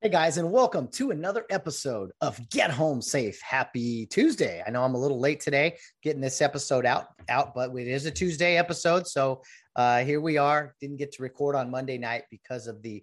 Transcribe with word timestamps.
Hey 0.00 0.10
guys, 0.10 0.38
and 0.38 0.52
welcome 0.52 0.86
to 0.92 1.10
another 1.10 1.44
episode 1.50 2.12
of 2.20 2.38
Get 2.50 2.70
Home 2.70 3.02
Safe. 3.02 3.40
Happy 3.42 4.06
Tuesday. 4.06 4.62
I 4.64 4.70
know 4.70 4.84
I'm 4.84 4.94
a 4.94 4.98
little 4.98 5.18
late 5.18 5.40
today 5.40 5.76
getting 6.04 6.20
this 6.20 6.40
episode 6.40 6.86
out, 6.86 7.08
out, 7.28 7.52
but 7.52 7.74
it 7.76 7.88
is 7.88 8.06
a 8.06 8.10
Tuesday 8.12 8.56
episode. 8.56 9.08
So 9.08 9.42
uh, 9.74 10.04
here 10.04 10.20
we 10.20 10.36
are. 10.36 10.76
Didn't 10.80 10.98
get 10.98 11.10
to 11.14 11.22
record 11.24 11.56
on 11.56 11.72
Monday 11.72 11.98
night 11.98 12.26
because 12.30 12.68
of 12.68 12.80
the 12.80 13.02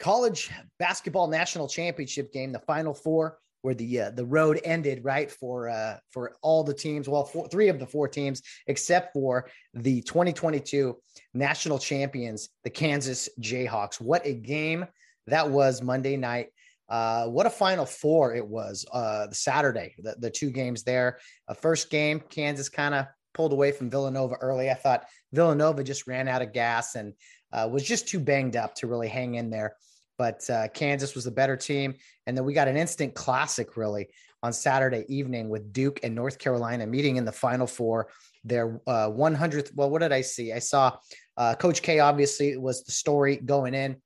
college 0.00 0.50
basketball 0.80 1.28
national 1.28 1.68
championship 1.68 2.32
game, 2.32 2.50
the 2.50 2.58
final 2.58 2.92
four, 2.92 3.38
where 3.62 3.74
the 3.76 4.00
uh, 4.00 4.10
the 4.10 4.26
road 4.26 4.60
ended 4.64 5.04
right 5.04 5.30
for 5.30 5.68
uh, 5.68 5.98
for 6.10 6.34
all 6.42 6.64
the 6.64 6.74
teams. 6.74 7.08
Well, 7.08 7.22
four, 7.22 7.46
three 7.46 7.68
of 7.68 7.78
the 7.78 7.86
four 7.86 8.08
teams, 8.08 8.42
except 8.66 9.12
for 9.12 9.48
the 9.74 10.02
2022 10.02 10.96
national 11.34 11.78
champions, 11.78 12.48
the 12.64 12.70
Kansas 12.70 13.28
Jayhawks. 13.40 14.00
What 14.00 14.26
a 14.26 14.34
game! 14.34 14.86
That 15.26 15.50
was 15.50 15.82
Monday 15.82 16.16
night. 16.16 16.48
Uh, 16.88 17.26
what 17.26 17.46
a 17.46 17.50
final 17.50 17.84
four 17.84 18.34
it 18.34 18.46
was 18.46 18.86
uh, 18.92 19.26
Saturday, 19.32 19.94
the, 19.98 20.14
the 20.18 20.30
two 20.30 20.50
games 20.50 20.84
there. 20.84 21.18
A 21.48 21.54
first 21.54 21.90
game, 21.90 22.20
Kansas 22.30 22.68
kind 22.68 22.94
of 22.94 23.06
pulled 23.34 23.52
away 23.52 23.72
from 23.72 23.90
Villanova 23.90 24.36
early. 24.36 24.70
I 24.70 24.74
thought 24.74 25.04
Villanova 25.32 25.82
just 25.82 26.06
ran 26.06 26.28
out 26.28 26.42
of 26.42 26.52
gas 26.52 26.94
and 26.94 27.12
uh, 27.52 27.68
was 27.70 27.82
just 27.82 28.08
too 28.08 28.20
banged 28.20 28.56
up 28.56 28.74
to 28.76 28.86
really 28.86 29.08
hang 29.08 29.34
in 29.34 29.50
there. 29.50 29.76
But 30.18 30.48
uh, 30.48 30.68
Kansas 30.68 31.14
was 31.14 31.24
the 31.24 31.30
better 31.30 31.56
team. 31.56 31.94
And 32.26 32.36
then 32.36 32.44
we 32.44 32.54
got 32.54 32.68
an 32.68 32.76
instant 32.76 33.14
classic, 33.14 33.76
really, 33.76 34.08
on 34.42 34.52
Saturday 34.52 35.04
evening 35.08 35.48
with 35.48 35.72
Duke 35.72 36.00
and 36.02 36.14
North 36.14 36.38
Carolina 36.38 36.86
meeting 36.86 37.16
in 37.16 37.24
the 37.24 37.32
final 37.32 37.66
four. 37.66 38.08
Their 38.44 38.80
100th. 38.86 39.68
Uh, 39.68 39.72
well, 39.74 39.90
what 39.90 40.00
did 40.00 40.12
I 40.12 40.20
see? 40.20 40.52
I 40.52 40.60
saw 40.60 40.96
uh, 41.36 41.56
Coach 41.56 41.82
K, 41.82 41.98
obviously, 41.98 42.56
was 42.56 42.84
the 42.84 42.92
story 42.92 43.36
going 43.36 43.74
in 43.74 43.96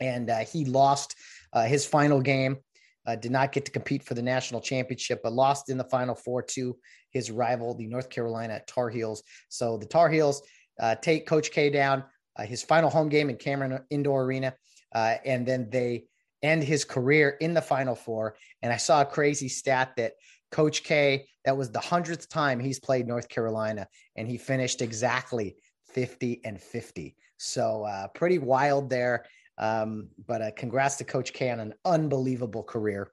and 0.00 0.30
uh, 0.30 0.38
he 0.38 0.64
lost 0.64 1.14
uh, 1.52 1.64
his 1.64 1.86
final 1.86 2.20
game. 2.20 2.58
Uh, 3.06 3.16
did 3.16 3.32
not 3.32 3.52
get 3.52 3.64
to 3.64 3.70
compete 3.70 4.02
for 4.02 4.12
the 4.12 4.20
national 4.20 4.60
championship, 4.60 5.20
but 5.22 5.32
lost 5.32 5.70
in 5.70 5.78
the 5.78 5.84
final 5.84 6.14
four 6.14 6.42
to 6.42 6.76
his 7.10 7.30
rival, 7.30 7.74
the 7.74 7.86
North 7.86 8.10
Carolina 8.10 8.60
Tar 8.66 8.90
Heels. 8.90 9.22
So 9.48 9.78
the 9.78 9.86
Tar 9.86 10.10
Heels 10.10 10.42
uh, 10.78 10.94
take 10.96 11.26
Coach 11.26 11.50
K 11.50 11.70
down, 11.70 12.04
uh, 12.36 12.44
his 12.44 12.62
final 12.62 12.90
home 12.90 13.08
game 13.08 13.30
in 13.30 13.36
Cameron 13.36 13.80
Indoor 13.88 14.24
Arena, 14.24 14.54
uh, 14.94 15.14
and 15.24 15.46
then 15.46 15.70
they 15.70 16.04
end 16.42 16.62
his 16.62 16.84
career 16.84 17.30
in 17.40 17.54
the 17.54 17.62
final 17.62 17.94
four. 17.94 18.36
And 18.62 18.70
I 18.70 18.76
saw 18.76 19.00
a 19.00 19.06
crazy 19.06 19.48
stat 19.48 19.94
that 19.96 20.12
Coach 20.50 20.84
K, 20.84 21.26
that 21.46 21.56
was 21.56 21.70
the 21.70 21.80
hundredth 21.80 22.28
time 22.28 22.60
he's 22.60 22.78
played 22.78 23.08
North 23.08 23.28
Carolina, 23.30 23.88
and 24.16 24.28
he 24.28 24.36
finished 24.36 24.82
exactly 24.82 25.56
50 25.94 26.42
and 26.44 26.60
50. 26.60 27.16
So 27.38 27.86
pretty 28.14 28.38
wild 28.38 28.90
there. 28.90 29.24
Um, 29.58 30.08
but 30.26 30.42
uh, 30.42 30.50
congrats 30.56 30.96
to 30.96 31.04
Coach 31.04 31.32
K 31.32 31.50
on 31.50 31.60
an 31.60 31.74
unbelievable 31.84 32.62
career 32.62 33.10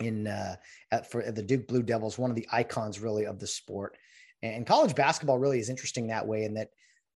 in 0.00 0.26
uh, 0.26 0.56
at, 0.90 1.10
for 1.10 1.22
the 1.30 1.42
Duke 1.42 1.68
Blue 1.68 1.82
Devils, 1.82 2.18
one 2.18 2.30
of 2.30 2.36
the 2.36 2.48
icons 2.50 3.00
really 3.00 3.26
of 3.26 3.38
the 3.38 3.46
sport. 3.46 3.96
And 4.42 4.66
college 4.66 4.94
basketball 4.94 5.38
really 5.38 5.58
is 5.58 5.70
interesting 5.70 6.08
that 6.08 6.26
way, 6.26 6.44
in 6.44 6.54
that 6.54 6.68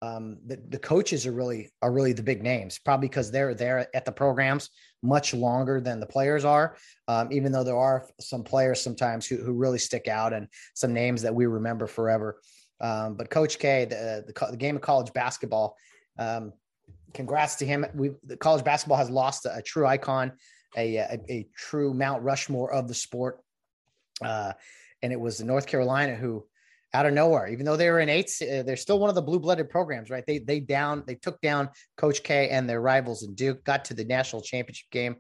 um, 0.02 0.38
the, 0.46 0.58
the 0.70 0.80
coaches 0.80 1.26
are 1.26 1.32
really 1.32 1.70
are 1.82 1.92
really 1.92 2.14
the 2.14 2.24
big 2.24 2.42
names, 2.42 2.80
probably 2.80 3.10
because 3.10 3.32
they're 3.32 3.54
there 3.54 3.88
at 3.94 4.06
the 4.06 4.12
programs 4.12 4.70
much 5.04 5.34
longer 5.34 5.82
than 5.82 6.00
the 6.00 6.06
players 6.06 6.46
are. 6.46 6.78
Um, 7.08 7.32
even 7.32 7.52
though 7.52 7.64
there 7.64 7.78
are 7.78 8.08
some 8.20 8.44
players 8.44 8.82
sometimes 8.82 9.28
who, 9.28 9.38
who 9.38 9.54
really 9.54 9.80
stick 9.80 10.08
out 10.08 10.34
and 10.34 10.48
some 10.74 10.94
names 10.94 11.22
that 11.22 11.36
we 11.36 11.46
remember 11.46 11.88
forever. 11.88 12.40
Um, 12.82 13.16
but 13.16 13.30
Coach 13.30 13.60
K, 13.60 13.86
the, 13.86 14.24
the, 14.28 14.52
the 14.52 14.58
game 14.58 14.78
of 14.78 14.82
college 14.82 15.12
basketball, 15.14 15.76
um, 16.18 16.54
congrats 17.14 17.56
to 17.56 17.66
him. 17.66 17.86
We 17.94 18.12
the 18.24 18.38
college 18.38 18.64
basketball 18.64 18.98
has 18.98 19.10
lost 19.10 19.46
a, 19.46 19.58
a 19.58 19.62
true 19.62 19.86
icon, 19.86 20.34
a, 20.78 20.98
a, 20.98 21.20
a 21.30 21.48
true 21.56 21.94
Mount 21.94 22.24
Rushmore 22.24 22.72
of 22.72 22.88
the 22.88 22.94
sport, 22.94 23.40
uh, 24.24 24.54
and 25.02 25.14
it 25.14 25.20
was 25.20 25.42
North 25.42 25.68
Carolina 25.68 26.16
who, 26.16 26.46
out 26.94 27.06
of 27.06 27.14
nowhere, 27.14 27.48
even 27.48 27.66
though 27.66 27.78
they 27.78 27.90
were 27.90 28.00
in 28.00 28.10
eights, 28.10 28.42
uh, 28.42 28.64
they're 28.66 28.76
still 28.76 29.00
one 29.00 29.10
of 29.10 29.16
the 29.16 29.22
blue 29.22 29.40
blooded 29.40 29.70
programs, 29.70 30.10
right? 30.10 30.26
They 30.26 30.40
they 30.40 30.60
down 30.60 31.04
they 31.08 31.16
took 31.16 31.40
down 31.42 31.70
Coach 31.98 32.24
K 32.24 32.50
and 32.50 32.70
their 32.70 32.82
rivals 32.82 33.24
in 33.24 33.36
Duke, 33.36 33.64
got 33.64 33.86
to 33.86 33.94
the 33.94 34.06
national 34.06 34.42
championship 34.42 34.90
game. 34.92 35.16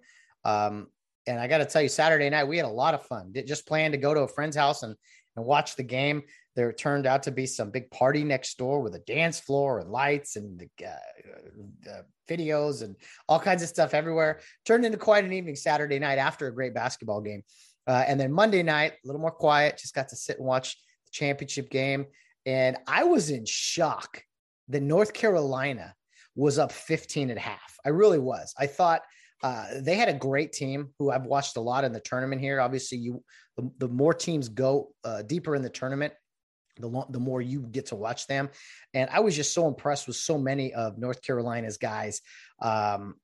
Um, 0.46 0.88
and 1.28 1.40
I 1.40 1.48
got 1.48 1.60
to 1.60 1.66
tell 1.66 1.82
you, 1.82 1.90
Saturday 1.90 2.30
night 2.30 2.48
we 2.48 2.58
had 2.58 2.66
a 2.66 2.70
lot 2.70 2.94
of 2.94 3.06
fun. 3.06 3.34
Just 3.46 3.68
planned 3.68 3.94
to 3.94 4.00
go 4.00 4.14
to 4.14 4.22
a 4.22 4.28
friend's 4.28 4.56
house 4.56 4.84
and 4.84 4.96
and 5.36 5.46
watch 5.46 5.76
the 5.76 5.84
game. 5.84 6.24
There 6.59 6.74
turned 6.74 7.08
out 7.08 7.24
to 7.24 7.31
be 7.31 7.46
some 7.46 7.72
big 7.72 7.90
party 7.90 8.22
next 8.25 8.58
door 8.58 8.81
with 8.81 8.94
a 8.94 9.00
dance 9.00 9.40
floor 9.40 9.80
and 9.80 9.90
lights 9.90 10.36
and 10.36 10.59
the, 10.59 10.86
uh, 10.86 11.90
uh, 11.90 12.02
videos 12.30 12.84
and 12.84 12.97
all 13.30 13.40
kinds 13.40 13.64
of 13.64 13.70
stuff 13.70 13.94
everywhere. 13.94 14.42
Turned 14.66 14.84
into 14.84 14.98
quite 14.98 15.24
an 15.24 15.31
evening 15.31 15.56
Saturday 15.56 16.00
night 16.00 16.18
after 16.18 16.48
a 16.48 16.53
great 16.53 16.74
basketball 16.74 17.22
game. 17.22 17.44
Uh, 17.88 18.03
and 18.06 18.19
then 18.19 18.34
Monday 18.34 18.62
night, 18.62 18.92
a 18.92 19.08
little 19.08 19.22
more 19.22 19.31
quiet, 19.31 19.78
just 19.78 19.96
got 19.96 20.09
to 20.09 20.18
sit 20.18 20.38
and 20.38 20.46
watch 20.46 20.75
the 21.06 21.12
championship 21.14 21.69
game. 21.69 22.08
And 22.46 22.75
I 22.86 23.06
was 23.06 23.30
in 23.30 23.46
shock 23.46 24.22
that 24.68 24.84
North 24.84 25.14
Carolina 25.14 25.96
was 26.36 26.59
up 26.59 26.74
15 26.74 27.30
and 27.30 27.40
a 27.40 27.42
half. 27.42 27.78
I 27.86 27.90
really 27.90 28.19
was. 28.19 28.53
I 28.59 28.68
thought 28.68 29.03
uh, 29.44 29.66
they 29.80 29.96
had 29.96 30.09
a 30.09 30.14
great 30.14 30.52
team 30.52 30.90
who 31.00 31.09
I've 31.09 31.25
watched 31.25 31.56
a 31.56 31.62
lot 31.62 31.86
in 31.86 31.94
the 31.94 32.02
tournament 32.02 32.42
here. 32.42 32.59
Obviously, 32.59 32.98
you 32.98 33.24
the, 33.56 33.72
the 33.78 33.88
more 33.88 34.14
teams 34.14 34.50
go 34.50 34.90
uh, 35.06 35.22
deeper 35.22 35.56
in 35.56 35.62
the 35.62 35.69
tournament, 35.69 36.14
the, 36.80 37.06
the 37.10 37.20
more 37.20 37.42
you 37.42 37.62
get 37.62 37.88
to 37.88 37.96
watch 37.96 38.28
them. 38.28 38.50
And 38.94 39.10
I 39.12 39.20
was 39.20 39.36
just 39.36 39.54
so 39.54 39.68
impressed 39.68 40.08
with 40.08 40.16
so 40.16 40.38
many 40.38 40.74
of 40.74 40.98
North 40.98 41.22
Carolina's 41.22 41.78
guys, 41.78 42.22
um, 42.62 43.16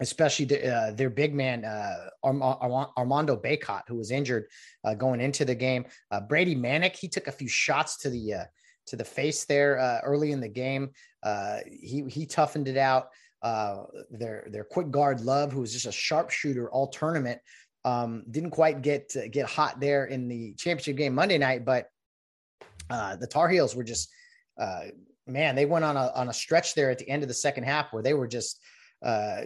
especially 0.00 0.46
the, 0.46 0.74
uh, 0.74 0.90
their 0.92 1.10
big 1.10 1.34
man, 1.34 1.64
uh, 1.64 2.08
Arm- 2.22 2.42
Arm- 2.42 2.90
Armando 2.96 3.36
Bacot, 3.36 3.82
who 3.88 3.96
was 3.96 4.10
injured 4.10 4.46
uh, 4.84 4.94
going 4.94 5.20
into 5.20 5.44
the 5.44 5.54
game. 5.54 5.86
Uh, 6.10 6.20
Brady 6.20 6.54
Manek, 6.56 6.96
he 6.96 7.08
took 7.08 7.28
a 7.28 7.32
few 7.32 7.48
shots 7.48 7.98
to 7.98 8.10
the 8.10 8.34
uh, 8.34 8.44
to 8.86 8.96
the 8.96 9.04
face 9.04 9.46
there 9.46 9.78
uh, 9.78 10.00
early 10.04 10.30
in 10.32 10.40
the 10.40 10.48
game. 10.48 10.90
he 11.70 12.04
he 12.06 12.26
toughened 12.26 12.68
it 12.68 12.76
out. 12.76 13.08
their 14.10 14.46
their 14.50 14.64
quick 14.64 14.90
guard 14.90 15.20
Love, 15.20 15.52
who 15.52 15.60
was 15.60 15.72
just 15.72 15.86
a 15.86 15.92
sharpshooter 15.92 16.70
all 16.70 16.88
tournament, 16.88 17.40
um, 17.84 18.24
didn't 18.30 18.50
quite 18.50 18.82
get 18.82 19.14
get 19.30 19.46
hot 19.46 19.80
there 19.80 20.06
in 20.06 20.28
the 20.28 20.54
championship 20.54 20.96
game 20.96 21.14
Monday 21.14 21.38
night, 21.38 21.64
but 21.64 21.88
uh, 22.90 23.16
the 23.16 23.26
Tar 23.26 23.48
Heels 23.48 23.74
were 23.74 23.84
just, 23.84 24.10
uh, 24.60 24.82
man, 25.26 25.54
they 25.54 25.66
went 25.66 25.84
on 25.84 25.96
a 25.96 26.10
on 26.14 26.28
a 26.28 26.32
stretch 26.32 26.74
there 26.74 26.90
at 26.90 26.98
the 26.98 27.08
end 27.08 27.22
of 27.22 27.28
the 27.28 27.34
second 27.34 27.64
half 27.64 27.92
where 27.92 28.02
they 28.02 28.14
were 28.14 28.28
just 28.28 28.60
uh, 29.02 29.42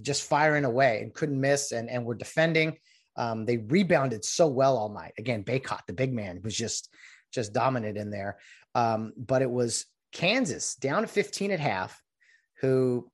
just 0.00 0.28
firing 0.28 0.64
away 0.64 1.00
and 1.02 1.14
couldn't 1.14 1.40
miss 1.40 1.72
and 1.72 1.90
and 1.90 2.04
were 2.04 2.14
defending. 2.14 2.76
Um, 3.16 3.44
they 3.44 3.58
rebounded 3.58 4.24
so 4.24 4.46
well 4.46 4.78
all 4.78 4.88
night. 4.88 5.12
Again, 5.18 5.44
Bacot, 5.44 5.80
the 5.86 5.92
big 5.92 6.12
man, 6.12 6.40
was 6.42 6.56
just 6.56 6.88
just 7.32 7.52
dominant 7.52 7.96
in 7.96 8.10
there. 8.10 8.38
Um, 8.74 9.12
but 9.16 9.42
it 9.42 9.50
was 9.50 9.86
Kansas 10.12 10.74
down 10.76 11.02
to 11.02 11.08
15 11.08 11.50
at 11.50 11.60
half, 11.60 12.00
who 12.60 13.10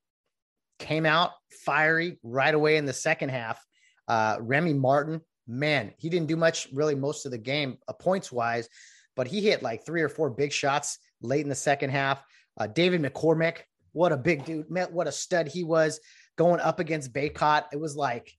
came 0.78 1.06
out 1.06 1.32
fiery 1.64 2.18
right 2.22 2.54
away 2.54 2.76
in 2.76 2.86
the 2.86 2.92
second 2.92 3.30
half. 3.30 3.64
Uh, 4.06 4.38
Remy 4.40 4.74
Martin, 4.74 5.20
man, 5.46 5.92
he 5.98 6.08
didn't 6.08 6.28
do 6.28 6.36
much 6.36 6.68
really 6.72 6.94
most 6.94 7.26
of 7.26 7.32
the 7.32 7.38
game, 7.38 7.78
uh, 7.88 7.92
points 7.92 8.30
wise, 8.32 8.68
but 9.18 9.26
he 9.26 9.40
hit 9.40 9.64
like 9.64 9.84
three 9.84 10.00
or 10.00 10.08
four 10.08 10.30
big 10.30 10.52
shots 10.52 11.00
late 11.22 11.42
in 11.42 11.48
the 11.48 11.54
second 11.54 11.90
half. 11.90 12.22
Uh, 12.56 12.68
David 12.68 13.02
McCormack, 13.02 13.62
what 13.90 14.12
a 14.12 14.16
big 14.16 14.44
dude, 14.44 14.70
man, 14.70 14.86
what 14.92 15.08
a 15.08 15.12
stud 15.12 15.48
he 15.48 15.64
was 15.64 15.98
going 16.36 16.60
up 16.60 16.78
against 16.78 17.12
Bacot. 17.12 17.64
It 17.72 17.80
was 17.80 17.96
like 17.96 18.32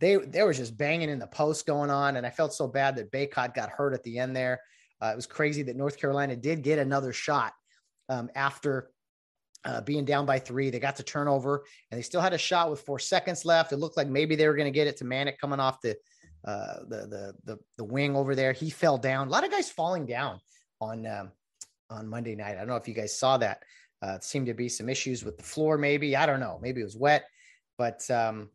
they 0.00 0.16
they 0.16 0.42
were 0.42 0.52
just 0.52 0.76
banging 0.76 1.08
in 1.08 1.18
the 1.18 1.26
post 1.26 1.66
going 1.66 1.88
on, 1.88 2.16
and 2.16 2.26
I 2.26 2.30
felt 2.30 2.52
so 2.52 2.68
bad 2.68 2.96
that 2.96 3.10
Bacot 3.10 3.54
got 3.54 3.70
hurt 3.70 3.94
at 3.94 4.04
the 4.04 4.18
end 4.18 4.36
there. 4.36 4.60
Uh, 5.00 5.06
it 5.06 5.16
was 5.16 5.26
crazy 5.26 5.62
that 5.62 5.76
North 5.76 5.98
Carolina 5.98 6.36
did 6.36 6.62
get 6.62 6.78
another 6.78 7.14
shot 7.14 7.54
um, 8.10 8.28
after 8.34 8.90
uh, 9.64 9.80
being 9.80 10.04
down 10.04 10.26
by 10.26 10.38
three. 10.38 10.68
They 10.68 10.78
got 10.78 10.96
the 10.96 11.02
turnover, 11.04 11.64
and 11.90 11.96
they 11.96 12.02
still 12.02 12.20
had 12.20 12.34
a 12.34 12.38
shot 12.38 12.70
with 12.70 12.82
four 12.82 12.98
seconds 12.98 13.46
left. 13.46 13.72
It 13.72 13.78
looked 13.78 13.96
like 13.96 14.08
maybe 14.08 14.36
they 14.36 14.46
were 14.46 14.56
going 14.56 14.70
to 14.70 14.78
get 14.78 14.88
it 14.88 14.98
to 14.98 15.04
Manek 15.04 15.38
coming 15.38 15.58
off 15.58 15.80
the 15.80 15.96
uh, 16.48 16.80
the, 16.88 16.96
the 17.06 17.34
the 17.44 17.58
the 17.76 17.84
wing 17.84 18.16
over 18.16 18.34
there. 18.34 18.52
He 18.52 18.70
fell 18.70 18.96
down. 18.96 19.28
A 19.28 19.30
lot 19.30 19.44
of 19.44 19.50
guys 19.50 19.70
falling 19.70 20.06
down 20.06 20.40
on 20.80 21.06
um, 21.06 21.30
on 21.90 22.08
Monday 22.08 22.34
night. 22.34 22.54
I 22.54 22.60
don't 22.60 22.68
know 22.68 22.76
if 22.76 22.88
you 22.88 22.94
guys 22.94 23.18
saw 23.18 23.36
that. 23.36 23.62
Uh, 24.02 24.12
it 24.12 24.24
seemed 24.24 24.46
to 24.46 24.54
be 24.54 24.68
some 24.68 24.88
issues 24.88 25.24
with 25.24 25.36
the 25.36 25.44
floor. 25.44 25.76
Maybe 25.76 26.16
I 26.16 26.24
don't 26.24 26.40
know. 26.40 26.58
Maybe 26.62 26.80
it 26.80 26.84
was 26.84 26.96
wet, 26.96 27.24
but 27.76 28.08
um, 28.10 28.48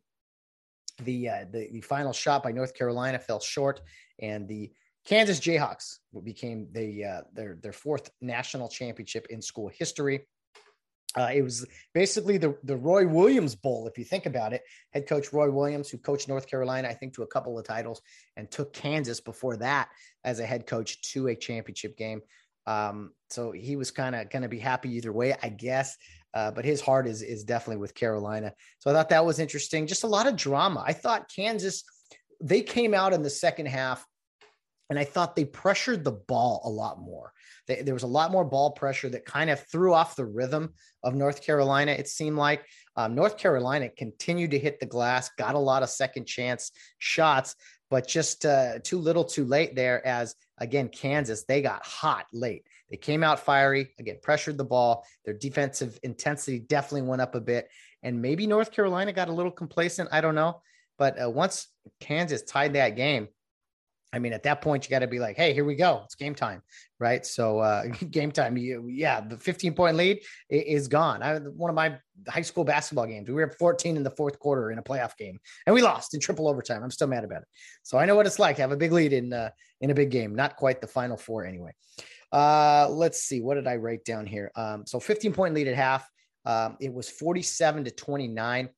the, 1.04 1.28
uh, 1.28 1.44
the 1.52 1.68
the 1.72 1.82
final 1.82 2.12
shot 2.12 2.42
by 2.42 2.50
North 2.50 2.74
Carolina 2.74 3.18
fell 3.18 3.38
short, 3.40 3.80
and 4.20 4.48
the 4.48 4.72
Kansas 5.04 5.38
Jayhawks 5.38 5.98
became 6.24 6.66
the 6.72 7.04
uh, 7.04 7.20
their 7.32 7.58
their 7.62 7.72
fourth 7.72 8.10
national 8.20 8.68
championship 8.68 9.28
in 9.30 9.40
school 9.40 9.68
history. 9.68 10.26
Uh, 11.16 11.30
it 11.32 11.42
was 11.42 11.66
basically 11.92 12.38
the, 12.38 12.56
the 12.64 12.76
Roy 12.76 13.06
Williams 13.06 13.54
Bowl, 13.54 13.86
if 13.86 13.98
you 13.98 14.04
think 14.04 14.26
about 14.26 14.52
it. 14.52 14.62
Head 14.92 15.06
coach 15.06 15.32
Roy 15.32 15.50
Williams, 15.50 15.88
who 15.88 15.98
coached 15.98 16.28
North 16.28 16.48
Carolina, 16.48 16.88
I 16.88 16.94
think, 16.94 17.14
to 17.14 17.22
a 17.22 17.26
couple 17.26 17.58
of 17.58 17.64
titles 17.64 18.02
and 18.36 18.50
took 18.50 18.72
Kansas 18.72 19.20
before 19.20 19.56
that 19.58 19.88
as 20.24 20.40
a 20.40 20.46
head 20.46 20.66
coach 20.66 21.00
to 21.12 21.28
a 21.28 21.36
championship 21.36 21.96
game. 21.96 22.22
Um, 22.66 23.12
so 23.30 23.52
he 23.52 23.76
was 23.76 23.90
kind 23.90 24.14
of 24.14 24.30
going 24.30 24.42
to 24.42 24.48
be 24.48 24.58
happy 24.58 24.96
either 24.96 25.12
way, 25.12 25.34
I 25.42 25.50
guess. 25.50 25.96
Uh, 26.32 26.50
but 26.50 26.64
his 26.64 26.80
heart 26.80 27.06
is 27.06 27.22
is 27.22 27.44
definitely 27.44 27.80
with 27.80 27.94
Carolina. 27.94 28.52
So 28.80 28.90
I 28.90 28.92
thought 28.92 29.10
that 29.10 29.24
was 29.24 29.38
interesting. 29.38 29.86
Just 29.86 30.02
a 30.02 30.08
lot 30.08 30.26
of 30.26 30.34
drama. 30.34 30.82
I 30.84 30.92
thought 30.92 31.30
Kansas, 31.34 31.84
they 32.40 32.62
came 32.62 32.92
out 32.92 33.12
in 33.12 33.22
the 33.22 33.30
second 33.30 33.66
half 33.66 34.04
and 34.90 34.98
I 34.98 35.04
thought 35.04 35.34
they 35.34 35.44
pressured 35.44 36.04
the 36.04 36.12
ball 36.12 36.62
a 36.64 36.68
lot 36.68 37.00
more. 37.00 37.32
They, 37.66 37.82
there 37.82 37.94
was 37.94 38.02
a 38.02 38.08
lot 38.08 38.30
more 38.30 38.44
ball 38.44 38.72
pressure 38.72 39.08
that 39.10 39.24
kind 39.24 39.50
of 39.50 39.60
threw 39.68 39.94
off 39.94 40.16
the 40.16 40.26
rhythm 40.26 40.74
of 41.02 41.14
North 41.14 41.42
Carolina. 41.42 41.92
It 41.92 42.08
seemed 42.08 42.36
like 42.36 42.66
um, 42.96 43.14
North 43.14 43.38
Carolina 43.38 43.88
continued 43.88 44.50
to 44.52 44.58
hit 44.58 44.80
the 44.80 44.86
glass, 44.86 45.30
got 45.38 45.54
a 45.54 45.58
lot 45.58 45.82
of 45.82 45.88
second 45.88 46.26
chance 46.26 46.70
shots, 46.98 47.56
but 47.90 48.06
just 48.06 48.44
uh, 48.44 48.78
too 48.82 48.98
little, 48.98 49.24
too 49.24 49.44
late 49.44 49.74
there. 49.74 50.06
As 50.06 50.34
again, 50.58 50.88
Kansas 50.88 51.44
they 51.44 51.62
got 51.62 51.84
hot 51.84 52.26
late. 52.32 52.66
They 52.90 52.96
came 52.96 53.24
out 53.24 53.40
fiery 53.40 53.94
again, 53.98 54.18
pressured 54.22 54.58
the 54.58 54.64
ball. 54.64 55.06
Their 55.24 55.34
defensive 55.34 55.98
intensity 56.02 56.58
definitely 56.58 57.08
went 57.08 57.22
up 57.22 57.34
a 57.34 57.40
bit, 57.40 57.68
and 58.02 58.20
maybe 58.20 58.46
North 58.46 58.72
Carolina 58.72 59.12
got 59.12 59.28
a 59.28 59.32
little 59.32 59.52
complacent. 59.52 60.10
I 60.12 60.20
don't 60.20 60.34
know, 60.34 60.60
but 60.98 61.22
uh, 61.22 61.30
once 61.30 61.68
Kansas 62.00 62.42
tied 62.42 62.74
that 62.74 62.96
game 62.96 63.28
I 64.14 64.20
mean, 64.20 64.32
at 64.32 64.44
that 64.44 64.62
point, 64.62 64.84
you 64.84 64.90
got 64.90 65.00
to 65.00 65.08
be 65.08 65.18
like, 65.18 65.36
hey, 65.36 65.52
here 65.52 65.64
we 65.64 65.74
go. 65.74 66.02
It's 66.04 66.14
game 66.14 66.36
time, 66.36 66.62
right? 67.00 67.26
So, 67.26 67.58
uh, 67.58 67.86
game 68.10 68.30
time. 68.30 68.56
You, 68.56 68.86
yeah, 68.86 69.20
the 69.20 69.36
15 69.36 69.74
point 69.74 69.96
lead 69.96 70.20
is 70.48 70.86
gone. 70.86 71.20
I, 71.20 71.38
one 71.38 71.68
of 71.68 71.74
my 71.74 71.98
high 72.28 72.42
school 72.42 72.62
basketball 72.62 73.06
games, 73.06 73.28
we 73.28 73.34
were 73.34 73.50
14 73.58 73.96
in 73.96 74.04
the 74.04 74.10
fourth 74.12 74.38
quarter 74.38 74.70
in 74.70 74.78
a 74.78 74.82
playoff 74.82 75.16
game, 75.16 75.40
and 75.66 75.74
we 75.74 75.82
lost 75.82 76.14
in 76.14 76.20
triple 76.20 76.48
overtime. 76.48 76.84
I'm 76.84 76.92
still 76.92 77.08
mad 77.08 77.24
about 77.24 77.42
it. 77.42 77.48
So 77.82 77.98
I 77.98 78.06
know 78.06 78.14
what 78.14 78.26
it's 78.26 78.38
like 78.38 78.56
to 78.56 78.62
have 78.62 78.70
a 78.70 78.76
big 78.76 78.92
lead 78.92 79.12
in 79.12 79.32
uh, 79.32 79.50
in 79.80 79.90
a 79.90 79.94
big 79.94 80.10
game. 80.10 80.36
Not 80.36 80.54
quite 80.54 80.80
the 80.80 80.86
final 80.86 81.16
four, 81.16 81.44
anyway. 81.44 81.72
Uh, 82.30 82.88
let's 82.90 83.22
see. 83.22 83.40
What 83.40 83.54
did 83.56 83.66
I 83.66 83.76
write 83.76 84.04
down 84.04 84.26
here? 84.26 84.52
Um, 84.54 84.86
so 84.86 85.00
15 85.00 85.32
point 85.32 85.54
lead 85.54 85.66
at 85.66 85.74
half. 85.74 86.08
Um, 86.46 86.76
it 86.80 86.92
was 86.92 87.08
47 87.08 87.84
to 87.84 87.90
29 87.90 88.68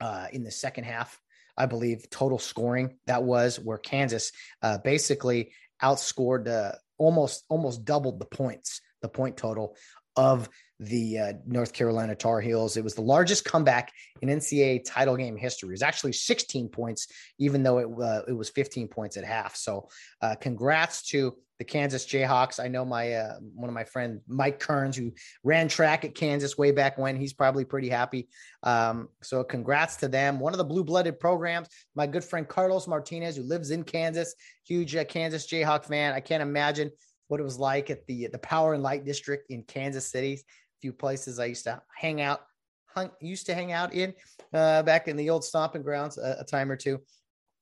uh, 0.00 0.26
in 0.32 0.44
the 0.44 0.50
second 0.50 0.84
half. 0.84 1.18
I 1.56 1.66
believe, 1.66 2.08
total 2.10 2.38
scoring 2.38 2.98
that 3.06 3.22
was 3.22 3.58
where 3.58 3.78
Kansas 3.78 4.32
uh, 4.62 4.78
basically 4.78 5.52
outscored 5.82 6.48
uh, 6.48 6.72
almost 6.98 7.44
almost 7.48 7.84
doubled 7.84 8.18
the 8.18 8.26
points, 8.26 8.80
the 9.02 9.08
point 9.08 9.36
total 9.36 9.76
of 10.16 10.48
the 10.80 11.18
uh, 11.18 11.32
North 11.46 11.72
Carolina 11.72 12.14
Tar 12.14 12.40
Heels. 12.40 12.76
It 12.76 12.84
was 12.84 12.94
the 12.94 13.00
largest 13.00 13.44
comeback 13.44 13.92
in 14.20 14.28
NCAA 14.28 14.82
title 14.84 15.16
game 15.16 15.36
history. 15.36 15.70
It 15.70 15.72
was 15.72 15.82
actually 15.82 16.12
16 16.12 16.68
points, 16.68 17.08
even 17.38 17.62
though 17.62 17.78
it 17.78 17.88
uh, 18.02 18.22
it 18.28 18.32
was 18.32 18.50
15 18.50 18.88
points 18.88 19.16
at 19.16 19.24
half. 19.24 19.56
So, 19.56 19.88
uh, 20.20 20.34
congrats 20.36 21.02
to 21.08 21.34
the 21.58 21.64
Kansas 21.64 22.04
Jayhawks. 22.04 22.62
I 22.62 22.68
know 22.68 22.84
my 22.84 23.14
uh, 23.14 23.36
one 23.54 23.70
of 23.70 23.74
my 23.74 23.84
friends, 23.84 24.20
Mike 24.28 24.60
Kearns, 24.60 24.96
who 24.96 25.12
ran 25.42 25.68
track 25.68 26.04
at 26.04 26.14
Kansas 26.14 26.58
way 26.58 26.72
back 26.72 26.98
when. 26.98 27.16
He's 27.16 27.32
probably 27.32 27.64
pretty 27.64 27.88
happy. 27.88 28.28
Um, 28.62 29.08
so, 29.22 29.42
congrats 29.44 29.96
to 29.96 30.08
them. 30.08 30.38
One 30.40 30.52
of 30.52 30.58
the 30.58 30.64
blue 30.64 30.84
blooded 30.84 31.18
programs. 31.18 31.68
My 31.94 32.06
good 32.06 32.24
friend 32.24 32.46
Carlos 32.46 32.86
Martinez, 32.86 33.36
who 33.36 33.44
lives 33.44 33.70
in 33.70 33.82
Kansas, 33.82 34.34
huge 34.64 34.94
uh, 34.94 35.04
Kansas 35.04 35.46
Jayhawk 35.46 35.86
fan. 35.86 36.12
I 36.12 36.20
can't 36.20 36.42
imagine 36.42 36.90
what 37.28 37.40
it 37.40 37.44
was 37.44 37.58
like 37.58 37.90
at 37.90 38.06
the 38.06 38.28
the 38.28 38.38
Power 38.38 38.74
and 38.74 38.82
Light 38.82 39.06
District 39.06 39.50
in 39.50 39.62
Kansas 39.62 40.10
City 40.10 40.42
few 40.80 40.92
places 40.92 41.38
I 41.38 41.46
used 41.46 41.64
to 41.64 41.80
hang 41.94 42.20
out, 42.20 42.40
hung, 42.86 43.10
used 43.20 43.46
to 43.46 43.54
hang 43.54 43.72
out 43.72 43.94
in 43.94 44.14
uh, 44.52 44.82
back 44.82 45.08
in 45.08 45.16
the 45.16 45.30
old 45.30 45.44
stomping 45.44 45.82
grounds 45.82 46.18
a, 46.18 46.38
a, 46.40 46.44
time 46.44 46.70
or 46.70 46.76
two. 46.76 47.00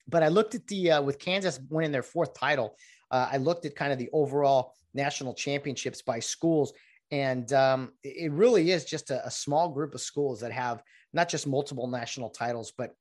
But 0.09 0.23
I 0.23 0.29
looked 0.29 0.55
at 0.55 0.67
the 0.67 0.93
uh, 0.93 1.03
with 1.03 1.19
Kansas 1.19 1.61
winning 1.71 1.93
their 1.93 2.03
fourth 2.03 2.35
title. 2.35 2.77
Uh, 3.11 3.29
I 3.33 3.37
looked 3.39 3.65
at 3.67 3.77
kind 3.77 3.93
of 3.93 3.99
the 3.99 4.11
overall 4.13 4.75
national 4.93 5.35
championships 5.35 6.03
by 6.03 6.21
schools, 6.21 6.73
and 7.11 7.53
um, 7.53 7.93
it 8.03 8.33
really 8.33 8.71
is 8.71 8.85
just 8.85 9.11
a, 9.11 9.27
a 9.27 9.31
small 9.31 9.69
group 9.71 9.95
of 9.95 10.01
schools 10.01 10.41
that 10.41 10.53
have 10.53 10.83
not 11.13 11.29
just 11.29 11.47
multiple 11.47 11.87
national 11.87 12.31
titles, 12.31 12.73
but 12.77 12.95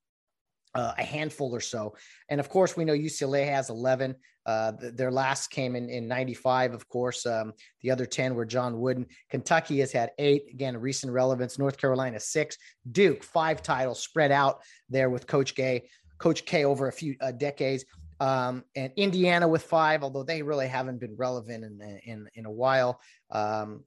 uh, 0.75 0.93
a 0.97 1.03
handful 1.03 1.53
or 1.53 1.59
so. 1.59 1.95
And 2.29 2.39
of 2.39 2.49
course, 2.49 2.75
we 2.75 2.85
know 2.85 2.93
UCLA 2.93 3.45
has 3.45 3.69
11. 3.69 4.15
Uh, 4.45 4.73
th- 4.73 4.93
their 4.95 5.11
last 5.11 5.51
came 5.51 5.75
in, 5.75 5.89
in 5.89 6.07
95, 6.07 6.73
of 6.73 6.87
course. 6.89 7.25
Um, 7.25 7.53
the 7.81 7.91
other 7.91 8.05
10 8.05 8.35
were 8.35 8.45
John 8.45 8.79
Wooden. 8.79 9.05
Kentucky 9.29 9.79
has 9.79 9.91
had 9.91 10.11
eight, 10.17 10.43
again, 10.51 10.75
recent 10.77 11.11
relevance. 11.11 11.59
North 11.59 11.77
Carolina, 11.77 12.19
six. 12.19 12.57
Duke, 12.91 13.23
five 13.23 13.61
titles 13.61 14.01
spread 14.01 14.31
out 14.31 14.61
there 14.89 15.09
with 15.09 15.27
Coach 15.27 15.55
K, 15.55 15.87
Coach 16.17 16.45
K 16.45 16.65
over 16.65 16.87
a 16.87 16.91
few 16.91 17.15
uh, 17.21 17.31
decades. 17.31 17.85
Um, 18.19 18.63
and 18.75 18.91
Indiana 18.95 19.47
with 19.47 19.63
five, 19.63 20.03
although 20.03 20.23
they 20.23 20.41
really 20.41 20.67
haven't 20.67 20.99
been 20.99 21.15
relevant 21.17 21.63
in, 21.63 21.99
in, 22.05 22.27
in 22.35 22.45
a 22.45 22.51
while. 22.51 22.99
Um, 23.31 23.83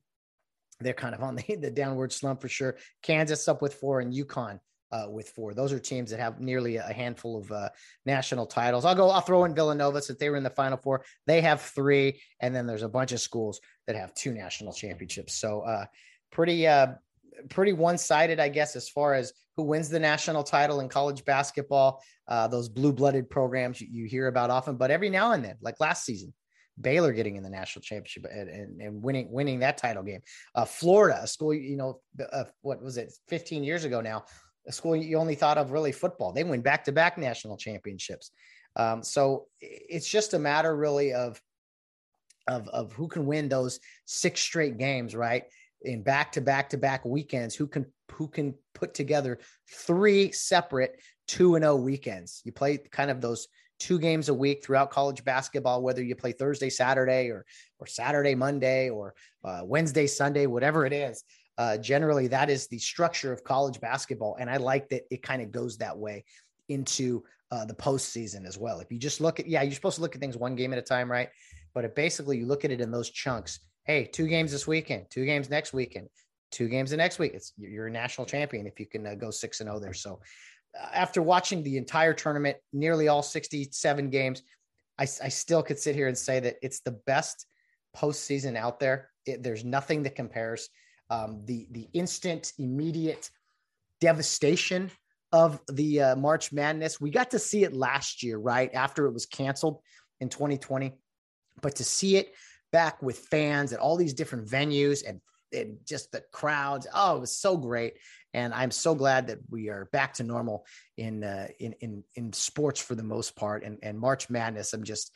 they're 0.80 0.92
kind 0.92 1.14
of 1.14 1.22
on 1.22 1.36
the, 1.36 1.56
the 1.60 1.70
downward 1.70 2.12
slump 2.12 2.40
for 2.40 2.48
sure. 2.48 2.76
Kansas 3.02 3.48
up 3.48 3.60
with 3.60 3.74
four 3.74 4.00
and 4.00 4.12
UConn 4.12 4.60
uh, 4.96 5.10
with 5.10 5.28
four. 5.30 5.54
Those 5.54 5.72
are 5.72 5.78
teams 5.78 6.10
that 6.10 6.20
have 6.20 6.40
nearly 6.40 6.76
a 6.76 6.92
handful 6.92 7.38
of 7.38 7.50
uh, 7.52 7.68
national 8.04 8.46
titles. 8.46 8.84
I'll 8.84 8.94
go. 8.94 9.10
I'll 9.10 9.20
throw 9.20 9.44
in 9.44 9.54
Villanova 9.54 10.00
since 10.02 10.18
they 10.18 10.30
were 10.30 10.36
in 10.36 10.42
the 10.42 10.50
Final 10.50 10.78
Four. 10.78 11.04
They 11.26 11.40
have 11.40 11.60
three, 11.60 12.20
and 12.40 12.54
then 12.54 12.66
there's 12.66 12.82
a 12.82 12.88
bunch 12.88 13.12
of 13.12 13.20
schools 13.20 13.60
that 13.86 13.96
have 13.96 14.14
two 14.14 14.32
national 14.32 14.72
championships. 14.72 15.34
So 15.34 15.60
uh, 15.60 15.86
pretty 16.30 16.66
uh, 16.66 16.88
pretty 17.50 17.72
one 17.72 17.98
sided, 17.98 18.40
I 18.40 18.48
guess, 18.48 18.76
as 18.76 18.88
far 18.88 19.14
as 19.14 19.32
who 19.56 19.64
wins 19.64 19.88
the 19.88 20.00
national 20.00 20.42
title 20.42 20.80
in 20.80 20.88
college 20.88 21.24
basketball. 21.24 22.02
Uh, 22.28 22.48
those 22.48 22.68
blue 22.68 22.92
blooded 22.92 23.28
programs 23.30 23.80
you, 23.80 23.88
you 23.90 24.04
hear 24.06 24.28
about 24.28 24.50
often, 24.50 24.76
but 24.76 24.90
every 24.90 25.10
now 25.10 25.32
and 25.32 25.44
then, 25.44 25.56
like 25.60 25.80
last 25.80 26.04
season. 26.04 26.32
Baylor 26.78 27.14
getting 27.14 27.36
in 27.36 27.42
the 27.42 27.48
national 27.48 27.82
championship 27.82 28.26
and, 28.30 28.50
and, 28.50 28.82
and 28.82 29.02
winning 29.02 29.32
winning 29.32 29.60
that 29.60 29.78
title 29.78 30.02
game. 30.02 30.20
Uh, 30.54 30.66
Florida, 30.66 31.20
a 31.22 31.26
school 31.26 31.54
you 31.54 31.74
know, 31.74 32.00
uh, 32.32 32.44
what 32.60 32.82
was 32.82 32.98
it, 32.98 33.14
15 33.28 33.64
years 33.64 33.84
ago 33.84 34.02
now, 34.02 34.24
a 34.66 34.72
school 34.72 34.96
you 34.96 35.18
only 35.18 35.34
thought 35.34 35.58
of 35.58 35.70
really 35.70 35.92
football. 35.92 36.32
They 36.32 36.44
win 36.44 36.62
back 36.62 36.84
to 36.84 36.92
back 36.92 37.18
national 37.18 37.56
championships. 37.56 38.30
Um, 38.76 39.02
so 39.02 39.46
it's 39.60 40.08
just 40.08 40.34
a 40.34 40.38
matter 40.38 40.76
really 40.76 41.12
of, 41.12 41.40
of, 42.46 42.68
of 42.68 42.92
who 42.92 43.08
can 43.08 43.26
win 43.26 43.48
those 43.48 43.80
six 44.04 44.40
straight 44.40 44.78
games, 44.78 45.14
right? 45.14 45.44
In 45.82 46.02
back 46.02 46.32
to 46.32 46.40
back 46.40 46.70
to 46.70 46.78
back 46.78 47.04
weekends, 47.04 47.54
who 47.54 47.66
can, 47.66 47.86
who 48.12 48.28
can 48.28 48.54
put 48.74 48.94
together 48.94 49.38
three 49.70 50.32
separate 50.32 51.00
two 51.26 51.54
and 51.54 51.64
oh 51.64 51.76
weekends. 51.76 52.42
You 52.44 52.52
play 52.52 52.78
kind 52.78 53.10
of 53.10 53.20
those 53.20 53.48
two 53.78 53.98
games 53.98 54.28
a 54.28 54.34
week 54.34 54.64
throughout 54.64 54.90
college 54.90 55.24
basketball, 55.24 55.82
whether 55.82 56.02
you 56.02 56.16
play 56.16 56.32
Thursday, 56.32 56.70
Saturday, 56.70 57.28
or 57.28 57.44
or 57.78 57.86
Saturday, 57.86 58.34
Monday, 58.34 58.90
or 58.90 59.14
uh, 59.44 59.60
Wednesday, 59.64 60.06
Sunday, 60.06 60.46
whatever 60.46 60.86
it 60.86 60.92
is. 60.92 61.24
Uh, 61.58 61.76
generally, 61.78 62.28
that 62.28 62.50
is 62.50 62.66
the 62.68 62.78
structure 62.78 63.32
of 63.32 63.42
college 63.44 63.80
basketball, 63.80 64.36
and 64.38 64.50
I 64.50 64.58
like 64.58 64.88
that 64.90 65.02
it 65.10 65.22
kind 65.22 65.40
of 65.40 65.50
goes 65.50 65.78
that 65.78 65.96
way 65.96 66.24
into 66.68 67.24
uh, 67.50 67.64
the 67.64 67.74
postseason 67.74 68.46
as 68.46 68.58
well. 68.58 68.80
If 68.80 68.90
you 68.90 68.98
just 68.98 69.20
look 69.20 69.40
at, 69.40 69.46
yeah, 69.46 69.62
you're 69.62 69.72
supposed 69.72 69.96
to 69.96 70.02
look 70.02 70.14
at 70.14 70.20
things 70.20 70.36
one 70.36 70.56
game 70.56 70.72
at 70.72 70.78
a 70.78 70.82
time, 70.82 71.10
right? 71.10 71.28
But 71.74 71.84
it 71.84 71.94
basically 71.94 72.38
you 72.38 72.46
look 72.46 72.64
at 72.64 72.70
it 72.70 72.80
in 72.80 72.90
those 72.90 73.10
chunks. 73.10 73.60
Hey, 73.84 74.04
two 74.04 74.26
games 74.26 74.50
this 74.52 74.66
weekend, 74.66 75.06
two 75.10 75.24
games 75.24 75.48
next 75.48 75.72
weekend, 75.72 76.08
two 76.50 76.68
games 76.68 76.90
the 76.90 76.96
next 76.96 77.18
week. 77.18 77.32
It's 77.34 77.52
you're 77.56 77.86
a 77.86 77.90
national 77.90 78.26
champion 78.26 78.66
if 78.66 78.80
you 78.80 78.86
can 78.86 79.06
uh, 79.06 79.14
go 79.14 79.30
six 79.30 79.60
and 79.60 79.70
oh 79.70 79.78
there. 79.78 79.94
So 79.94 80.20
uh, 80.78 80.88
after 80.92 81.22
watching 81.22 81.62
the 81.62 81.76
entire 81.76 82.12
tournament, 82.12 82.56
nearly 82.72 83.08
all 83.08 83.22
67 83.22 84.10
games, 84.10 84.42
I, 84.98 85.02
I 85.02 85.28
still 85.28 85.62
could 85.62 85.78
sit 85.78 85.94
here 85.94 86.08
and 86.08 86.18
say 86.18 86.40
that 86.40 86.56
it's 86.62 86.80
the 86.80 86.98
best 87.06 87.46
postseason 87.96 88.56
out 88.56 88.80
there. 88.80 89.10
It, 89.24 89.42
there's 89.42 89.64
nothing 89.64 90.02
that 90.02 90.16
compares 90.16 90.68
um, 91.10 91.42
the 91.44 91.66
the 91.70 91.88
instant, 91.92 92.52
immediate 92.58 93.30
devastation 94.00 94.90
of 95.32 95.60
the 95.68 96.00
uh, 96.00 96.16
March 96.16 96.52
Madness. 96.52 97.00
We 97.00 97.10
got 97.10 97.30
to 97.32 97.38
see 97.38 97.64
it 97.64 97.74
last 97.74 98.22
year, 98.22 98.38
right 98.38 98.72
after 98.74 99.06
it 99.06 99.12
was 99.12 99.26
canceled 99.26 99.80
in 100.20 100.28
2020, 100.28 100.94
but 101.60 101.76
to 101.76 101.84
see 101.84 102.16
it 102.16 102.34
back 102.72 103.02
with 103.02 103.18
fans 103.18 103.72
at 103.72 103.80
all 103.80 103.96
these 103.96 104.14
different 104.14 104.46
venues 104.48 105.06
and 105.06 105.20
and 105.52 105.78
just 105.84 106.10
the 106.12 106.22
crowds. 106.32 106.86
Oh, 106.92 107.16
it 107.16 107.20
was 107.20 107.36
so 107.36 107.56
great, 107.56 107.94
and 108.34 108.52
I'm 108.52 108.70
so 108.70 108.94
glad 108.94 109.28
that 109.28 109.38
we 109.48 109.68
are 109.68 109.88
back 109.92 110.14
to 110.14 110.24
normal 110.24 110.66
in 110.96 111.24
uh, 111.24 111.48
in 111.58 111.74
in 111.80 112.04
in 112.14 112.32
sports 112.32 112.80
for 112.80 112.94
the 112.94 113.04
most 113.04 113.36
part. 113.36 113.62
And 113.62 113.78
and 113.82 113.98
March 113.98 114.28
Madness, 114.28 114.72
I'm 114.72 114.84
just 114.84 115.12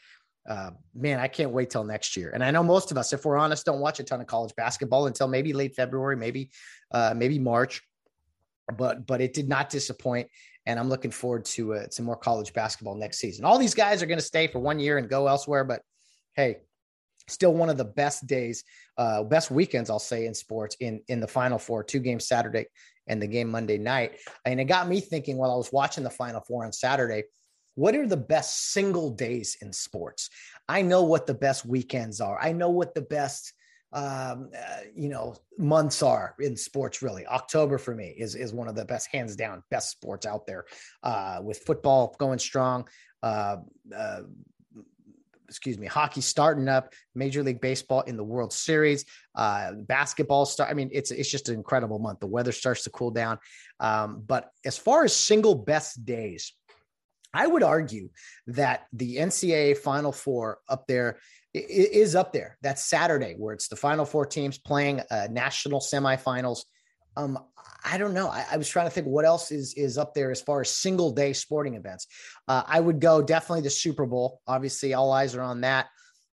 uh, 0.49 0.71
man, 0.95 1.21
I 1.21 1.29
can't 1.29 1.51
wait 1.51 1.71
till 1.71 1.85
next 1.85 2.17
year. 2.17 2.31
And 2.31 2.43
I 2.43 2.51
know 2.51 2.63
most 2.63 2.91
of 2.91 2.97
us, 2.97 3.13
if 3.13 3.25
we're 3.25 3.37
honest, 3.37 3.67
don't 3.67 3.81
watch 3.81 4.01
a 4.01 4.05
ton 4.05 4.21
of 4.21 4.27
college 4.27 4.55
basketball 4.57 5.07
until 5.07 5.29
maybe 5.29 5.53
late 5.53 5.75
February, 5.75 6.17
maybe 6.17 6.51
uh, 6.91 7.15
maybe 7.17 7.39
March. 7.39 7.83
But 8.77 9.07
but 9.07 9.21
it 9.21 9.35
did 9.35 9.49
not 9.49 9.69
disappoint, 9.69 10.29
and 10.67 10.79
I'm 10.79 10.89
looking 10.89 11.11
forward 11.11 11.45
to 11.47 11.75
uh, 11.75 11.87
some 11.91 12.07
more 12.07 12.17
college 12.17 12.53
basketball 12.53 12.95
next 12.95 13.19
season. 13.19 13.45
All 13.45 13.59
these 13.59 13.75
guys 13.75 14.03
are 14.03 14.07
going 14.07 14.19
to 14.19 14.25
stay 14.25 14.47
for 14.47 14.61
one 14.61 14.79
year 14.79 14.99
and 14.99 15.09
go 15.09 15.27
elsewhere, 15.27 15.65
but 15.65 15.83
hey, 16.35 16.59
still 17.29 17.53
one 17.53 17.69
of 17.69 17.77
the 17.77 17.85
best 17.85 18.27
days, 18.27 18.65
uh, 18.97 19.25
best 19.25 19.51
weekends, 19.51 19.91
I'll 19.91 19.99
say, 19.99 20.27
in 20.27 20.35
sports 20.35 20.77
in 20.81 21.01
in 21.09 21.21
the 21.21 21.27
Final 21.27 21.59
Four, 21.59 21.83
two 21.85 21.99
games 21.99 22.29
Saturday 22.29 22.67
and 23.07 23.21
the 23.21 23.27
game 23.27 23.51
Monday 23.51 23.77
night. 23.77 24.19
And 24.45 24.61
it 24.61 24.65
got 24.65 24.89
me 24.89 25.01
thinking 25.01 25.37
while 25.37 25.51
I 25.51 25.57
was 25.57 25.73
watching 25.73 26.05
the 26.05 26.11
Final 26.11 26.41
Four 26.41 26.65
on 26.65 26.73
Saturday, 26.73 27.25
what 27.75 27.95
are 27.95 28.07
the 28.07 28.17
best 28.17 28.73
single 28.73 29.11
days 29.11 29.57
in 29.61 29.73
sports? 29.73 30.31
I 30.69 30.83
know 30.83 31.05
what 31.05 31.27
the 31.27 31.35
best 31.35 31.65
weekends 31.65 32.21
are. 32.21 32.39
I 32.41 32.53
know 32.53 32.71
what 32.71 32.95
the 32.95 33.03
best 33.03 33.53
um, 33.93 34.51
uh, 34.57 34.83
you 34.95 35.09
know 35.09 35.35
months 35.59 36.01
are 36.01 36.37
in 36.39 36.57
sports 36.57 37.03
really 37.03 37.27
october 37.27 37.77
for 37.77 37.93
me 37.93 38.15
is 38.17 38.37
is 38.37 38.53
one 38.53 38.69
of 38.69 38.77
the 38.77 38.85
best 38.85 39.09
hands 39.11 39.35
down 39.35 39.65
best 39.69 39.91
sports 39.91 40.27
out 40.27 40.47
there 40.47 40.65
uh, 41.03 41.41
with 41.43 41.59
football 41.59 42.15
going 42.21 42.39
strong 42.39 42.87
uh, 43.25 43.57
uh, 43.93 44.21
excuse 45.51 45.77
me, 45.79 45.87
hockey 45.89 46.21
starting 46.21 46.69
up, 46.69 46.95
Major 47.15 47.43
League 47.43 47.61
Baseball 47.61 48.03
in 48.03 48.17
the 48.17 48.25
World 48.25 48.53
Series, 48.53 49.05
uh, 49.35 49.73
basketball 49.73 50.47
start. 50.47 50.71
I 50.71 50.75
mean, 50.75 50.89
it's 50.93 51.11
it's 51.11 51.29
just 51.31 51.49
an 51.49 51.57
incredible 51.57 51.99
month. 51.99 52.21
The 52.21 52.29
weather 52.29 52.53
starts 52.53 52.85
to 52.85 52.91
cool 52.91 53.11
down. 53.11 53.39
Um, 53.81 54.23
but 54.27 54.51
as 54.65 54.79
far 54.79 55.05
as 55.05 55.15
single 55.15 55.57
best 55.57 56.05
days, 56.05 56.55
I 57.33 57.47
would 57.47 57.63
argue 57.63 58.11
that 58.49 58.87
the 58.93 59.17
NCAA 59.17 59.77
Final 59.77 60.13
Four 60.13 60.59
up 60.69 60.87
there 60.87 61.19
is 61.55 62.15
up 62.15 62.33
there. 62.33 62.57
That's 62.63 62.85
Saturday, 62.85 63.35
where 63.37 63.55
it's 63.55 63.69
the 63.69 63.77
Final 63.77 64.05
Four 64.05 64.27
teams 64.27 64.59
playing 64.59 65.01
uh, 65.11 65.29
national 65.31 65.81
semifinals. 65.81 66.61
Um, 67.17 67.39
I 67.85 67.99
don't 67.99 68.15
know. 68.15 68.29
I, 68.29 68.47
I, 68.53 68.57
was 68.57 68.69
trying 68.69 68.87
to 68.87 68.91
think 68.91 69.07
what 69.07 69.25
else 69.25 69.51
is 69.51 69.75
is 69.75 69.99
up 69.99 70.15
there 70.15 70.31
as 70.31 70.41
far 70.41 70.61
as 70.61 70.71
single 70.71 71.11
day 71.11 71.33
sporting 71.33 71.75
events. 71.75 72.07
Uh, 72.47 72.63
I 72.67 72.79
would 72.79 73.01
go 73.01 73.21
definitely 73.21 73.63
the 73.63 73.71
Super 73.71 74.07
Bowl. 74.07 74.41
Obviously, 74.47 74.95
all 74.95 75.13
eyes 75.13 75.35
are 75.35 75.43
on 75.43 75.63
that. 75.63 75.87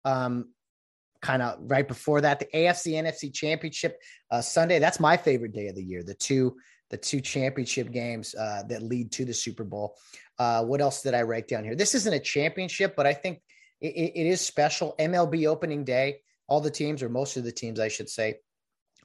Um, 0.04 0.50
kind 1.22 1.42
of 1.42 1.58
right 1.62 1.88
before 1.88 2.22
that, 2.22 2.40
the 2.40 2.46
AFC 2.54 2.94
NFC 2.94 3.34
Championship 3.34 4.00
uh, 4.32 4.42
Sunday. 4.42 4.80
That's 4.80 5.00
my 5.00 5.18
favorite 5.18 5.54
day 5.54 5.68
of 5.68 5.76
the 5.76 5.84
year. 5.84 6.04
The 6.04 6.14
two 6.14 6.56
the 6.92 6.98
two 6.98 7.20
championship 7.20 7.92
games 7.92 8.36
uh, 8.36 8.64
that 8.70 8.84
lead 8.84 9.12
to 9.14 9.26
the 9.26 9.34
Super 9.34 9.64
Bowl. 9.64 9.98
Uh, 10.38 10.64
what 10.64 10.82
else 10.82 11.02
did 11.02 11.14
I 11.14 11.22
write 11.22 11.48
down 11.48 11.64
here? 11.64 11.76
This 11.76 11.96
isn't 11.96 12.14
a 12.14 12.20
championship, 12.20 12.96
but 12.96 13.08
I 13.08 13.14
think 13.14 13.42
it, 13.82 14.14
it 14.16 14.28
is 14.28 14.42
special. 14.42 14.96
MLB 15.00 15.48
opening 15.48 15.84
day. 15.84 16.18
All 16.48 16.62
the 16.62 16.70
teams, 16.70 17.02
or 17.02 17.10
most 17.10 17.38
of 17.38 17.44
the 17.44 17.52
teams, 17.52 17.80
I 17.80 17.88
should 17.88 18.10
say, 18.10 18.36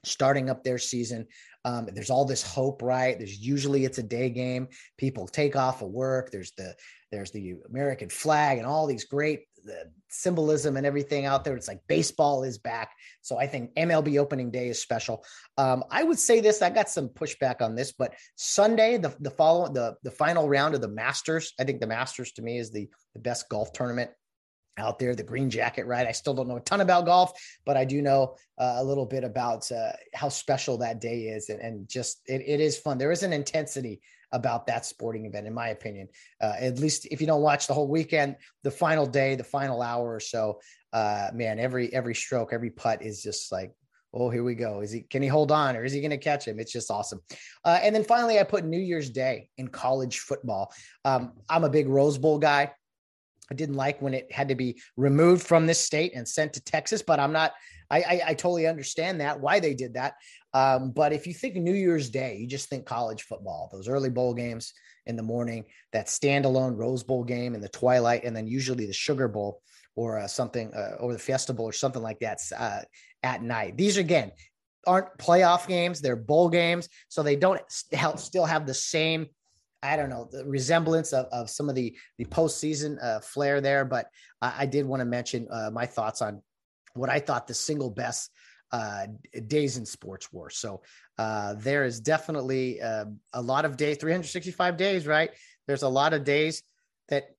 starting 0.04 0.50
up 0.50 0.62
their 0.62 0.78
season. 0.78 1.26
Um, 1.64 1.88
there's 1.92 2.10
all 2.10 2.24
this 2.24 2.42
hope, 2.42 2.82
right? 2.82 3.16
There's 3.16 3.38
usually 3.38 3.84
it's 3.84 3.98
a 3.98 4.02
day 4.02 4.30
game. 4.30 4.68
People 4.98 5.26
take 5.26 5.56
off 5.56 5.82
of 5.82 5.88
work. 5.88 6.30
There's 6.30 6.52
the 6.52 6.74
there's 7.10 7.30
the 7.30 7.56
American 7.68 8.08
flag 8.08 8.58
and 8.58 8.66
all 8.66 8.86
these 8.86 9.04
great 9.04 9.40
the 9.70 9.90
symbolism 10.08 10.76
and 10.76 10.84
everything 10.84 11.24
out 11.24 11.44
there. 11.44 11.56
It's 11.56 11.68
like 11.68 11.80
baseball 11.86 12.42
is 12.42 12.58
back. 12.58 12.92
So 13.22 13.38
I 13.38 13.46
think 13.46 13.74
MLB 13.76 14.18
opening 14.18 14.50
day 14.50 14.68
is 14.68 14.82
special. 14.82 15.24
Um, 15.56 15.84
I 15.90 16.02
would 16.02 16.18
say 16.18 16.40
this. 16.40 16.60
I 16.60 16.70
got 16.70 16.88
some 16.88 17.08
pushback 17.08 17.62
on 17.62 17.74
this, 17.74 17.92
but 17.92 18.14
Sunday, 18.36 18.98
the 18.98 19.14
the 19.20 19.30
follow 19.30 19.72
the 19.72 19.96
the 20.02 20.10
final 20.10 20.48
round 20.48 20.74
of 20.74 20.80
the 20.80 20.88
Masters. 20.88 21.52
I 21.58 21.64
think 21.64 21.80
the 21.80 21.86
Masters 21.86 22.32
to 22.32 22.42
me 22.42 22.58
is 22.58 22.70
the 22.70 22.88
the 23.14 23.20
best 23.20 23.48
golf 23.48 23.72
tournament 23.72 24.10
out 24.78 24.98
there, 24.98 25.14
the 25.14 25.22
green 25.22 25.50
jacket 25.50 25.86
right? 25.86 26.06
I 26.06 26.12
still 26.12 26.34
don't 26.34 26.48
know 26.48 26.56
a 26.56 26.60
ton 26.60 26.80
about 26.80 27.06
golf, 27.06 27.32
but 27.64 27.76
I 27.76 27.84
do 27.84 28.02
know 28.02 28.36
uh, 28.58 28.76
a 28.78 28.84
little 28.84 29.06
bit 29.06 29.24
about 29.24 29.70
uh, 29.70 29.92
how 30.14 30.28
special 30.28 30.78
that 30.78 31.00
day 31.00 31.24
is. 31.24 31.50
And, 31.50 31.60
and 31.60 31.88
just 31.88 32.22
it, 32.26 32.42
it 32.46 32.60
is 32.60 32.78
fun. 32.78 32.98
There 32.98 33.12
is 33.12 33.22
an 33.22 33.32
intensity 33.32 34.00
about 34.32 34.66
that 34.66 34.86
sporting 34.86 35.26
event, 35.26 35.46
in 35.46 35.54
my 35.54 35.68
opinion. 35.68 36.08
Uh, 36.40 36.54
at 36.58 36.78
least 36.78 37.06
if 37.10 37.20
you 37.20 37.26
don't 37.26 37.42
watch 37.42 37.66
the 37.66 37.74
whole 37.74 37.88
weekend, 37.88 38.36
the 38.62 38.70
final 38.70 39.06
day, 39.06 39.34
the 39.34 39.44
final 39.44 39.82
hour 39.82 40.14
or 40.14 40.20
so, 40.20 40.60
uh, 40.92 41.30
man, 41.34 41.58
every 41.58 41.92
every 41.92 42.14
stroke, 42.14 42.52
every 42.52 42.70
putt 42.70 43.02
is 43.02 43.22
just 43.22 43.52
like, 43.52 43.72
oh, 44.12 44.30
here 44.30 44.44
we 44.44 44.54
go. 44.54 44.80
Is 44.80 44.92
he 44.92 45.02
can 45.02 45.22
he 45.22 45.28
hold 45.28 45.52
on 45.52 45.76
or 45.76 45.84
is 45.84 45.92
he 45.92 46.00
going 46.00 46.10
to 46.10 46.18
catch 46.18 46.46
him? 46.46 46.58
It's 46.58 46.72
just 46.72 46.90
awesome. 46.90 47.20
Uh, 47.64 47.78
and 47.82 47.94
then 47.94 48.04
finally, 48.04 48.38
I 48.38 48.44
put 48.44 48.64
New 48.64 48.80
Year's 48.80 49.10
Day 49.10 49.48
in 49.58 49.68
college 49.68 50.20
football. 50.20 50.72
Um, 51.04 51.32
I'm 51.48 51.64
a 51.64 51.70
big 51.70 51.88
Rose 51.88 52.18
Bowl 52.18 52.38
guy. 52.38 52.72
I 53.50 53.54
didn't 53.54 53.74
like 53.74 54.00
when 54.00 54.14
it 54.14 54.30
had 54.30 54.48
to 54.48 54.54
be 54.54 54.80
removed 54.96 55.44
from 55.44 55.66
this 55.66 55.80
state 55.80 56.12
and 56.14 56.26
sent 56.26 56.52
to 56.54 56.62
Texas, 56.62 57.02
but 57.02 57.18
I'm 57.18 57.32
not. 57.32 57.52
I, 57.90 57.98
I, 57.98 58.22
I 58.28 58.34
totally 58.34 58.68
understand 58.68 59.20
that 59.20 59.40
why 59.40 59.58
they 59.58 59.74
did 59.74 59.94
that. 59.94 60.14
Um, 60.52 60.90
but 60.90 61.12
if 61.12 61.26
you 61.26 61.34
think 61.34 61.54
New 61.56 61.74
Year's 61.74 62.10
Day, 62.10 62.36
you 62.36 62.46
just 62.46 62.68
think 62.68 62.84
college 62.84 63.22
football, 63.22 63.68
those 63.72 63.88
early 63.88 64.10
bowl 64.10 64.34
games 64.34 64.72
in 65.06 65.16
the 65.16 65.22
morning, 65.22 65.64
that 65.92 66.06
standalone 66.06 66.76
Rose 66.76 67.02
Bowl 67.02 67.24
game 67.24 67.54
in 67.54 67.60
the 67.60 67.68
twilight, 67.68 68.24
and 68.24 68.34
then 68.34 68.46
usually 68.46 68.86
the 68.86 68.92
Sugar 68.92 69.28
Bowl 69.28 69.62
or 69.96 70.18
uh, 70.18 70.26
something 70.26 70.72
uh, 70.74 70.96
or 70.98 71.12
the 71.12 71.18
Fiesta 71.18 71.52
Bowl 71.52 71.68
or 71.68 71.72
something 71.72 72.02
like 72.02 72.18
that 72.20 72.40
uh, 72.58 72.80
at 73.22 73.42
night. 73.42 73.76
These 73.76 73.96
again 73.96 74.32
aren't 74.86 75.16
playoff 75.18 75.68
games; 75.68 76.00
they're 76.00 76.16
bowl 76.16 76.48
games, 76.48 76.88
so 77.08 77.22
they 77.22 77.36
don't 77.36 77.60
still 78.16 78.46
have 78.46 78.66
the 78.66 78.74
same 78.74 79.26
I 79.82 79.96
don't 79.96 80.10
know 80.10 80.28
the 80.30 80.44
resemblance 80.44 81.12
of, 81.12 81.26
of 81.32 81.48
some 81.48 81.68
of 81.68 81.74
the 81.74 81.96
the 82.18 82.26
postseason 82.26 83.02
uh, 83.02 83.20
flair 83.20 83.60
there, 83.60 83.84
but 83.84 84.06
I, 84.42 84.54
I 84.60 84.66
did 84.66 84.84
want 84.84 85.00
to 85.00 85.06
mention 85.06 85.48
uh, 85.50 85.70
my 85.72 85.86
thoughts 85.86 86.22
on 86.22 86.42
what 86.94 87.08
I 87.08 87.20
thought 87.20 87.46
the 87.46 87.54
single 87.54 87.90
best 87.90 88.30
uh, 88.72 89.06
days 89.46 89.76
in 89.76 89.86
sports 89.86 90.32
were. 90.32 90.50
So 90.50 90.82
uh, 91.18 91.54
there 91.54 91.84
is 91.84 92.00
definitely 92.00 92.80
uh, 92.80 93.06
a 93.32 93.42
lot 93.42 93.64
of 93.64 93.76
days, 93.76 93.96
365 93.98 94.76
days, 94.76 95.06
right? 95.06 95.30
There's 95.66 95.82
a 95.82 95.88
lot 95.88 96.12
of 96.12 96.24
days 96.24 96.62
that 97.08 97.34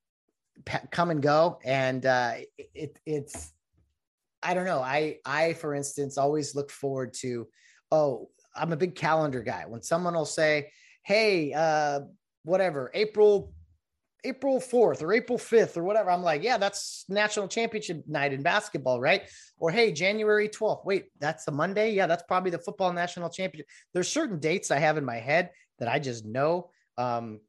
come 0.91 1.09
and 1.09 1.21
go, 1.21 1.59
and 1.63 2.05
uh, 2.05 2.35
it, 2.73 2.97
it's 3.05 3.53
I 4.43 4.53
don't 4.53 4.65
know. 4.65 4.81
I 4.81 5.17
I 5.25 5.53
for 5.53 5.73
instance 5.73 6.17
always 6.17 6.55
look 6.55 6.71
forward 6.71 7.13
to. 7.21 7.47
Oh, 7.91 8.29
I'm 8.55 8.73
a 8.73 8.77
big 8.77 8.95
calendar 8.95 9.41
guy. 9.41 9.65
When 9.67 9.81
someone 9.81 10.13
will 10.13 10.25
say, 10.25 10.71
"Hey," 11.03 11.53
uh, 11.53 12.01
whatever, 12.43 12.91
April 12.93 13.53
April 14.23 14.59
4th 14.59 15.01
or 15.01 15.13
April 15.13 15.37
5th 15.37 15.77
or 15.77 15.83
whatever. 15.83 16.11
I'm 16.11 16.21
like, 16.21 16.43
yeah, 16.43 16.57
that's 16.57 17.05
national 17.09 17.47
championship 17.47 18.03
night 18.07 18.33
in 18.33 18.43
basketball, 18.43 18.99
right? 18.99 19.23
Or 19.57 19.71
hey, 19.71 19.91
January 19.91 20.47
12th. 20.47 20.85
Wait, 20.85 21.05
that's 21.19 21.47
a 21.47 21.51
Monday? 21.51 21.93
Yeah, 21.93 22.07
that's 22.07 22.23
probably 22.23 22.51
the 22.51 22.59
football 22.59 22.93
national 22.93 23.29
championship. 23.29 23.67
There's 23.93 24.07
certain 24.07 24.39
dates 24.39 24.71
I 24.71 24.79
have 24.79 24.97
in 24.97 25.05
my 25.05 25.17
head 25.17 25.51
that 25.79 25.87
I 25.87 25.99
just 25.99 26.25
know 26.25 26.69
um 26.97 27.39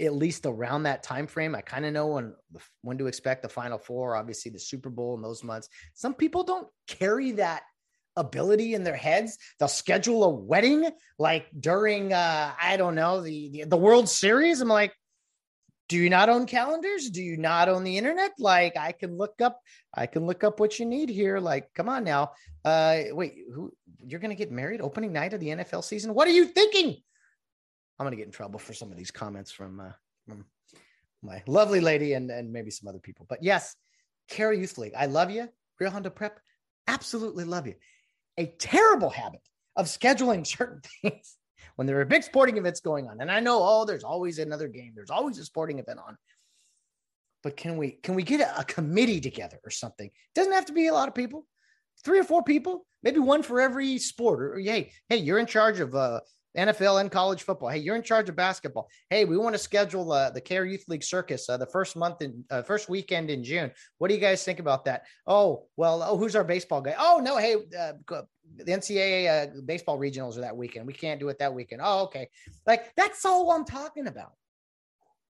at 0.00 0.14
least 0.14 0.46
around 0.46 0.84
that 0.84 1.02
time 1.02 1.26
frame. 1.26 1.54
I 1.54 1.60
kind 1.60 1.84
of 1.84 1.92
know 1.92 2.06
when 2.08 2.34
when 2.82 2.98
to 2.98 3.06
expect 3.06 3.42
the 3.42 3.48
final 3.48 3.78
four, 3.78 4.14
obviously 4.16 4.50
the 4.50 4.58
Super 4.58 4.90
Bowl 4.90 5.16
in 5.16 5.22
those 5.22 5.42
months. 5.42 5.68
Some 5.94 6.14
people 6.14 6.44
don't 6.44 6.68
carry 6.86 7.32
that 7.32 7.62
ability 8.16 8.74
in 8.74 8.84
their 8.84 8.96
heads. 8.96 9.38
They'll 9.58 9.68
schedule 9.68 10.24
a 10.24 10.28
wedding 10.28 10.90
like 11.18 11.46
during 11.58 12.12
uh 12.12 12.52
I 12.60 12.76
don't 12.76 12.94
know, 12.94 13.22
the 13.22 13.50
the, 13.50 13.64
the 13.64 13.76
World 13.76 14.08
Series. 14.08 14.60
I'm 14.60 14.68
like, 14.68 14.92
do 15.88 15.96
you 15.96 16.10
not 16.10 16.28
own 16.28 16.46
calendars? 16.46 17.10
Do 17.10 17.22
you 17.22 17.36
not 17.36 17.68
own 17.68 17.84
the 17.84 17.96
internet? 17.96 18.32
Like 18.38 18.76
I 18.76 18.92
can 18.92 19.16
look 19.16 19.40
up, 19.40 19.60
I 19.94 20.06
can 20.06 20.26
look 20.26 20.44
up 20.44 20.60
what 20.60 20.78
you 20.78 20.86
need 20.86 21.08
here. 21.08 21.38
Like, 21.38 21.72
come 21.74 21.88
on 21.88 22.04
now. 22.04 22.32
Uh 22.64 23.04
wait, 23.12 23.34
who 23.52 23.72
you're 23.98 24.20
gonna 24.20 24.34
get 24.34 24.52
married 24.52 24.80
opening 24.80 25.12
night 25.12 25.32
of 25.32 25.40
the 25.40 25.48
NFL 25.48 25.84
season? 25.84 26.14
What 26.14 26.28
are 26.28 26.32
you 26.32 26.46
thinking? 26.46 26.96
I'm 27.98 28.06
gonna 28.06 28.16
get 28.16 28.26
in 28.26 28.32
trouble 28.32 28.58
for 28.58 28.74
some 28.74 28.90
of 28.90 28.96
these 28.96 29.10
comments 29.10 29.50
from 29.50 29.80
uh 29.80 29.92
from 30.26 30.44
my 31.22 31.42
lovely 31.46 31.80
lady 31.80 32.12
and, 32.12 32.30
and 32.30 32.52
maybe 32.52 32.70
some 32.70 32.86
other 32.88 33.00
people. 33.00 33.26
But 33.28 33.42
yes, 33.42 33.74
Kare 34.28 34.52
Youth 34.52 34.78
League. 34.78 34.92
I 34.96 35.06
love 35.06 35.30
you. 35.30 35.48
Rio 35.80 35.90
Hondo 35.90 36.10
Prep. 36.10 36.38
Absolutely 36.86 37.44
love 37.44 37.66
you 37.66 37.74
a 38.38 38.46
terrible 38.46 39.10
habit 39.10 39.42
of 39.76 39.86
scheduling 39.86 40.46
certain 40.56 40.80
things 41.02 41.36
when 41.76 41.86
there 41.86 42.00
are 42.00 42.04
big 42.04 42.22
sporting 42.22 42.56
events 42.56 42.80
going 42.80 43.08
on. 43.08 43.20
And 43.20 43.30
I 43.30 43.40
know, 43.40 43.60
oh, 43.62 43.84
there's 43.84 44.04
always 44.04 44.38
another 44.38 44.68
game, 44.68 44.92
there's 44.94 45.10
always 45.10 45.38
a 45.38 45.44
sporting 45.44 45.78
event 45.78 45.98
on. 46.06 46.16
But 47.42 47.56
can 47.56 47.76
we 47.76 47.92
can 48.02 48.14
we 48.14 48.22
get 48.22 48.40
a, 48.40 48.64
committee 48.64 49.20
together 49.20 49.60
or 49.64 49.70
something? 49.70 50.06
It 50.06 50.34
doesn't 50.34 50.52
have 50.52 50.66
to 50.66 50.72
be 50.72 50.88
a 50.88 50.92
lot 50.92 51.08
of 51.08 51.14
people, 51.14 51.46
three 52.04 52.18
or 52.18 52.24
four 52.24 52.42
people, 52.42 52.84
maybe 53.02 53.20
one 53.20 53.42
for 53.42 53.60
every 53.60 53.98
sport. 53.98 54.40
Or, 54.40 54.54
or 54.54 54.58
hey, 54.58 54.92
hey, 55.08 55.18
you're 55.18 55.38
in 55.38 55.46
charge 55.46 55.78
of 55.78 55.94
uh, 55.94 56.20
NFL 56.58 57.00
and 57.00 57.10
college 57.10 57.42
football. 57.42 57.68
Hey, 57.68 57.78
you're 57.78 57.96
in 57.96 58.02
charge 58.02 58.28
of 58.28 58.36
basketball. 58.36 58.88
Hey, 59.10 59.24
we 59.24 59.38
want 59.38 59.54
to 59.54 59.58
schedule 59.58 60.12
uh, 60.12 60.30
the 60.30 60.40
Kare 60.40 60.64
Youth 60.64 60.84
League 60.88 61.04
Circus 61.04 61.48
uh, 61.48 61.56
the 61.56 61.66
first 61.66 61.96
month 61.96 62.20
in 62.20 62.44
uh, 62.50 62.62
first 62.62 62.88
weekend 62.88 63.30
in 63.30 63.44
June. 63.44 63.70
What 63.98 64.08
do 64.08 64.14
you 64.14 64.20
guys 64.20 64.44
think 64.44 64.58
about 64.58 64.84
that? 64.86 65.04
Oh, 65.26 65.66
well, 65.76 66.02
oh, 66.02 66.16
who's 66.16 66.36
our 66.36 66.44
baseball 66.44 66.80
guy? 66.80 66.94
Oh, 66.98 67.20
no, 67.22 67.36
hey, 67.36 67.54
uh, 67.78 67.92
the 68.56 68.72
NCAA 68.72 69.28
uh, 69.28 69.60
baseball 69.64 69.98
regionals 69.98 70.36
are 70.36 70.42
that 70.42 70.56
weekend. 70.56 70.86
We 70.86 70.92
can't 70.92 71.20
do 71.20 71.28
it 71.28 71.38
that 71.38 71.54
weekend. 71.54 71.80
Oh, 71.84 72.04
okay. 72.04 72.28
Like 72.66 72.94
that's 72.96 73.24
all 73.24 73.50
I'm 73.52 73.64
talking 73.64 74.06
about. 74.06 74.32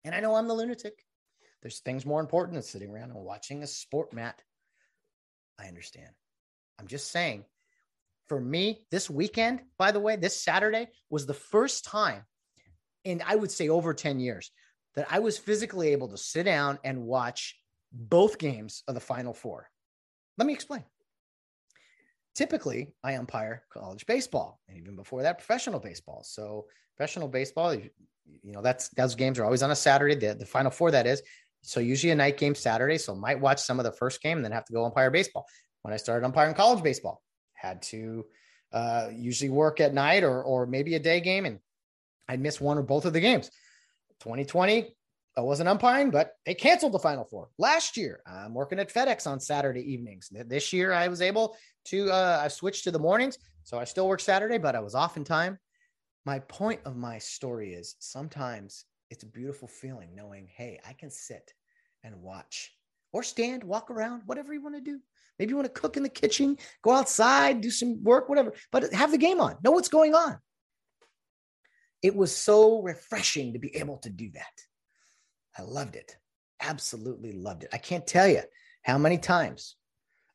And 0.04 0.14
I 0.14 0.20
know 0.20 0.36
I'm 0.36 0.48
the 0.48 0.54
lunatic. 0.54 0.94
There's 1.62 1.80
things 1.80 2.06
more 2.06 2.20
important 2.20 2.54
than 2.54 2.64
sitting 2.64 2.92
around 2.92 3.12
and 3.12 3.16
watching 3.16 3.64
a 3.64 3.68
sport 3.68 4.14
mat. 4.14 4.40
I 5.60 5.68
understand. 5.68 6.12
I'm 6.80 6.88
just 6.88 7.12
saying 7.12 7.46
for 8.28 8.40
me, 8.40 8.86
this 8.92 9.10
weekend, 9.10 9.62
by 9.78 9.92
the 9.92 10.00
way, 10.00 10.16
this 10.16 10.42
Saturday 10.42 10.88
was 11.10 11.26
the 11.26 11.34
first 11.34 11.86
time 11.86 12.24
in 13.04 13.22
I 13.26 13.36
would 13.36 13.52
say 13.52 13.70
over 13.70 13.94
10 13.94 14.20
years 14.20 14.52
that 14.96 15.08
I 15.10 15.20
was 15.20 15.38
physically 15.38 15.90
able 15.90 16.08
to 16.10 16.18
sit 16.18 16.44
down 16.44 16.80
and 16.84 17.04
watch 17.04 17.56
both 17.92 18.38
games 18.38 18.84
of 18.88 18.96
the 18.96 19.02
Final 19.02 19.34
Four. 19.34 19.70
Let 20.38 20.48
me 20.48 20.54
explain. 20.54 20.84
Typically, 22.34 22.94
I 23.04 23.16
umpire 23.16 23.64
college 23.72 24.06
baseball, 24.06 24.60
and 24.68 24.78
even 24.78 24.96
before 24.96 25.22
that, 25.24 25.38
professional 25.38 25.80
baseball. 25.80 26.24
So, 26.26 26.66
professional 26.98 27.30
baseball, 27.30 27.76
you, 27.76 27.90
know, 28.44 28.62
that's 28.62 28.90
those 28.90 29.16
games 29.16 29.40
are 29.40 29.46
always 29.46 29.64
on 29.64 29.72
a 29.72 29.76
Saturday. 29.76 30.16
The, 30.16 30.36
the 30.36 30.46
Final 30.46 30.72
Four, 30.72 30.92
that 30.92 31.08
is. 31.08 31.22
So, 31.62 31.80
usually 31.80 32.12
a 32.12 32.16
night 32.16 32.38
game 32.38 32.56
Saturday. 32.56 32.98
So, 32.98 33.16
might 33.16 33.40
watch 33.40 33.62
some 33.62 33.80
of 33.80 33.86
the 33.86 33.94
first 33.94 34.22
game 34.22 34.38
and 34.38 34.44
then 34.44 34.52
have 34.52 34.66
to 34.66 34.74
go 34.74 34.84
umpire 34.84 35.12
baseball. 35.12 35.46
When 35.84 35.94
I 35.94 35.98
started 35.98 36.26
umpiring 36.26 36.56
college 36.56 36.84
baseball, 36.84 37.22
had 37.56 37.82
to 37.84 38.26
uh, 38.72 39.10
usually 39.14 39.50
work 39.50 39.80
at 39.80 39.94
night 39.94 40.24
or 40.24 40.44
or 40.44 40.66
maybe 40.66 40.96
a 40.96 41.00
day 41.00 41.22
game, 41.22 41.46
and 41.46 41.60
I'd 42.28 42.42
miss 42.42 42.62
one 42.62 42.78
or 42.78 42.84
both 42.84 43.06
of 43.06 43.14
the 43.14 43.20
games. 43.20 43.50
2020, 44.22 44.96
I 45.38 45.42
wasn't 45.42 45.70
umpiring, 45.70 46.12
but 46.12 46.34
they 46.46 46.54
canceled 46.54 46.94
the 46.94 47.00
Final 47.00 47.26
Four 47.26 47.50
last 47.58 47.98
year. 47.98 48.22
I'm 48.26 48.54
working 48.54 48.80
at 48.80 48.94
FedEx 48.94 49.28
on 49.28 49.40
Saturday 49.40 49.82
evenings. 49.94 50.30
This 50.32 50.72
year, 50.72 50.94
I 50.94 51.08
was 51.08 51.22
able 51.22 51.58
to. 51.86 52.10
Uh, 52.12 52.42
I 52.44 52.48
switched 52.48 52.86
to 52.86 52.92
the 52.92 53.00
mornings, 53.00 53.38
so 53.64 53.78
I 53.78 53.84
still 53.84 54.08
work 54.08 54.20
Saturday, 54.20 54.58
but 54.58 54.76
I 54.76 54.80
was 54.80 54.96
off 54.96 55.18
in 55.18 55.24
time. 55.24 55.60
My 56.26 56.40
point 56.40 56.82
of 56.86 56.96
my 56.96 57.20
story 57.20 57.74
is 57.74 57.96
sometimes 58.00 58.86
it's 59.10 59.24
a 59.24 59.28
beautiful 59.28 59.68
feeling 59.68 60.16
knowing, 60.16 60.48
hey, 60.56 60.80
I 60.88 60.94
can 60.94 61.12
sit 61.12 61.54
and 62.04 62.22
watch 62.22 62.72
or 63.12 63.24
stand, 63.24 63.64
walk 63.64 63.92
around, 63.92 64.24
whatever 64.26 64.54
you 64.54 64.62
want 64.62 64.76
to 64.76 64.82
do. 64.82 65.00
Maybe 65.38 65.50
you 65.50 65.56
want 65.56 65.74
to 65.74 65.82
cook 65.82 65.98
in 65.98 66.04
the 66.04 66.10
kitchen, 66.10 66.58
go 66.82 66.92
outside, 66.92 67.62
do 67.62 67.70
some 67.70 68.04
work, 68.04 68.30
whatever, 68.30 68.54
but 68.72 68.94
have 68.94 69.12
the 69.12 69.18
game 69.18 69.42
on, 69.42 69.58
know 69.64 69.72
what's 69.72 69.90
going 69.90 70.16
on. 70.16 70.38
It 72.02 72.16
was 72.16 72.36
so 72.36 72.82
refreshing 72.82 73.54
to 73.54 73.60
be 73.60 73.76
able 73.76 73.98
to 74.00 74.10
do 74.10 74.30
that. 74.32 74.44
I 75.58 75.64
loved 75.64 75.96
it. 75.96 76.18
Absolutely 76.62 77.32
loved 77.32 77.64
it. 77.64 77.70
I 77.74 77.78
can't 77.78 78.06
tell 78.06 78.28
you 78.28 78.42
how 78.84 78.98
many 78.98 79.18
times. 79.18 79.76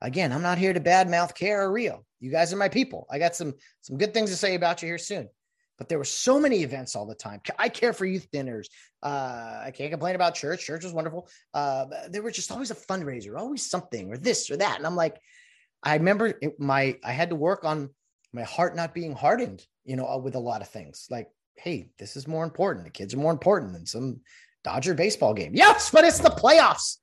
Again, 0.03 0.33
I'm 0.33 0.43
not 0.43 0.59
here 0.59 0.73
to 0.73 0.81
badmouth 0.81 1.35
Kare 1.35 1.63
or 1.63 1.73
Rio. 1.73 2.05
You 2.21 2.31
guys 2.31 2.53
are 2.53 2.57
my 2.57 2.69
people. 2.69 3.07
I 3.11 3.19
got 3.19 3.37
some 3.37 3.55
some 3.83 3.99
good 3.99 4.15
things 4.15 4.31
to 4.31 4.37
say 4.37 4.55
about 4.55 4.83
you 4.83 4.89
here 4.89 4.99
soon. 4.99 5.29
But 5.81 5.89
there 5.89 5.97
were 5.97 6.05
so 6.05 6.39
many 6.39 6.63
events 6.63 6.95
all 6.95 7.07
the 7.07 7.15
time. 7.15 7.41
I 7.59 7.71
care 7.71 7.95
for 7.95 8.05
youth 8.05 8.31
dinners. 8.31 8.69
Uh, 9.03 9.63
I 9.65 9.73
can't 9.75 9.91
complain 9.91 10.15
about 10.15 10.35
church. 10.35 10.67
Church 10.67 10.85
was 10.85 10.93
wonderful. 10.93 11.27
Uh, 11.55 11.87
there 12.11 12.23
was 12.23 12.37
just 12.37 12.53
always 12.53 12.71
a 12.71 12.75
fundraiser, 12.75 13.39
always 13.39 13.65
something 13.65 14.13
or 14.13 14.19
this 14.19 14.51
or 14.51 14.59
that. 14.59 14.77
And 14.77 14.87
I'm 14.87 14.95
like, 14.95 15.19
I 15.83 15.95
remember 15.95 16.27
it, 16.27 16.61
my 16.61 16.99
I 17.03 17.13
had 17.13 17.31
to 17.31 17.35
work 17.35 17.65
on 17.65 17.89
my 18.35 18.43
heart 18.43 18.77
not 18.77 18.93
being 18.93 19.15
hardened, 19.15 19.65
you 19.87 19.97
know, 19.97 20.19
with 20.19 20.35
a 20.35 20.39
lot 20.39 20.61
of 20.61 20.69
things. 20.69 21.07
Like, 21.09 21.29
hey, 21.57 21.89
this 21.99 22.15
is 22.15 22.29
more 22.29 22.45
important. 22.45 22.85
The 22.85 22.91
kids 22.91 23.15
are 23.15 23.19
more 23.19 23.33
important 23.33 23.73
than 23.73 23.87
some 23.87 24.21
Dodger 24.63 24.93
baseball 24.93 25.33
game. 25.33 25.53
Yes, 25.55 25.91
but 25.91 26.05
it's 26.05 26.19
the 26.19 26.29
playoffs. 26.29 26.99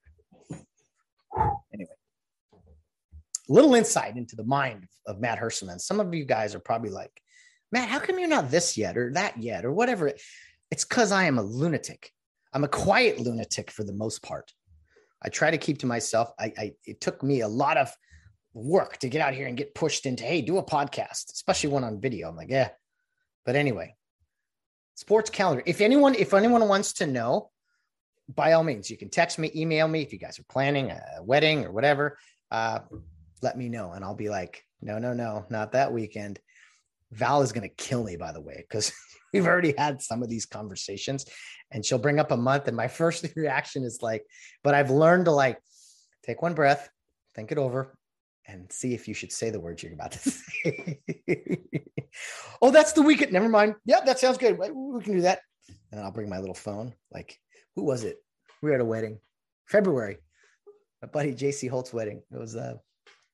Anyway, 1.74 1.90
a 2.52 3.52
little 3.52 3.74
insight 3.74 4.16
into 4.16 4.36
the 4.36 4.44
mind 4.44 4.86
of 5.04 5.18
Matt 5.18 5.40
Hersema. 5.40 5.80
Some 5.80 5.98
of 5.98 6.14
you 6.14 6.24
guys 6.24 6.54
are 6.54 6.60
probably 6.60 6.90
like, 6.90 7.10
Matt, 7.70 7.88
how 7.88 7.98
come 7.98 8.18
you're 8.18 8.28
not 8.28 8.50
this 8.50 8.76
yet 8.76 8.96
or 8.96 9.12
that 9.12 9.40
yet 9.42 9.64
or 9.64 9.72
whatever? 9.72 10.12
It's 10.70 10.84
because 10.84 11.12
I 11.12 11.24
am 11.24 11.38
a 11.38 11.42
lunatic. 11.42 12.12
I'm 12.52 12.64
a 12.64 12.68
quiet 12.68 13.20
lunatic 13.20 13.70
for 13.70 13.84
the 13.84 13.92
most 13.92 14.22
part. 14.22 14.52
I 15.22 15.28
try 15.28 15.50
to 15.50 15.58
keep 15.58 15.78
to 15.78 15.86
myself. 15.86 16.32
I, 16.38 16.52
I 16.56 16.72
it 16.84 17.00
took 17.00 17.22
me 17.22 17.40
a 17.40 17.48
lot 17.48 17.76
of 17.76 17.92
work 18.54 18.98
to 18.98 19.08
get 19.08 19.20
out 19.20 19.34
here 19.34 19.46
and 19.46 19.56
get 19.56 19.74
pushed 19.74 20.06
into, 20.06 20.24
hey, 20.24 20.40
do 20.40 20.58
a 20.58 20.62
podcast, 20.62 21.32
especially 21.32 21.70
one 21.70 21.84
on 21.84 22.00
video. 22.00 22.28
I'm 22.28 22.36
like, 22.36 22.50
yeah. 22.50 22.70
But 23.44 23.56
anyway, 23.56 23.96
sports 24.94 25.30
calendar. 25.30 25.62
If 25.66 25.80
anyone, 25.80 26.14
if 26.14 26.32
anyone 26.34 26.66
wants 26.68 26.94
to 26.94 27.06
know, 27.06 27.50
by 28.34 28.52
all 28.52 28.64
means, 28.64 28.90
you 28.90 28.96
can 28.96 29.08
text 29.08 29.38
me, 29.38 29.50
email 29.54 29.88
me 29.88 30.02
if 30.02 30.12
you 30.12 30.18
guys 30.18 30.38
are 30.38 30.44
planning 30.44 30.90
a 30.90 31.02
wedding 31.22 31.64
or 31.64 31.72
whatever. 31.72 32.18
Uh, 32.50 32.80
let 33.42 33.56
me 33.56 33.68
know, 33.68 33.92
and 33.92 34.04
I'll 34.04 34.14
be 34.14 34.28
like, 34.28 34.64
no, 34.82 34.98
no, 34.98 35.14
no, 35.14 35.46
not 35.50 35.72
that 35.72 35.92
weekend. 35.92 36.38
Val 37.12 37.42
is 37.42 37.52
going 37.52 37.68
to 37.68 37.74
kill 37.74 38.04
me, 38.04 38.16
by 38.16 38.32
the 38.32 38.40
way, 38.40 38.56
because 38.68 38.92
we've 39.32 39.46
already 39.46 39.74
had 39.76 40.02
some 40.02 40.22
of 40.22 40.28
these 40.28 40.46
conversations, 40.46 41.26
and 41.70 41.84
she'll 41.84 41.98
bring 41.98 42.18
up 42.18 42.30
a 42.30 42.36
month, 42.36 42.68
and 42.68 42.76
my 42.76 42.88
first 43.00 43.26
reaction 43.36 43.84
is 43.84 44.00
like, 44.02 44.24
but 44.62 44.74
I've 44.74 44.90
learned 44.90 45.26
to 45.26 45.32
like 45.32 45.58
take 46.22 46.42
one 46.42 46.54
breath, 46.54 46.90
think 47.34 47.52
it 47.52 47.58
over, 47.58 47.96
and 48.46 48.70
see 48.72 48.94
if 48.94 49.06
you 49.06 49.14
should 49.14 49.32
say 49.32 49.50
the 49.50 49.60
words 49.60 49.82
you're 49.82 49.92
about 49.92 50.12
to 50.12 50.18
say. 50.30 51.00
oh, 52.62 52.70
that's 52.70 52.92
the 52.92 53.02
weekend. 53.02 53.32
Never 53.32 53.48
mind. 53.48 53.74
Yep, 53.84 54.06
that 54.06 54.18
sounds 54.18 54.38
good. 54.38 54.58
We 54.58 55.02
can 55.02 55.12
do 55.12 55.20
that. 55.22 55.40
And 55.92 56.00
I'll 56.00 56.10
bring 56.10 56.28
my 56.28 56.38
little 56.38 56.54
phone. 56.54 56.94
Like, 57.12 57.38
who 57.76 57.84
was 57.84 58.04
it? 58.04 58.16
We 58.62 58.70
were 58.70 58.76
at 58.76 58.80
a 58.80 58.84
wedding, 58.84 59.20
February. 59.66 60.18
My 61.02 61.08
buddy 61.08 61.32
JC 61.32 61.70
Holt's 61.70 61.92
wedding. 61.92 62.22
It 62.32 62.38
was 62.38 62.56
uh, 62.56 62.74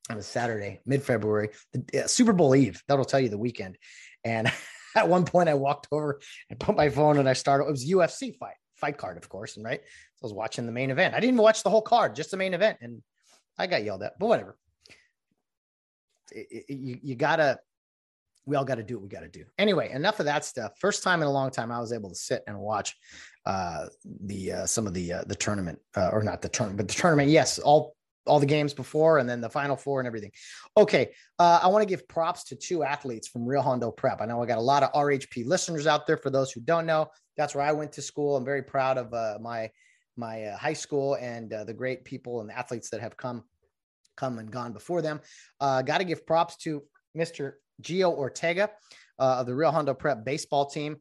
on 0.09 0.17
a 0.17 0.21
Saturday, 0.21 0.79
mid 0.85 1.03
February, 1.03 1.49
uh, 1.75 2.07
Super 2.07 2.33
Bowl 2.33 2.55
Eve. 2.55 2.81
That'll 2.87 3.05
tell 3.05 3.19
you 3.19 3.29
the 3.29 3.37
weekend. 3.37 3.77
And 4.23 4.51
at 4.95 5.07
one 5.07 5.25
point, 5.25 5.49
I 5.49 5.53
walked 5.53 5.87
over 5.91 6.19
and 6.49 6.59
put 6.59 6.75
my 6.75 6.89
phone 6.89 7.17
and 7.17 7.27
I 7.27 7.33
started. 7.33 7.65
It 7.65 7.71
was 7.71 7.89
UFC 7.89 8.35
fight, 8.37 8.55
fight 8.75 8.97
card, 8.97 9.17
of 9.17 9.29
course, 9.29 9.57
and 9.57 9.65
right. 9.65 9.81
So 9.83 10.23
I 10.23 10.25
was 10.25 10.33
watching 10.33 10.65
the 10.65 10.71
main 10.71 10.91
event. 10.91 11.13
I 11.13 11.17
didn't 11.17 11.35
even 11.35 11.43
watch 11.43 11.63
the 11.63 11.69
whole 11.69 11.81
card, 11.81 12.15
just 12.15 12.31
the 12.31 12.37
main 12.37 12.53
event, 12.53 12.77
and 12.81 13.01
I 13.57 13.67
got 13.67 13.83
yelled 13.83 14.03
at. 14.03 14.17
But 14.19 14.27
whatever 14.27 14.57
it, 16.31 16.65
it, 16.69 16.73
you, 16.73 16.99
you 17.01 17.15
gotta 17.15 17.59
we 18.47 18.55
all 18.55 18.65
got 18.65 18.75
to 18.75 18.83
do 18.83 18.95
what 18.95 19.03
we 19.03 19.09
got 19.09 19.21
to 19.21 19.27
do. 19.27 19.43
Anyway, 19.57 19.89
enough 19.91 20.19
of 20.19 20.27
that 20.27 20.45
stuff. 20.45 20.73
First 20.79 21.01
time 21.01 21.23
in 21.23 21.27
a 21.27 21.31
long 21.31 21.49
time, 21.49 21.71
I 21.71 21.79
was 21.79 21.91
able 21.91 22.09
to 22.09 22.15
sit 22.15 22.43
and 22.45 22.59
watch 22.59 22.95
uh, 23.45 23.87
the 24.03 24.51
uh, 24.51 24.65
some 24.67 24.85
of 24.85 24.93
the 24.93 25.13
uh, 25.13 25.23
the 25.25 25.35
tournament, 25.35 25.79
uh, 25.95 26.09
or 26.13 26.21
not 26.21 26.41
the 26.41 26.49
tournament, 26.49 26.77
but 26.77 26.87
the 26.87 27.01
tournament. 27.01 27.29
Yes, 27.29 27.57
all 27.57 27.95
all 28.25 28.39
the 28.39 28.45
games 28.45 28.73
before, 28.73 29.19
and 29.19 29.29
then 29.29 29.41
the 29.41 29.49
final 29.49 29.75
four 29.75 29.99
and 29.99 30.07
everything. 30.07 30.31
Okay, 30.77 31.11
uh, 31.39 31.59
I 31.61 31.67
want 31.67 31.81
to 31.83 31.87
give 31.87 32.07
props 32.07 32.43
to 32.45 32.55
two 32.55 32.83
athletes 32.83 33.27
from 33.27 33.45
Rio 33.45 33.61
Hondo 33.61 33.91
Prep. 33.91 34.21
I 34.21 34.25
know 34.25 34.41
I 34.41 34.45
got 34.45 34.57
a 34.57 34.61
lot 34.61 34.83
of 34.83 34.91
RHP 34.93 35.45
listeners 35.45 35.87
out 35.87 36.07
there. 36.07 36.17
For 36.17 36.29
those 36.29 36.51
who 36.51 36.61
don't 36.61 36.85
know, 36.85 37.09
that's 37.37 37.55
where 37.55 37.65
I 37.65 37.71
went 37.71 37.91
to 37.93 38.01
school. 38.01 38.35
I'm 38.35 38.45
very 38.45 38.63
proud 38.63 38.97
of 38.97 39.13
uh, 39.13 39.37
my 39.41 39.69
my 40.17 40.45
high 40.57 40.73
school 40.73 41.15
and 41.15 41.49
the 41.49 41.73
great 41.73 42.05
people 42.05 42.41
and 42.41 42.51
athletes 42.51 42.89
that 42.89 43.01
have 43.01 43.17
come 43.17 43.43
come 44.15 44.39
and 44.39 44.51
gone 44.51 44.73
before 44.73 45.01
them. 45.01 45.19
Uh, 45.59 45.81
Got 45.81 45.99
to 45.99 46.03
give 46.03 46.25
props 46.25 46.55
to 46.57 46.83
Mr. 47.17 47.53
Gio 47.81 48.13
Ortega 48.13 48.71
uh, 49.19 49.37
of 49.39 49.45
the 49.45 49.55
Rio 49.55 49.71
Hondo 49.71 49.93
Prep 49.93 50.25
baseball 50.25 50.65
team, 50.65 50.97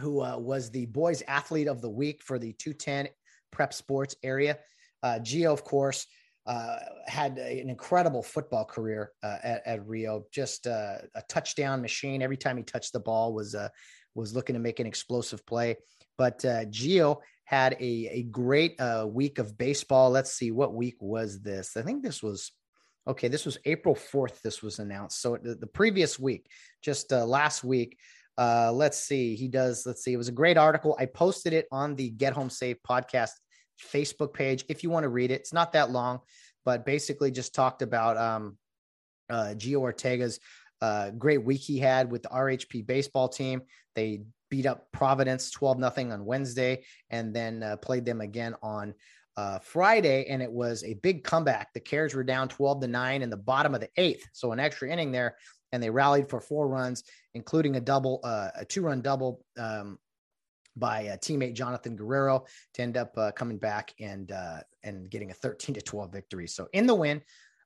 who 0.00 0.20
uh, 0.20 0.36
was 0.36 0.70
the 0.70 0.86
boys 0.86 1.22
athlete 1.26 1.68
of 1.68 1.80
the 1.80 1.90
week 1.90 2.22
for 2.22 2.38
the 2.38 2.52
210 2.54 3.08
prep 3.50 3.72
sports 3.72 4.16
area. 4.22 4.58
Uh, 5.02 5.18
Gio, 5.20 5.52
of 5.52 5.64
course, 5.64 6.06
uh, 6.44 6.76
had 7.06 7.38
an 7.38 7.70
incredible 7.70 8.22
football 8.22 8.64
career 8.64 9.12
uh, 9.22 9.36
at, 9.44 9.62
at, 9.64 9.86
Rio. 9.86 10.24
Just 10.32 10.66
uh, 10.66 10.98
a 11.14 11.22
touchdown 11.28 11.80
machine. 11.80 12.20
Every 12.20 12.36
time 12.36 12.56
he 12.56 12.64
touched 12.64 12.92
the 12.92 13.00
ball, 13.00 13.32
was 13.32 13.54
uh, 13.54 13.68
was 14.14 14.34
looking 14.34 14.54
to 14.54 14.60
make 14.60 14.80
an 14.80 14.86
explosive 14.86 15.46
play. 15.46 15.76
But 16.18 16.44
uh, 16.44 16.64
Gio 16.64 17.18
had 17.44 17.74
a, 17.74 18.08
a 18.10 18.22
great 18.24 18.76
week 19.06 19.38
of 19.38 19.56
baseball. 19.56 20.10
Let's 20.10 20.32
see, 20.32 20.50
what 20.50 20.74
week 20.74 20.96
was 21.00 21.40
this? 21.42 21.76
I 21.76 21.82
think 21.82 22.02
this 22.02 22.22
was 22.22 22.50
okay. 23.06 23.28
This 23.28 23.46
was 23.46 23.58
April 23.64 23.94
4th. 23.94 24.40
This 24.42 24.62
was 24.62 24.78
announced. 24.78 25.20
So 25.22 25.38
the, 25.40 25.54
the 25.54 25.66
previous 25.66 26.18
week, 26.18 26.48
just 26.82 27.10
last 27.12 27.62
week, 27.62 27.96
let's 28.38 28.98
see, 28.98 29.36
he 29.36 29.48
does, 29.48 29.84
let's 29.86 30.02
see, 30.02 30.12
it 30.12 30.18
was 30.18 30.28
a 30.28 30.32
great 30.32 30.56
article. 30.56 30.96
I 30.98 31.06
posted 31.06 31.52
it 31.52 31.66
on 31.70 31.94
the 31.94 32.10
Get 32.10 32.32
Home 32.32 32.50
Safe 32.50 32.76
podcast 32.88 33.32
Facebook 33.80 34.32
page 34.32 34.64
if 34.68 34.82
you 34.82 34.90
want 34.90 35.04
to 35.04 35.08
read 35.08 35.30
it. 35.30 35.40
It's 35.40 35.52
not 35.52 35.72
that 35.72 35.90
long, 35.90 36.20
but 36.64 36.86
basically 36.86 37.30
just 37.30 37.54
talked 37.54 37.82
about 37.82 38.16
um, 38.16 38.56
uh, 39.30 39.54
Gio 39.56 39.80
Ortega's 39.80 40.40
uh, 40.80 41.10
great 41.10 41.44
week 41.44 41.60
he 41.60 41.78
had 41.78 42.10
with 42.10 42.22
the 42.22 42.28
RHP 42.28 42.86
baseball 42.86 43.28
team. 43.28 43.62
They 43.94 44.22
beat 44.50 44.66
up 44.66 44.90
Providence 44.92 45.50
12 45.50 45.78
nothing 45.78 46.12
on 46.12 46.24
Wednesday 46.24 46.84
and 47.08 47.34
then 47.34 47.62
uh, 47.62 47.76
played 47.76 48.04
them 48.04 48.20
again 48.20 48.54
on 48.62 48.94
uh, 49.36 49.58
Friday. 49.60 50.26
And 50.26 50.42
it 50.42 50.50
was 50.50 50.84
a 50.84 50.94
big 50.94 51.24
comeback. 51.24 51.72
The 51.72 51.80
Kares 51.80 52.14
were 52.14 52.24
down 52.24 52.48
12 52.48 52.82
to 52.82 52.86
9 52.88 53.22
in 53.22 53.30
the 53.30 53.36
bottom 53.36 53.74
of 53.74 53.80
the 53.80 53.88
eighth. 53.96 54.28
So 54.32 54.52
an 54.52 54.60
extra 54.60 54.90
inning 54.90 55.12
there. 55.12 55.36
And 55.72 55.82
they 55.82 55.88
rallied 55.88 56.28
for 56.28 56.40
four 56.40 56.68
runs, 56.68 57.04
including 57.32 57.76
a 57.76 57.80
double, 57.80 58.20
uh, 58.24 58.50
a 58.56 58.64
two 58.64 58.82
run 58.82 59.00
double 59.00 59.42
um, 59.58 59.98
by 60.76 61.08
uh, 61.08 61.16
teammate 61.16 61.54
Jonathan 61.54 61.96
Guerrero 61.96 62.44
to 62.74 62.82
end 62.82 62.96
up 62.96 63.16
uh, 63.16 63.32
coming 63.32 63.58
back 63.58 63.92
and 64.00 64.32
uh, 64.32 64.60
and 64.82 65.10
getting 65.10 65.30
a 65.30 65.34
13 65.34 65.74
to 65.74 65.82
12 65.82 66.12
victory. 66.12 66.46
So 66.46 66.68
in 66.72 66.86
the 66.86 66.94
win, 66.94 67.22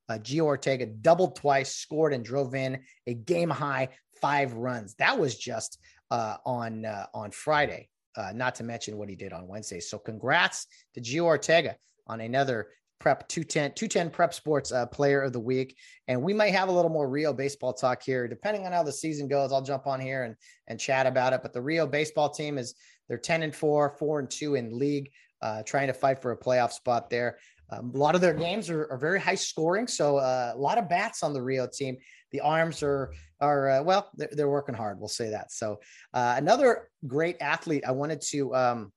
uh, 0.09 0.15
Gio 0.15 0.43
Ortega 0.43 0.87
doubled 0.87 1.37
twice, 1.37 1.75
scored 1.75 2.13
and 2.13 2.25
drove 2.25 2.55
in 2.55 2.81
a 3.07 3.15
game 3.15 3.51
high 3.51 3.89
five 4.21 4.55
runs. 4.55 4.95
That 4.95 5.19
was 5.19 5.37
just 5.37 5.79
uh, 6.11 6.37
on 6.45 6.85
uh, 6.85 7.07
on 7.15 7.31
Friday. 7.31 7.89
Not 8.33 8.55
to 8.55 8.65
mention 8.65 8.97
what 8.97 9.11
he 9.11 9.15
did 9.15 9.35
on 9.35 9.47
Wednesday. 9.47 9.79
So 9.79 9.99
congrats 9.99 10.67
to 10.95 11.03
Gio 11.03 11.25
Ortega 11.25 11.77
on 12.07 12.23
another 12.23 12.69
Prep 12.99 13.29
210, 13.29 13.73
210 13.75 14.11
Prep 14.11 14.33
Sports 14.33 14.73
uh, 14.73 14.87
Player 14.87 15.21
of 15.23 15.33
the 15.33 15.41
Week. 15.41 15.77
And 16.09 16.23
we 16.23 16.33
might 16.33 16.55
have 16.55 16.69
a 16.69 16.73
little 16.73 16.91
more 16.91 17.09
Rio 17.09 17.33
baseball 17.33 17.73
talk 17.73 18.03
here, 18.03 18.27
depending 18.27 18.65
on 18.65 18.73
how 18.73 18.83
the 18.83 18.93
season 18.93 19.29
goes. 19.29 19.53
I'll 19.53 19.63
jump 19.63 19.87
on 19.87 20.01
here 20.01 20.25
and, 20.25 20.35
and 20.67 20.81
chat 20.81 21.07
about 21.07 21.33
it. 21.33 21.43
But 21.43 21.53
the 21.53 21.61
Rio 21.61 21.87
baseball 21.87 22.31
team 22.31 22.59
is 22.59 22.75
they're 23.09 23.19
10 23.19 23.43
and 23.43 23.55
4, 23.55 23.97
4 23.99 24.19
and 24.21 24.31
2 24.31 24.55
in 24.55 24.79
league, 24.79 25.11
uh, 25.43 25.63
trying 25.63 25.87
to 25.87 25.93
fight 25.93 26.21
for 26.21 26.33
a 26.33 26.37
playoff 26.37 26.73
spot 26.73 27.11
there. 27.11 27.39
Um, 27.71 27.93
a 27.95 27.99
lot 27.99 28.15
of 28.15 28.21
their 28.21 28.35
games 28.35 28.71
are, 28.71 28.87
are 28.91 28.99
very 28.99 29.21
high 29.21 29.35
scoring, 29.35 29.89
so 29.89 30.19
uh, 30.19 30.53
a 30.55 30.59
lot 30.59 30.79
of 30.79 30.89
bats 30.89 31.23
on 31.23 31.33
the 31.33 31.43
Rio 31.43 31.67
team. 31.67 31.97
The 32.31 32.41
arms 32.41 32.83
are 32.83 33.13
are 33.41 33.71
uh, 33.71 33.83
well, 33.83 34.11
they're, 34.17 34.31
they're, 34.33 34.49
working 34.49 34.75
hard. 34.75 34.99
We'll 34.99 35.09
say 35.09 35.31
that. 35.31 35.53
So 35.53 35.81
uh, 36.15 36.35
another 36.37 36.89
great 37.07 37.37
athlete 37.41 37.85
I 37.87 37.91
wanted 37.91 38.21
to 38.29 38.55
um, 38.55 38.93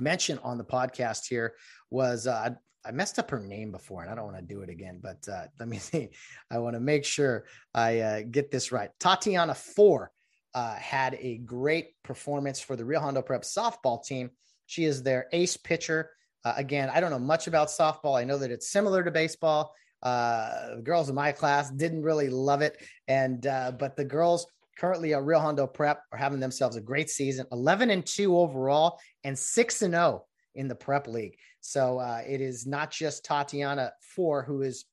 mention 0.00 0.38
on 0.38 0.58
the 0.58 0.64
podcast 0.64 1.26
here 1.28 1.54
was 1.90 2.26
uh, 2.26 2.50
I 2.84 2.90
messed 2.92 3.18
up 3.18 3.30
her 3.30 3.40
name 3.40 3.70
before, 3.70 4.02
and 4.02 4.10
I 4.10 4.14
don't 4.14 4.24
want 4.24 4.38
to 4.38 4.54
do 4.54 4.62
it 4.62 4.70
again. 4.70 5.00
But 5.02 5.28
uh, 5.28 5.46
let 5.58 5.68
me 5.68 5.78
see. 5.78 6.10
I 6.50 6.58
want 6.58 6.74
to 6.74 6.80
make 6.80 7.04
sure 7.04 7.44
I 7.74 8.00
uh, 8.00 8.22
get 8.30 8.50
this 8.50 8.72
right. 8.72 8.90
Tatiana 8.98 9.54
Four 9.54 10.10
uh, 10.54 10.74
had 10.74 11.16
a 11.20 11.38
great 11.38 11.90
performance 12.02 12.60
for 12.60 12.76
the 12.76 12.84
Rio 12.84 13.00
Hondo 13.00 13.22
Prep 13.22 13.42
softball 13.42 14.04
team. 14.04 14.30
She 14.66 14.84
is 14.84 15.02
their 15.02 15.26
ace 15.32 15.56
pitcher. 15.56 16.10
Uh, 16.44 16.54
again, 16.56 16.90
I 16.92 17.00
don't 17.00 17.10
know 17.10 17.18
much 17.18 17.46
about 17.46 17.68
softball. 17.68 18.18
I 18.18 18.24
know 18.24 18.38
that 18.38 18.50
it's 18.50 18.70
similar 18.70 19.04
to 19.04 19.10
baseball. 19.10 19.74
Uh, 20.02 20.76
the 20.76 20.82
girls 20.82 21.08
in 21.08 21.14
my 21.14 21.32
class 21.32 21.70
didn't 21.70 22.02
really 22.02 22.30
love 22.30 22.62
it, 22.62 22.78
and 23.06 23.46
uh, 23.46 23.72
but 23.72 23.96
the 23.96 24.04
girls 24.04 24.46
currently 24.78 25.12
at 25.12 25.22
Rio 25.22 25.38
Hondo 25.38 25.66
Prep 25.66 26.02
are 26.10 26.18
having 26.18 26.40
themselves 26.40 26.76
a 26.76 26.80
great 26.80 27.10
season, 27.10 27.46
11 27.52 27.90
and 27.90 28.04
two 28.04 28.38
overall, 28.38 28.98
and 29.24 29.38
six 29.38 29.82
and 29.82 29.92
zero 29.92 30.24
in 30.54 30.68
the 30.68 30.74
Prep 30.74 31.06
League. 31.06 31.36
So 31.60 31.98
uh, 31.98 32.22
it 32.26 32.40
is 32.40 32.66
not 32.66 32.90
just 32.90 33.24
Tatiana 33.24 33.92
Four 34.00 34.42
who 34.42 34.62
is 34.62 34.86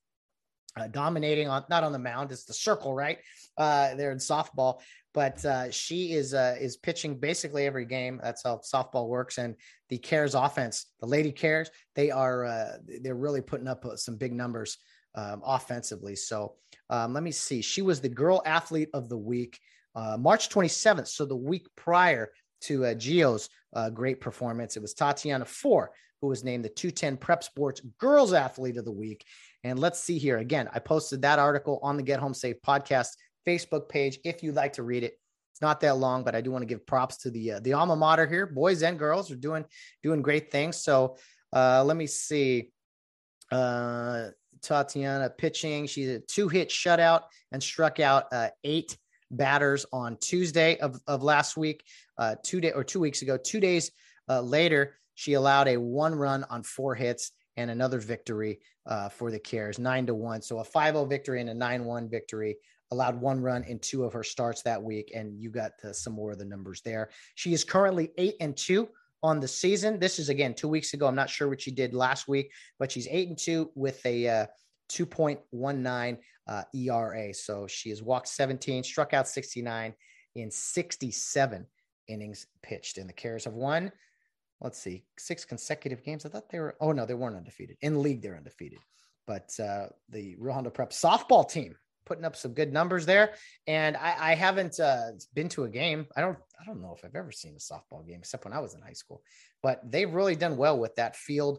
uh, 0.78 0.88
dominating 0.88 1.48
on 1.48 1.64
not 1.68 1.84
on 1.84 1.92
the 1.92 1.98
mound. 1.98 2.32
It's 2.32 2.44
the 2.44 2.54
circle, 2.54 2.94
right? 2.94 3.18
Uh, 3.56 3.94
there 3.94 4.12
in 4.12 4.18
softball, 4.18 4.80
but 5.14 5.44
uh, 5.44 5.70
she 5.70 6.12
is 6.12 6.34
uh, 6.34 6.56
is 6.60 6.76
pitching 6.76 7.18
basically 7.18 7.66
every 7.66 7.84
game. 7.84 8.20
That's 8.22 8.42
how 8.44 8.58
softball 8.58 9.08
works. 9.08 9.38
And 9.38 9.56
the 9.88 9.98
Kares 9.98 10.34
offense, 10.34 10.86
the 11.00 11.06
Lady 11.06 11.32
Kares, 11.32 11.68
they 11.94 12.10
are 12.10 12.44
uh, 12.44 12.72
they're 13.02 13.14
really 13.14 13.40
putting 13.40 13.68
up 13.68 13.84
uh, 13.84 13.96
some 13.96 14.16
big 14.16 14.32
numbers 14.32 14.78
um, 15.14 15.42
offensively. 15.44 16.14
So 16.14 16.54
um, 16.90 17.12
let 17.12 17.22
me 17.22 17.32
see. 17.32 17.62
She 17.62 17.82
was 17.82 18.00
the 18.00 18.08
Girl 18.08 18.42
Athlete 18.46 18.90
of 18.94 19.08
the 19.08 19.18
Week, 19.18 19.58
uh, 19.94 20.16
March 20.18 20.48
27th. 20.48 21.08
So 21.08 21.24
the 21.24 21.36
week 21.36 21.66
prior 21.76 22.30
to 22.62 22.86
uh, 22.86 22.94
Gio's 22.94 23.48
uh, 23.74 23.90
great 23.90 24.20
performance, 24.20 24.76
it 24.76 24.82
was 24.82 24.94
Tatiana 24.94 25.44
Four 25.44 25.90
who 26.20 26.28
was 26.28 26.44
named 26.44 26.64
the 26.64 26.68
210 26.68 27.16
Prep 27.16 27.44
Sports 27.44 27.80
Girls 27.98 28.32
Athlete 28.32 28.76
of 28.76 28.84
the 28.84 28.92
Week. 28.92 29.24
And 29.64 29.78
let's 29.78 30.00
see 30.00 30.18
here 30.18 30.38
again. 30.38 30.68
I 30.72 30.78
posted 30.78 31.22
that 31.22 31.38
article 31.38 31.80
on 31.82 31.96
the 31.96 32.02
Get 32.02 32.20
Home 32.20 32.34
Safe 32.34 32.56
podcast 32.66 33.08
Facebook 33.46 33.88
page 33.88 34.18
if 34.24 34.42
you'd 34.42 34.54
like 34.54 34.74
to 34.74 34.82
read 34.82 35.04
it. 35.04 35.18
It's 35.52 35.62
not 35.62 35.80
that 35.80 35.96
long, 35.96 36.22
but 36.22 36.34
I 36.34 36.40
do 36.40 36.52
want 36.52 36.62
to 36.62 36.66
give 36.66 36.86
props 36.86 37.16
to 37.18 37.30
the 37.30 37.52
uh, 37.52 37.60
the 37.60 37.72
alma 37.72 37.96
mater 37.96 38.26
here. 38.26 38.46
Boys 38.46 38.82
and 38.82 38.98
girls 38.98 39.30
are 39.30 39.36
doing 39.36 39.64
doing 40.02 40.22
great 40.22 40.52
things. 40.52 40.76
So 40.76 41.16
uh, 41.52 41.82
let 41.84 41.96
me 41.96 42.06
see. 42.06 42.70
Uh, 43.50 44.28
Tatiana 44.60 45.30
pitching. 45.30 45.86
She's 45.86 46.08
a 46.08 46.20
two 46.20 46.48
hit 46.48 46.68
shutout 46.68 47.22
and 47.52 47.62
struck 47.62 48.00
out 48.00 48.26
uh, 48.32 48.48
eight 48.64 48.96
batters 49.30 49.86
on 49.92 50.16
Tuesday 50.20 50.78
of, 50.78 51.00
of 51.06 51.22
last 51.22 51.56
week, 51.56 51.84
uh, 52.16 52.36
two 52.42 52.60
day 52.60 52.72
or 52.72 52.84
two 52.84 53.00
weeks 53.00 53.22
ago. 53.22 53.36
Two 53.36 53.60
days 53.60 53.90
uh, 54.28 54.40
later, 54.40 54.96
she 55.14 55.34
allowed 55.34 55.68
a 55.68 55.76
one 55.76 56.14
run 56.14 56.44
on 56.50 56.62
four 56.62 56.94
hits 56.94 57.32
and 57.58 57.70
another 57.72 57.98
victory 57.98 58.60
uh, 58.86 59.08
for 59.08 59.30
the 59.30 59.38
Kares, 59.38 59.78
nine 59.78 60.06
to 60.06 60.14
one. 60.14 60.40
So 60.40 60.60
a 60.60 60.64
5 60.64 60.94
0 60.94 61.04
victory 61.04 61.40
and 61.40 61.50
a 61.50 61.54
9 61.54 61.84
1 61.84 62.08
victory. 62.08 62.56
Allowed 62.90 63.20
one 63.20 63.42
run 63.42 63.64
in 63.64 63.78
two 63.80 64.04
of 64.04 64.14
her 64.14 64.24
starts 64.24 64.62
that 64.62 64.82
week, 64.82 65.12
and 65.14 65.38
you 65.38 65.50
got 65.50 65.72
uh, 65.84 65.92
some 65.92 66.14
more 66.14 66.30
of 66.32 66.38
the 66.38 66.44
numbers 66.46 66.80
there. 66.80 67.10
She 67.34 67.52
is 67.52 67.62
currently 67.62 68.12
eight 68.16 68.36
and 68.40 68.56
two 68.56 68.88
on 69.22 69.40
the 69.40 69.48
season. 69.48 69.98
This 69.98 70.18
is 70.18 70.30
again 70.30 70.54
two 70.54 70.68
weeks 70.68 70.94
ago. 70.94 71.06
I'm 71.06 71.14
not 71.14 71.28
sure 71.28 71.48
what 71.48 71.60
she 71.60 71.70
did 71.70 71.92
last 71.92 72.28
week, 72.28 72.50
but 72.78 72.90
she's 72.90 73.06
eight 73.10 73.28
and 73.28 73.36
two 73.36 73.70
with 73.74 74.04
a 74.06 74.26
uh, 74.26 74.46
2.19 74.90 76.18
uh, 76.46 76.62
ERA. 76.74 77.34
So 77.34 77.66
she 77.66 77.90
has 77.90 78.02
walked 78.02 78.28
17, 78.28 78.82
struck 78.84 79.12
out 79.12 79.28
69 79.28 79.92
in 80.34 80.50
67 80.50 81.66
innings 82.08 82.46
pitched. 82.62 82.96
And 82.96 83.06
the 83.06 83.12
Kares 83.12 83.44
have 83.44 83.52
won 83.52 83.92
let's 84.60 84.78
see, 84.78 85.04
six 85.18 85.44
consecutive 85.44 86.02
games. 86.02 86.26
I 86.26 86.28
thought 86.28 86.50
they 86.50 86.58
were, 86.58 86.76
oh 86.80 86.92
no, 86.92 87.06
they 87.06 87.14
weren't 87.14 87.36
undefeated. 87.36 87.76
In 87.80 88.02
league, 88.02 88.22
they're 88.22 88.36
undefeated. 88.36 88.80
But 89.26 89.50
uh, 89.60 89.88
the 90.08 90.36
Rio 90.38 90.54
Hondo 90.54 90.70
Prep 90.70 90.90
softball 90.90 91.48
team 91.48 91.76
putting 92.06 92.24
up 92.24 92.34
some 92.34 92.54
good 92.54 92.72
numbers 92.72 93.06
there. 93.06 93.34
And 93.66 93.96
I, 93.96 94.30
I 94.30 94.34
haven't 94.34 94.80
uh, 94.80 95.10
been 95.34 95.50
to 95.50 95.64
a 95.64 95.68
game. 95.68 96.06
I 96.16 96.22
don't, 96.22 96.38
I 96.60 96.64
don't 96.64 96.80
know 96.80 96.94
if 96.96 97.04
I've 97.04 97.14
ever 97.14 97.30
seen 97.30 97.54
a 97.54 97.58
softball 97.58 98.06
game 98.06 98.20
except 98.20 98.44
when 98.44 98.54
I 98.54 98.58
was 98.58 98.74
in 98.74 98.80
high 98.80 98.94
school. 98.94 99.22
But 99.62 99.80
they've 99.88 100.12
really 100.12 100.34
done 100.34 100.56
well 100.56 100.78
with 100.78 100.96
that 100.96 101.14
field, 101.14 101.58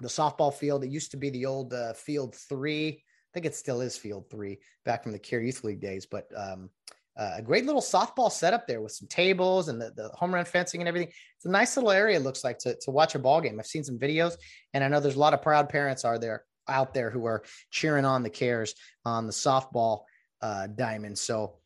the 0.00 0.08
softball 0.08 0.52
field. 0.52 0.82
It 0.82 0.90
used 0.90 1.10
to 1.10 1.18
be 1.18 1.30
the 1.30 1.46
old 1.46 1.74
uh, 1.74 1.92
field 1.92 2.34
three. 2.34 2.88
I 2.88 3.30
think 3.34 3.46
it 3.46 3.54
still 3.54 3.82
is 3.82 3.98
field 3.98 4.30
three 4.30 4.58
back 4.86 5.02
from 5.02 5.12
the 5.12 5.18
Kare 5.18 5.42
Youth 5.42 5.62
League 5.62 5.80
days. 5.80 6.06
But 6.06 6.26
um, 6.34 6.70
uh, 7.18 7.34
a 7.36 7.42
great 7.42 7.64
little 7.64 7.80
softball 7.80 8.30
setup 8.30 8.66
there 8.66 8.80
with 8.82 8.92
some 8.92 9.08
tables 9.08 9.68
and 9.68 9.80
the, 9.80 9.90
the 9.96 10.08
home 10.08 10.34
run 10.34 10.44
fencing 10.44 10.80
and 10.80 10.88
everything. 10.88 11.08
It's 11.36 11.46
a 11.46 11.50
nice 11.50 11.76
little 11.76 11.90
area. 11.90 12.16
It 12.16 12.22
looks 12.22 12.44
like 12.44 12.58
to, 12.58 12.76
to 12.82 12.90
watch 12.90 13.14
a 13.14 13.18
ball 13.18 13.40
game. 13.40 13.58
I've 13.58 13.66
seen 13.66 13.84
some 13.84 13.98
videos, 13.98 14.34
and 14.74 14.84
I 14.84 14.88
know 14.88 15.00
there's 15.00 15.16
a 15.16 15.20
lot 15.20 15.34
of 15.34 15.42
proud 15.42 15.68
parents 15.68 16.04
are 16.04 16.18
there 16.18 16.44
out 16.68 16.94
there 16.94 17.10
who 17.10 17.26
are 17.26 17.42
cheering 17.70 18.04
on 18.04 18.22
the 18.22 18.30
Kares 18.30 18.72
on 19.04 19.26
the 19.26 19.32
softball 19.32 20.02
uh, 20.42 20.66
diamond. 20.66 21.16
So 21.18 21.56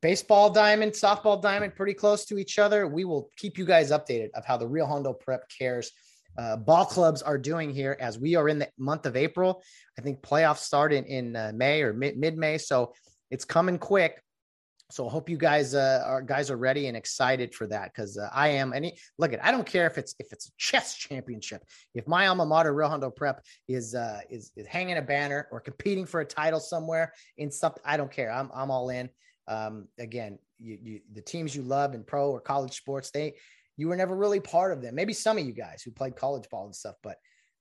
baseball 0.00 0.50
diamond, 0.50 0.92
softball 0.92 1.40
diamond, 1.40 1.76
pretty 1.76 1.94
close 1.94 2.24
to 2.26 2.38
each 2.38 2.58
other. 2.58 2.86
We 2.86 3.04
will 3.04 3.30
keep 3.36 3.56
you 3.56 3.64
guys 3.64 3.90
updated 3.90 4.30
of 4.34 4.44
how 4.44 4.56
the 4.56 4.66
Rio 4.66 4.86
Hondo 4.86 5.12
Prep 5.12 5.48
Kares 5.48 5.86
uh, 6.36 6.56
ball 6.56 6.84
clubs 6.84 7.22
are 7.22 7.38
doing 7.38 7.72
here 7.72 7.96
as 8.00 8.18
we 8.18 8.34
are 8.34 8.48
in 8.48 8.58
the 8.58 8.68
month 8.76 9.06
of 9.06 9.16
April. 9.16 9.62
I 9.98 10.02
think 10.02 10.20
playoffs 10.20 10.58
start 10.58 10.92
in, 10.92 11.04
in 11.04 11.36
uh, 11.36 11.52
May 11.54 11.82
or 11.82 11.92
mid 11.92 12.36
May, 12.36 12.58
so 12.58 12.92
it's 13.30 13.44
coming 13.44 13.78
quick. 13.78 14.20
So 14.90 15.08
I 15.08 15.10
hope 15.10 15.30
you 15.30 15.38
guys 15.38 15.74
uh, 15.74 16.02
are 16.06 16.20
guys 16.20 16.50
are 16.50 16.56
ready 16.56 16.88
and 16.88 16.96
excited 16.96 17.54
for 17.54 17.66
that 17.68 17.92
because 17.92 18.18
uh, 18.18 18.28
I 18.32 18.48
am. 18.48 18.72
Any 18.72 18.98
look 19.18 19.32
at 19.32 19.44
I 19.44 19.50
don't 19.50 19.66
care 19.66 19.86
if 19.86 19.96
it's 19.96 20.14
if 20.18 20.32
it's 20.32 20.48
a 20.48 20.50
chess 20.58 20.96
championship. 20.96 21.64
If 21.94 22.06
my 22.06 22.26
alma 22.26 22.44
mater, 22.44 22.72
Rio 22.74 22.88
Hondo 22.88 23.10
Prep, 23.10 23.42
is 23.66 23.94
uh, 23.94 24.20
is 24.28 24.52
is 24.56 24.66
hanging 24.66 24.98
a 24.98 25.02
banner 25.02 25.48
or 25.50 25.60
competing 25.60 26.04
for 26.04 26.20
a 26.20 26.24
title 26.24 26.60
somewhere 26.60 27.12
in 27.38 27.50
something, 27.50 27.82
I 27.84 27.96
don't 27.96 28.12
care. 28.12 28.30
I'm 28.30 28.50
I'm 28.54 28.70
all 28.70 28.90
in. 28.90 29.08
Um, 29.48 29.88
again, 29.98 30.38
you, 30.58 30.78
you 30.82 31.00
the 31.12 31.22
teams 31.22 31.56
you 31.56 31.62
love 31.62 31.94
in 31.94 32.04
pro 32.04 32.30
or 32.30 32.40
college 32.40 32.76
sports, 32.76 33.10
they 33.10 33.34
you 33.76 33.88
were 33.88 33.96
never 33.96 34.14
really 34.14 34.40
part 34.40 34.72
of 34.72 34.82
them. 34.82 34.94
Maybe 34.94 35.12
some 35.12 35.38
of 35.38 35.46
you 35.46 35.52
guys 35.52 35.82
who 35.82 35.90
played 35.90 36.14
college 36.14 36.48
ball 36.50 36.66
and 36.66 36.74
stuff, 36.74 36.96
but 37.02 37.16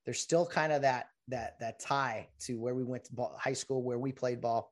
there's 0.06 0.20
still 0.20 0.46
kind 0.46 0.74
of 0.74 0.82
that 0.82 1.08
that 1.30 1.60
that 1.60 1.80
tie 1.80 2.28
to 2.42 2.60
where 2.60 2.76
we 2.76 2.84
went 2.84 3.06
to 3.06 3.14
ball, 3.14 3.36
high 3.40 3.54
school, 3.54 3.82
where 3.82 3.98
we 3.98 4.12
played 4.12 4.42
ball 4.42 4.72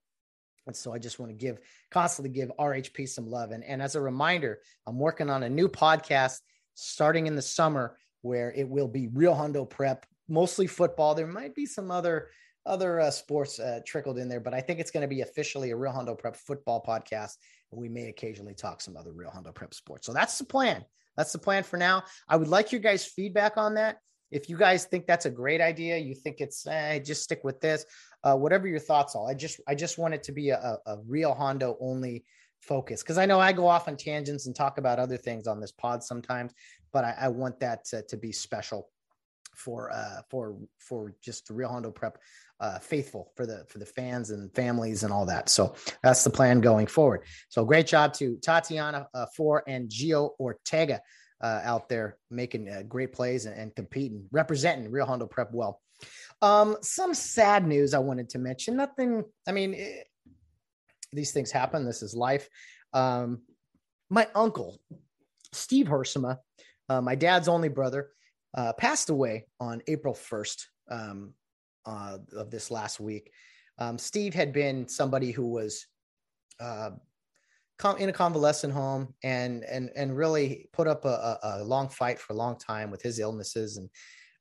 and 0.67 0.75
so 0.75 0.93
I 0.93 0.99
just 0.99 1.19
want 1.19 1.31
to 1.31 1.35
give 1.35 1.59
constantly 1.89 2.29
give 2.29 2.51
RHP 2.59 3.07
some 3.09 3.29
love. 3.29 3.51
And, 3.51 3.63
and 3.63 3.81
as 3.81 3.95
a 3.95 4.01
reminder, 4.01 4.59
I'm 4.85 4.99
working 4.99 5.29
on 5.29 5.43
a 5.43 5.49
new 5.49 5.67
podcast 5.67 6.39
starting 6.75 7.27
in 7.27 7.35
the 7.35 7.41
summer 7.41 7.97
where 8.21 8.51
it 8.51 8.67
will 8.67 8.87
be 8.87 9.07
Rio 9.07 9.33
Hondo 9.33 9.65
prep, 9.65 10.05
mostly 10.29 10.67
football. 10.67 11.15
There 11.15 11.27
might 11.27 11.55
be 11.55 11.65
some 11.65 11.91
other 11.91 12.29
other 12.65 12.99
uh, 12.99 13.09
sports 13.09 13.59
uh, 13.59 13.79
trickled 13.87 14.19
in 14.19 14.29
there, 14.29 14.39
but 14.39 14.53
I 14.53 14.61
think 14.61 14.79
it's 14.79 14.91
going 14.91 15.01
to 15.01 15.07
be 15.07 15.21
officially 15.21 15.71
a 15.71 15.75
Rio 15.75 15.91
Hondo 15.91 16.13
prep 16.13 16.35
football 16.35 16.83
podcast. 16.87 17.37
And 17.71 17.81
we 17.81 17.89
may 17.89 18.07
occasionally 18.09 18.53
talk 18.53 18.81
some 18.81 18.95
other 18.95 19.11
Rio 19.11 19.31
Hondo 19.31 19.51
prep 19.51 19.73
sports. 19.73 20.05
So 20.05 20.13
that's 20.13 20.37
the 20.37 20.45
plan. 20.45 20.85
That's 21.17 21.31
the 21.31 21.39
plan 21.39 21.63
for 21.63 21.77
now. 21.77 22.03
I 22.27 22.35
would 22.37 22.47
like 22.47 22.71
your 22.71 22.81
guys' 22.81 23.05
feedback 23.05 23.57
on 23.57 23.75
that. 23.75 23.97
If 24.29 24.47
you 24.47 24.57
guys 24.57 24.85
think 24.85 25.07
that's 25.07 25.25
a 25.25 25.31
great 25.31 25.59
idea, 25.59 25.97
you 25.97 26.15
think 26.15 26.37
it's 26.39 26.65
eh, 26.65 26.99
just 26.99 27.23
stick 27.23 27.43
with 27.43 27.59
this 27.59 27.85
uh, 28.23 28.35
whatever 28.35 28.67
your 28.67 28.79
thoughts 28.79 29.15
are. 29.15 29.29
I 29.29 29.33
just 29.33 29.59
I 29.67 29.75
just 29.75 29.97
want 29.97 30.13
it 30.13 30.23
to 30.23 30.31
be 30.31 30.49
a, 30.49 30.77
a 30.85 30.97
Rio 31.05 31.33
Hondo 31.33 31.77
only 31.79 32.25
focus. 32.61 33.01
Because 33.01 33.17
I 33.17 33.25
know 33.25 33.39
I 33.39 33.51
go 33.51 33.67
off 33.67 33.87
on 33.87 33.97
tangents 33.97 34.45
and 34.45 34.55
talk 34.55 34.77
about 34.77 34.99
other 34.99 35.17
things 35.17 35.47
on 35.47 35.59
this 35.59 35.71
pod 35.71 36.03
sometimes, 36.03 36.53
but 36.93 37.03
I, 37.03 37.15
I 37.21 37.27
want 37.29 37.59
that 37.59 37.85
to, 37.85 38.03
to, 38.03 38.17
be 38.17 38.31
special 38.31 38.89
for 39.55 39.91
uh 39.91 40.21
for 40.29 40.55
for 40.79 41.13
just 41.21 41.47
the 41.47 41.53
Rio 41.53 41.67
Hondo 41.67 41.91
prep 41.91 42.17
uh 42.61 42.79
faithful 42.79 43.33
for 43.35 43.45
the 43.45 43.65
for 43.67 43.79
the 43.79 43.85
fans 43.85 44.29
and 44.29 44.53
families 44.55 45.03
and 45.03 45.11
all 45.11 45.25
that. 45.25 45.49
So 45.49 45.75
that's 46.01 46.23
the 46.23 46.29
plan 46.29 46.61
going 46.61 46.87
forward. 46.87 47.23
So 47.49 47.65
great 47.65 47.85
job 47.85 48.13
to 48.13 48.37
tatiana 48.37 49.07
uh, 49.13 49.25
for 49.35 49.63
and 49.67 49.89
gio 49.89 50.31
ortega 50.39 51.01
uh, 51.41 51.61
out 51.63 51.89
there 51.89 52.17
making 52.29 52.69
uh, 52.69 52.83
great 52.83 53.11
plays 53.11 53.45
and, 53.45 53.59
and 53.59 53.75
competing 53.75 54.25
representing 54.31 54.89
Rio 54.89 55.05
Hondo 55.05 55.25
prep 55.25 55.49
well 55.51 55.81
um, 56.41 56.77
some 56.81 57.13
sad 57.13 57.67
news 57.67 57.93
I 57.93 57.99
wanted 57.99 58.29
to 58.29 58.39
mention. 58.39 58.75
Nothing. 58.75 59.23
I 59.47 59.51
mean, 59.51 59.73
it, 59.73 59.77
eh, 59.79 60.03
these 61.13 61.31
things 61.31 61.51
happen. 61.51 61.85
This 61.85 62.01
is 62.01 62.15
life. 62.15 62.47
Um, 62.93 63.41
my 64.09 64.27
uncle, 64.33 64.79
Steve 65.53 65.87
Hersema, 65.87 66.37
uh, 66.89 67.01
my 67.01 67.15
dad's 67.15 67.47
only 67.47 67.69
brother, 67.69 68.09
uh, 68.53 68.73
passed 68.73 69.09
away 69.09 69.45
on 69.59 69.81
April 69.87 70.13
1st 70.13 70.65
um, 70.89 71.33
uh, 71.85 72.17
of 72.35 72.49
this 72.49 72.71
last 72.71 72.99
week. 72.99 73.31
Um, 73.77 73.97
Steve 73.97 74.33
had 74.33 74.53
been 74.53 74.87
somebody 74.87 75.31
who 75.31 75.47
was 75.47 75.85
uh, 76.59 76.91
in 77.97 78.09
a 78.09 78.13
convalescent 78.13 78.71
home 78.71 79.13
and 79.23 79.63
and 79.63 79.89
and 79.95 80.15
really 80.15 80.69
put 80.71 80.87
up 80.87 81.03
a, 81.05 81.39
a, 81.41 81.63
long 81.63 81.89
fight 81.89 82.19
for 82.19 82.33
a 82.33 82.35
long 82.35 82.55
time 82.55 82.91
with 82.91 83.01
his 83.01 83.17
illnesses 83.17 83.77
and 83.77 83.89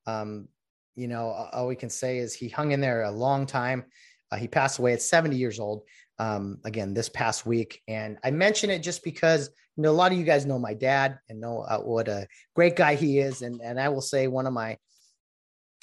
um, 0.06 0.48
you 0.94 1.08
know 1.08 1.28
all 1.52 1.66
we 1.66 1.76
can 1.76 1.90
say 1.90 2.18
is 2.18 2.34
he 2.34 2.48
hung 2.48 2.72
in 2.72 2.80
there 2.80 3.02
a 3.02 3.10
long 3.10 3.46
time. 3.46 3.84
Uh, 4.32 4.36
he 4.36 4.46
passed 4.46 4.78
away 4.78 4.92
at 4.92 5.02
70 5.02 5.36
years 5.36 5.58
old 5.58 5.82
um, 6.18 6.58
again 6.64 6.94
this 6.94 7.08
past 7.08 7.46
week. 7.46 7.80
And 7.88 8.18
i 8.24 8.30
mention 8.30 8.70
it 8.70 8.80
just 8.80 9.02
because 9.02 9.50
you 9.76 9.82
know 9.82 9.90
a 9.90 9.92
lot 9.92 10.12
of 10.12 10.18
you 10.18 10.24
guys 10.24 10.46
know 10.46 10.58
my 10.58 10.74
dad 10.74 11.18
and 11.28 11.40
know 11.40 11.60
uh, 11.60 11.78
what 11.78 12.08
a 12.08 12.26
great 12.54 12.76
guy 12.76 12.94
he 12.94 13.18
is. 13.18 13.42
And 13.42 13.60
and 13.62 13.80
i 13.80 13.88
will 13.88 14.02
say 14.02 14.26
one 14.26 14.46
of 14.46 14.52
my 14.52 14.76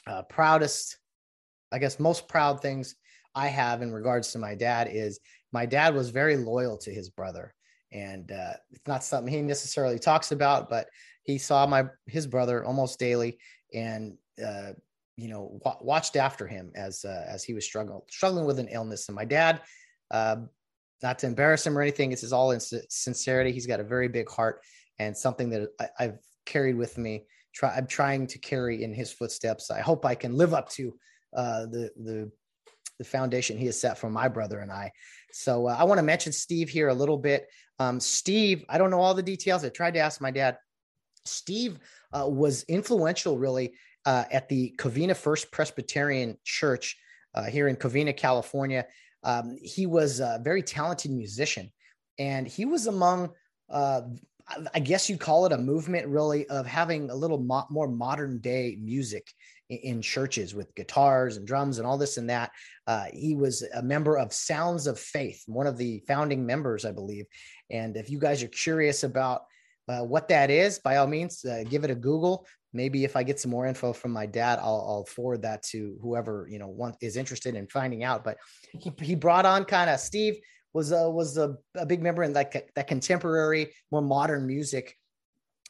uh, 0.06 0.22
proudest 0.24 0.98
i 1.72 1.80
guess 1.80 2.00
most 2.00 2.30
proud 2.30 2.62
things 2.62 2.96
i 3.36 3.48
have 3.48 3.82
in 3.82 3.92
regards 3.92 4.32
to 4.32 4.40
my 4.40 4.56
dad 4.56 4.88
is 4.90 5.20
my 5.52 5.66
dad 5.66 5.94
was 5.94 6.10
very 6.10 6.38
loyal 6.38 6.78
to 6.78 6.92
his 6.92 7.10
brother. 7.10 7.54
And 7.92 8.32
uh, 8.32 8.54
it's 8.72 8.86
not 8.86 9.04
something 9.04 9.34
he 9.34 9.42
necessarily 9.42 9.98
talks 9.98 10.32
about 10.32 10.70
but 10.70 10.88
he 11.24 11.38
saw 11.38 11.66
my 11.68 11.86
his 12.06 12.26
brother 12.26 12.64
almost 12.64 13.00
daily. 13.00 13.38
And 13.74 14.18
uh, 14.44 14.74
you 15.18 15.28
know 15.28 15.60
w- 15.64 15.86
watched 15.86 16.16
after 16.16 16.48
him 16.48 16.72
as 16.76 17.04
uh, 17.04 17.26
as 17.28 17.44
he 17.44 17.54
was 17.54 17.66
struggling 17.66 18.02
struggling 18.10 18.46
with 18.46 18.60
an 18.60 18.68
illness 18.70 19.10
and 19.10 19.16
my 19.16 19.26
dad 19.26 19.62
uh, 20.12 20.38
not 21.04 21.20
to 21.20 21.28
embarrass 21.28 21.66
him 21.66 21.78
or 21.78 21.82
anything 21.82 22.10
this 22.10 22.24
is 22.24 22.34
all 22.34 22.52
in 22.52 22.60
sincerity 22.60 23.52
he's 23.52 23.68
got 23.68 23.80
a 23.80 23.84
very 23.84 24.08
big 24.08 24.30
heart 24.30 24.62
and 25.00 25.16
something 25.16 25.50
that 25.50 25.70
I, 26.00 26.04
have 26.04 26.20
carried 26.46 26.78
with 26.78 26.98
me 26.98 27.26
try 27.54 27.76
i'm 27.76 27.88
trying 27.88 28.28
to 28.28 28.40
carry 28.40 28.84
in 28.84 28.94
his 28.94 29.12
footsteps 29.12 29.70
i 29.72 29.82
hope 29.82 30.06
i 30.06 30.16
can 30.16 30.36
live 30.36 30.54
up 30.54 30.70
to 30.70 30.94
uh, 31.36 31.66
the 31.66 31.92
the 31.98 32.32
the 32.98 33.04
foundation 33.04 33.58
he 33.58 33.66
has 33.68 33.80
set 33.80 33.98
for 33.98 34.10
my 34.10 34.28
brother 34.28 34.60
and 34.60 34.72
I. 34.72 34.92
So 35.32 35.68
uh, 35.68 35.76
I 35.78 35.84
want 35.84 36.00
to 36.00 36.04
mention 36.04 36.32
Steve 36.32 36.70
here 36.70 36.90
a 36.90 36.94
little 36.94 37.18
bit. 37.18 37.48
Um, 37.80 38.00
Steve, 38.00 38.66
I 38.70 38.78
don't 38.78 38.90
know 38.90 39.00
all 39.00 39.14
the 39.14 39.24
details. 39.24 39.64
I 39.64 39.70
tried 39.70 39.94
to 39.94 40.00
ask 40.00 40.20
my 40.20 40.32
dad. 40.32 40.58
Steve 41.26 41.80
uh, 42.12 42.28
was 42.28 42.64
influential, 42.64 43.38
really, 43.38 43.74
uh, 44.08 44.24
at 44.32 44.50
the 44.50 44.74
Covina 44.80 45.16
First 45.16 45.52
Presbyterian 45.52 46.38
Church 46.44 46.98
uh, 47.36 47.44
here 47.44 47.68
in 47.68 47.76
Covina, 47.76 48.16
California. 48.16 48.88
Um, 49.24 49.58
he 49.62 49.86
was 49.86 50.20
a 50.20 50.40
very 50.44 50.64
talented 50.64 51.12
musician, 51.12 51.70
and 52.18 52.48
he 52.48 52.66
was 52.66 52.88
among 52.88 53.30
uh, 53.70 54.02
I 54.74 54.80
guess 54.80 55.10
you'd 55.10 55.20
call 55.20 55.46
it 55.46 55.52
a 55.52 55.58
movement, 55.58 56.08
really, 56.08 56.48
of 56.48 56.66
having 56.66 57.10
a 57.10 57.16
little 57.16 57.38
mo- 57.38 57.68
more 57.70 57.88
modern 57.88 58.40
day 58.40 58.78
music 58.82 59.30
in 59.70 60.02
churches 60.02 60.56
with 60.56 60.74
guitars 60.74 61.36
and 61.36 61.46
drums 61.46 61.78
and 61.78 61.86
all 61.86 61.98
this 61.98 62.16
and 62.16 62.30
that. 62.30 62.52
Uh, 62.88 63.06
he 63.14 63.36
was 63.36 63.64
a 63.76 63.82
member 63.82 64.18
of 64.18 64.32
Sounds 64.32 64.88
of 64.88 64.98
Faith, 64.98 65.44
one 65.48 65.68
of 65.68 65.78
the 65.78 66.02
founding 66.08 66.46
members, 66.46 66.86
I 66.86 66.94
believe. 66.94 67.26
And 67.70 67.98
if 67.98 68.10
you 68.10 68.20
guys 68.20 68.42
are 68.42 68.48
curious 68.48 69.04
about 69.04 69.42
uh, 69.90 70.04
what 70.04 70.30
that 70.30 70.50
is, 70.50 70.80
by 70.80 70.96
all 70.96 71.08
means, 71.08 71.44
uh, 71.44 71.66
give 71.70 71.84
it 71.84 71.92
a 71.92 71.96
Google. 71.96 72.46
Maybe 72.78 73.04
if 73.04 73.16
I 73.16 73.24
get 73.24 73.40
some 73.40 73.52
more 73.52 73.66
info 73.66 73.92
from 73.92 74.12
my 74.12 74.26
dad, 74.26 74.60
I'll, 74.60 74.86
I'll 74.88 75.06
forward 75.06 75.42
that 75.42 75.64
to 75.72 75.98
whoever 76.02 76.48
you 76.50 76.60
know 76.60 76.68
want, 76.68 76.96
is 77.02 77.18
interested 77.18 77.56
in 77.56 77.68
finding 77.68 78.04
out. 78.04 78.24
But 78.24 78.38
he, 78.72 78.94
he 79.02 79.16
brought 79.16 79.46
on 79.46 79.66
kind 79.66 79.90
of 79.90 80.00
Steve 80.00 80.38
was 80.74 80.92
a 80.92 81.10
was 81.10 81.38
a, 81.38 81.58
a 81.76 81.86
big 81.86 82.02
member 82.02 82.24
in 82.24 82.34
like 82.34 82.72
that 82.76 82.88
contemporary, 82.88 83.74
more 83.92 84.02
modern 84.02 84.48
music. 84.48 84.96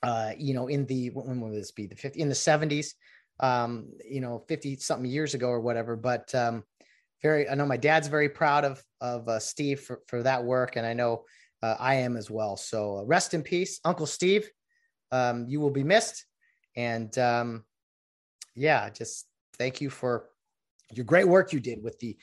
Uh, 0.04 0.34
you 0.38 0.54
know, 0.54 0.68
in 0.68 0.86
the 0.86 1.08
when 1.08 1.42
will 1.42 1.52
this 1.52 1.72
be? 1.72 1.88
The 1.88 1.96
50 1.96 2.20
in 2.20 2.30
the 2.30 2.36
70s 2.36 2.94
um, 3.40 3.90
you 4.10 4.22
know, 4.22 4.44
50 4.48 4.78
something 4.78 5.10
years 5.10 5.34
ago 5.34 5.50
or 5.50 5.62
whatever. 5.62 5.96
But 5.96 6.34
um, 6.34 6.64
very, 7.22 7.50
I 7.50 7.56
know 7.56 7.66
my 7.66 7.78
dad's 7.78 8.08
very 8.08 8.30
proud 8.30 8.66
of 8.66 8.82
of 9.02 9.28
uh, 9.28 9.40
Steve 9.40 9.82
for, 9.82 10.02
for 10.08 10.24
that 10.24 10.44
work, 10.44 10.76
and 10.76 10.86
I 10.86 10.94
know 10.94 11.26
uh, 11.62 11.76
I 11.80 11.96
am 11.96 12.18
as 12.18 12.30
well. 12.30 12.58
So 12.58 13.00
uh, 13.00 13.04
rest 13.04 13.34
in 13.34 13.44
peace, 13.44 13.80
Uncle 13.86 14.06
Steve. 14.06 14.50
Um, 15.12 15.46
you 15.48 15.60
will 15.60 15.72
be 15.72 15.84
missed, 15.84 16.26
and 16.78 17.18
um, 17.18 17.66
yeah, 18.56 18.90
just 18.90 19.26
thank 19.58 19.82
you 19.82 19.90
for 19.90 20.30
your 20.94 21.04
great 21.04 21.28
work 21.28 21.52
you 21.52 21.60
did 21.60 21.84
with 21.84 22.00
the 22.00 22.16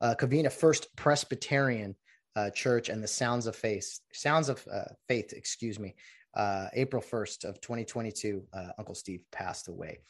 uh, 0.00 0.14
Covina 0.16 0.52
First 0.52 0.94
Presbyterian 0.94 1.96
uh, 2.36 2.50
Church 2.50 2.90
and 2.90 3.02
the 3.02 3.08
Sounds 3.08 3.46
of 3.46 3.56
Faith, 3.56 3.98
Sounds 4.12 4.48
of 4.48 4.64
uh, 4.72 4.84
Faith, 5.08 5.32
excuse 5.32 5.80
me. 5.80 5.96
Uh, 6.34 6.66
April 6.72 7.00
1st 7.00 7.44
of 7.44 7.60
2022, 7.60 8.42
uh, 8.52 8.68
Uncle 8.76 8.94
Steve 8.94 9.22
passed 9.30 9.68
away. 9.68 10.00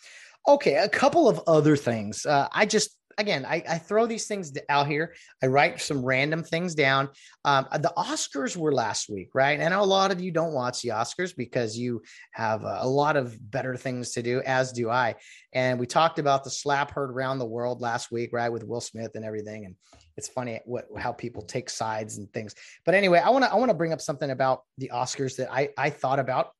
Okay, 0.48 0.76
a 0.76 0.88
couple 0.88 1.28
of 1.28 1.38
other 1.46 1.76
things. 1.76 2.24
Uh, 2.24 2.48
I 2.50 2.64
just 2.64 2.96
again, 3.18 3.44
I, 3.44 3.62
I, 3.68 3.78
throw 3.78 4.06
these 4.06 4.26
things 4.26 4.52
out 4.68 4.86
here. 4.86 5.14
I 5.42 5.46
write 5.46 5.80
some 5.80 6.04
random 6.04 6.42
things 6.42 6.74
down. 6.74 7.10
Um, 7.44 7.66
the 7.72 7.92
Oscars 7.96 8.56
were 8.56 8.72
last 8.72 9.08
week, 9.08 9.30
right? 9.34 9.58
And 9.58 9.74
a 9.74 9.82
lot 9.82 10.10
of 10.10 10.20
you 10.20 10.30
don't 10.30 10.52
watch 10.52 10.82
the 10.82 10.90
Oscars 10.90 11.34
because 11.36 11.78
you 11.78 12.02
have 12.32 12.64
a, 12.64 12.78
a, 12.80 12.88
lot 12.88 13.16
of 13.16 13.36
better 13.50 13.76
things 13.76 14.12
to 14.12 14.22
do, 14.22 14.40
as 14.44 14.72
do 14.72 14.90
I. 14.90 15.16
And 15.52 15.78
we 15.78 15.86
talked 15.86 16.18
about 16.18 16.44
the 16.44 16.50
slap 16.50 16.90
heard 16.90 17.10
around 17.10 17.38
the 17.38 17.46
world 17.46 17.80
last 17.80 18.10
week, 18.10 18.30
right, 18.32 18.50
with 18.50 18.64
Will 18.64 18.80
Smith 18.80 19.12
and 19.14 19.24
everything. 19.24 19.64
And 19.66 19.76
it's 20.16 20.28
funny 20.28 20.60
what 20.64 20.86
how 20.96 21.12
people 21.12 21.42
take 21.42 21.68
sides 21.70 22.18
and 22.18 22.32
things. 22.32 22.54
But 22.84 22.94
anyway, 22.94 23.20
I 23.20 23.30
want 23.30 23.44
to 23.44 23.50
I 23.50 23.56
want 23.56 23.70
to 23.70 23.76
bring 23.76 23.92
up 23.92 24.00
something 24.00 24.30
about 24.30 24.62
the 24.78 24.90
Oscars 24.94 25.36
that 25.36 25.52
I 25.52 25.70
I 25.76 25.90
thought 25.90 26.18
about 26.18 26.50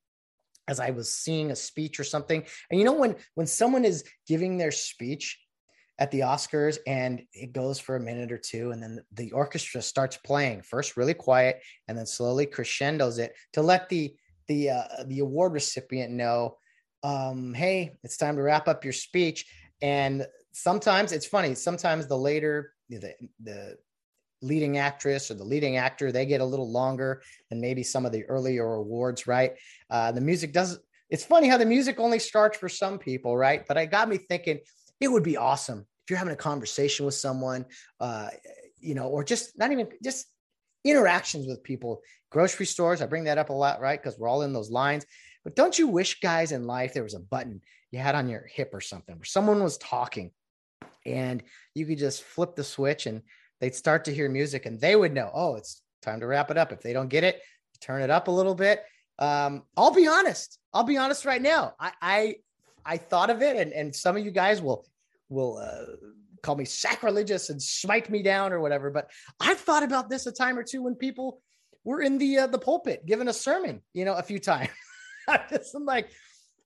as 0.67 0.81
I 0.81 0.91
was 0.91 1.13
seeing 1.13 1.51
a 1.51 1.57
speech 1.57 2.01
or 2.01 2.05
something. 2.05 2.45
And 2.71 2.79
you 2.79 2.85
know 2.85 2.95
when 2.95 3.17
when 3.35 3.47
someone 3.47 3.85
is 3.85 4.05
giving 4.27 4.59
their 4.59 4.73
speech 4.73 5.39
at 5.99 6.11
the 6.11 6.21
Oscars 6.21 6.79
and 6.87 7.23
it 7.33 7.53
goes 7.53 7.79
for 7.79 7.97
a 7.97 8.01
minute 8.01 8.33
or 8.33 8.39
two 8.39 8.73
and 8.73 8.83
then 8.83 9.01
the 9.13 9.31
orchestra 9.33 9.81
starts 9.81 10.17
playing 10.17 10.63
first 10.63 10.97
really 10.97 11.15
quiet 11.15 11.61
and 11.87 11.97
then 11.97 12.07
slowly 12.07 12.47
crescendos 12.47 13.19
it 13.19 13.33
to 13.53 13.63
let 13.63 13.89
the 13.89 14.15
the 14.49 14.71
uh, 14.71 15.05
the 15.07 15.21
award 15.21 15.53
recipient 15.53 16.13
know 16.13 16.57
um, 17.03 17.55
hey 17.55 17.93
it's 18.03 18.17
time 18.17 18.37
to 18.37 18.43
wrap 18.43 18.67
up 18.67 18.83
your 18.83 18.93
speech. 18.93 19.47
And 19.83 20.27
sometimes 20.53 21.13
it's 21.13 21.27
funny 21.27 21.55
sometimes 21.55 22.07
the 22.07 22.17
later 22.17 22.73
the 22.89 23.15
the 23.43 23.77
leading 24.43 24.79
actress 24.79 25.31
or 25.31 25.35
the 25.35 25.45
leading 25.45 25.77
actor 25.79 26.13
they 26.13 26.27
get 26.27 26.41
a 26.41 26.45
little 26.45 26.71
longer 26.71 27.23
than 27.49 27.61
maybe 27.61 27.83
some 27.83 28.05
of 28.05 28.13
the 28.13 28.25
earlier 28.25 28.75
awards 28.75 29.27
right? 29.27 29.53
Uh, 29.91 30.11
the 30.13 30.21
music 30.21 30.53
does 30.53 30.79
it's 31.11 31.25
funny 31.25 31.49
how 31.49 31.57
the 31.57 31.67
music 31.67 32.01
only 32.01 32.19
starts 32.19 32.59
for 32.59 32.69
some 32.69 32.99
people 32.99 33.37
right? 33.37 33.65
But 33.67 33.77
it 33.77 33.91
got 33.91 34.09
me 34.09 34.19
thinking 34.19 34.61
it 35.01 35.09
would 35.09 35.23
be 35.23 35.37
awesome 35.37 35.81
if 35.81 36.11
you're 36.11 36.19
having 36.19 36.35
a 36.35 36.37
conversation 36.37 37.07
with 37.07 37.15
someone, 37.15 37.65
uh, 38.01 38.29
you 38.81 38.95
know, 38.95 39.09
or 39.09 39.25
just 39.25 39.59
not 39.59 39.73
even 39.73 39.89
just 40.03 40.27
interactions 40.85 41.47
with 41.47 41.63
people, 41.63 42.03
grocery 42.31 42.67
stores. 42.67 43.01
I 43.01 43.07
bring 43.07 43.25
that 43.25 43.39
up 43.39 43.49
a 43.49 43.55
lot, 43.55 43.81
right? 43.81 44.01
Because 44.01 44.19
we're 44.19 44.29
all 44.29 44.43
in 44.43 44.53
those 44.53 44.71
lines. 44.71 45.07
But 45.45 45.57
don't 45.57 45.79
you 45.79 45.89
wish, 45.89 46.21
guys, 46.21 46.53
in 46.53 46.67
life 46.67 46.95
there 46.95 47.03
was 47.03 47.15
a 47.15 47.21
button 47.21 47.61
you 47.91 47.99
had 47.99 48.15
on 48.15 48.29
your 48.29 48.47
hip 48.53 48.71
or 48.73 48.81
something 48.81 49.17
where 49.17 49.25
someone 49.25 49.63
was 49.63 49.79
talking 49.79 50.31
and 51.07 51.43
you 51.75 51.87
could 51.87 51.99
just 51.99 52.23
flip 52.23 52.57
the 52.57 52.65
switch 52.65 53.07
and 53.07 53.23
they'd 53.61 53.75
start 53.75 54.05
to 54.07 54.15
hear 54.15 54.29
music 54.29 54.67
and 54.67 54.81
they 54.81 54.97
would 54.97 55.13
know, 55.13 55.31
oh, 55.33 55.57
it's 55.57 55.83
time 56.03 56.21
to 56.21 56.27
wrap 56.27 56.51
it 56.51 56.59
up. 56.59 56.73
If 56.73 56.81
they 56.81 56.93
don't 56.93 57.09
get 57.09 57.25
it, 57.25 57.41
turn 57.81 58.03
it 58.03 58.11
up 58.11 58.29
a 58.29 58.33
little 58.33 58.55
bit. 58.55 58.83
Um, 59.19 59.63
I'll 59.77 59.95
be 59.95 60.07
honest. 60.07 60.59
I'll 60.73 60.85
be 60.85 60.97
honest 60.97 61.25
right 61.25 61.41
now. 61.41 61.75
I, 61.79 61.93
I 62.03 62.35
I 62.85 62.97
thought 62.97 63.31
of 63.31 63.43
it, 63.43 63.57
and, 63.57 63.73
and 63.73 63.95
some 63.95 64.17
of 64.17 64.25
you 64.25 64.31
guys 64.31 64.61
will 64.61 64.87
will 65.29 65.59
uh, 65.59 65.97
call 66.43 66.57
me 66.57 66.65
sacrilegious 66.65 67.51
and 67.51 67.61
smite 67.61 68.11
me 68.11 68.23
down 68.23 68.53
or 68.53 68.61
whatever. 68.61 68.91
But 68.91 69.11
I've 69.41 69.59
thought 69.59 69.83
about 69.83 70.11
this 70.11 70.27
a 70.27 70.33
time 70.33 70.59
or 70.59 70.63
two 70.63 70.83
when 70.83 70.95
people 70.95 71.41
were 71.85 72.03
in 72.03 72.19
the 72.19 72.39
uh, 72.39 72.47
the 72.47 72.59
pulpit 72.59 73.07
giving 73.07 73.29
a 73.29 73.33
sermon, 73.33 73.83
you 73.93 74.05
know, 74.05 74.15
a 74.15 74.23
few 74.23 74.39
times. 74.39 74.71
I'm 75.29 75.41
just 75.51 75.75
I'm 75.75 75.85
like, 75.85 76.11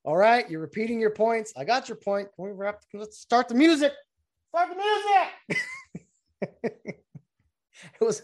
all 0.04 0.16
right, 0.16 0.48
you're 0.50 0.60
repeating 0.60 1.00
your 1.00 1.10
points. 1.10 1.52
I 1.56 1.64
got 1.64 1.88
your 1.88 1.96
point. 1.96 2.28
Can 2.34 2.44
we 2.44 2.52
wrap? 2.52 2.82
Let's 2.92 3.18
start 3.18 3.48
the 3.48 3.54
music. 3.54 3.92
Start 4.48 4.70
the 4.70 5.56
music. 5.56 7.04
it 8.00 8.04
was 8.04 8.22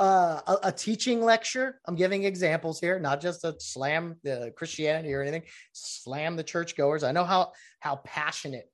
uh, 0.00 0.40
a, 0.46 0.56
a, 0.64 0.72
teaching 0.72 1.22
lecture. 1.22 1.80
I'm 1.86 1.96
giving 1.96 2.24
examples 2.24 2.80
here, 2.80 2.98
not 2.98 3.20
just 3.20 3.44
a 3.44 3.54
slam 3.58 4.16
the 4.22 4.52
Christianity 4.56 5.12
or 5.14 5.22
anything. 5.22 5.42
Slam 5.72 6.36
the 6.36 6.44
churchgoers. 6.44 7.02
I 7.02 7.12
know 7.12 7.24
how 7.24 7.52
how 7.80 7.96
passionate 8.04 8.70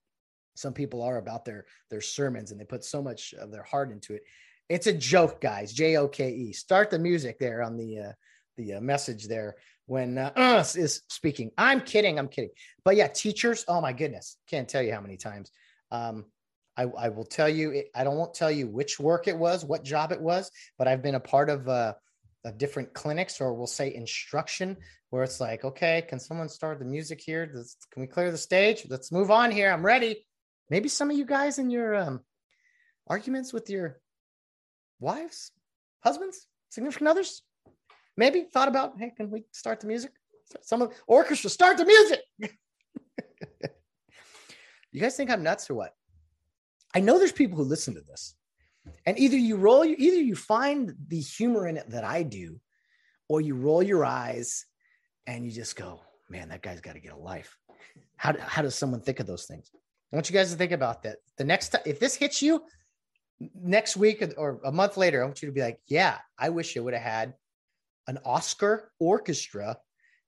some 0.55 0.73
people 0.73 1.03
are 1.03 1.19
about 1.19 1.45
their 1.45 1.67
their 1.91 2.01
sermons 2.01 2.51
and 2.51 2.61
they 2.61 2.65
put 2.65 2.85
so 2.85 3.03
much 3.03 3.35
of 3.35 3.51
their 3.51 3.63
heart 3.63 3.91
into 3.91 4.15
it 4.15 4.23
it's 4.69 4.87
a 4.87 4.93
joke 4.93 5.41
guys 5.41 5.73
j-o-k-e 5.73 6.53
start 6.53 6.91
the 6.91 6.99
music 6.99 7.39
there 7.39 7.63
on 7.63 7.77
the 7.77 7.99
uh 7.99 8.13
the 8.57 8.75
uh, 8.75 8.81
message 8.81 9.29
there 9.29 9.57
when 9.87 10.19
uh, 10.19 10.33
is 10.77 11.03
speaking 11.09 11.51
i'm 11.57 11.81
kidding 11.81 12.19
i'm 12.19 12.29
kidding 12.29 12.51
but 12.85 12.97
yeah 12.97 13.09
teachers 13.09 13.65
oh 13.69 13.81
my 13.81 13.93
goodness 13.93 14.37
can't 14.49 14.69
tell 14.69 14.83
you 14.83 14.93
how 14.93 15.01
many 15.01 15.17
times 15.17 15.51
um 15.91 16.25
I, 16.83 17.07
I 17.07 17.09
will 17.09 17.25
tell 17.25 17.49
you 17.49 17.83
i 17.95 18.05
don't 18.05 18.17
won't 18.17 18.35
tell 18.35 18.51
you 18.51 18.67
which 18.67 18.99
work 19.01 19.29
it 19.29 19.37
was 19.37 19.65
what 19.65 19.85
job 19.85 20.13
it 20.13 20.21
was 20.21 20.51
but 20.79 20.89
i've 20.89 21.03
been 21.03 21.15
a 21.15 21.21
part 21.21 21.51
of 21.51 21.69
uh 21.69 21.95
of 22.45 22.59
different 22.59 22.93
clinics 22.93 23.41
or 23.41 23.55
we'll 23.55 23.67
say 23.69 23.95
instruction 23.95 24.77
where 25.11 25.23
it's 25.23 25.41
like 25.41 25.65
okay 25.65 26.05
can 26.09 26.19
someone 26.19 26.49
start 26.49 26.79
the 26.79 26.85
music 26.85 27.21
here 27.21 27.47
can 27.93 28.01
we 28.01 28.07
clear 28.07 28.31
the 28.31 28.39
stage 28.39 28.87
let's 28.89 29.13
move 29.13 29.31
on 29.31 29.51
here 29.51 29.71
i'm 29.71 29.87
ready 29.87 30.25
Maybe 30.73 30.89
some 30.89 31.11
of 31.11 31.19
you 31.19 31.27
guys 31.27 31.59
in 31.59 31.69
your 31.69 31.95
um, 31.95 32.21
arguments 33.07 33.53
with 33.53 33.69
your 33.69 34.01
wives, 35.01 35.53
husbands, 36.03 36.47
significant 36.71 37.09
others, 37.09 37.43
maybe 38.17 38.47
thought 38.51 38.69
about, 38.69 38.95
hey, 38.99 39.13
can 39.15 39.31
we 39.31 39.45
start 39.53 39.81
the 39.81 39.87
music? 39.87 40.13
Some 40.63 40.81
of 40.81 40.95
orchestra, 41.07 41.51
start 41.51 41.77
the 41.77 41.85
music. 41.85 42.21
you 44.93 45.01
guys 45.03 45.15
think 45.15 45.31
I'm 45.31 45.43
nuts 45.43 45.69
or 45.69 45.75
what? 45.75 45.95
I 46.95 47.01
know 47.01 47.19
there's 47.19 47.33
people 47.33 47.57
who 47.57 47.65
listen 47.65 47.95
to 47.95 48.01
this, 48.01 48.35
and 49.07 49.19
either 49.19 49.37
you 49.37 49.57
roll, 49.57 49.85
either 49.85 50.21
you 50.21 50.35
find 50.35 50.95
the 51.09 51.21
humor 51.21 51.67
in 51.67 51.77
it 51.77 51.91
that 51.91 52.05
I 52.05 52.23
do, 52.23 52.61
or 53.29 53.41
you 53.41 53.55
roll 53.55 53.83
your 53.83 54.05
eyes 54.05 54.67
and 55.27 55.45
you 55.45 55.51
just 55.51 55.77
go, 55.77 56.01
man, 56.29 56.49
that 56.49 56.63
guy's 56.63 56.81
got 56.81 56.95
to 56.95 57.01
get 57.01 57.13
a 57.13 57.17
life. 57.17 57.57
How, 58.17 58.35
how 58.39 58.63
does 58.63 58.75
someone 58.75 59.01
think 59.01 59.21
of 59.21 59.27
those 59.27 59.47
things? 59.47 59.71
I 60.13 60.17
want 60.17 60.29
you 60.29 60.35
guys 60.35 60.51
to 60.53 60.59
think 60.59 60.73
about 60.73 61.03
that. 61.05 61.17
The 61.39 61.45
next 61.45 61.71
time, 61.71 61.83
if 61.87 61.99
this 61.99 62.15
hits 62.15 62.43
you 62.43 62.63
next 63.55 63.97
week 63.97 64.23
or 64.37 64.61
a 64.65 64.73
month 64.73 64.97
later, 64.97 65.23
I 65.23 65.25
want 65.25 65.43
you 65.43 65.47
to 65.47 65.53
be 65.53 65.63
like, 65.63 65.81
yeah, 65.87 66.19
I 66.39 66.51
wish 66.51 66.77
it 66.77 66.81
would 66.81 66.95
have 66.95 67.03
had 67.03 67.35
an 68.07 68.19
Oscar 68.25 68.91
orchestra 68.99 69.79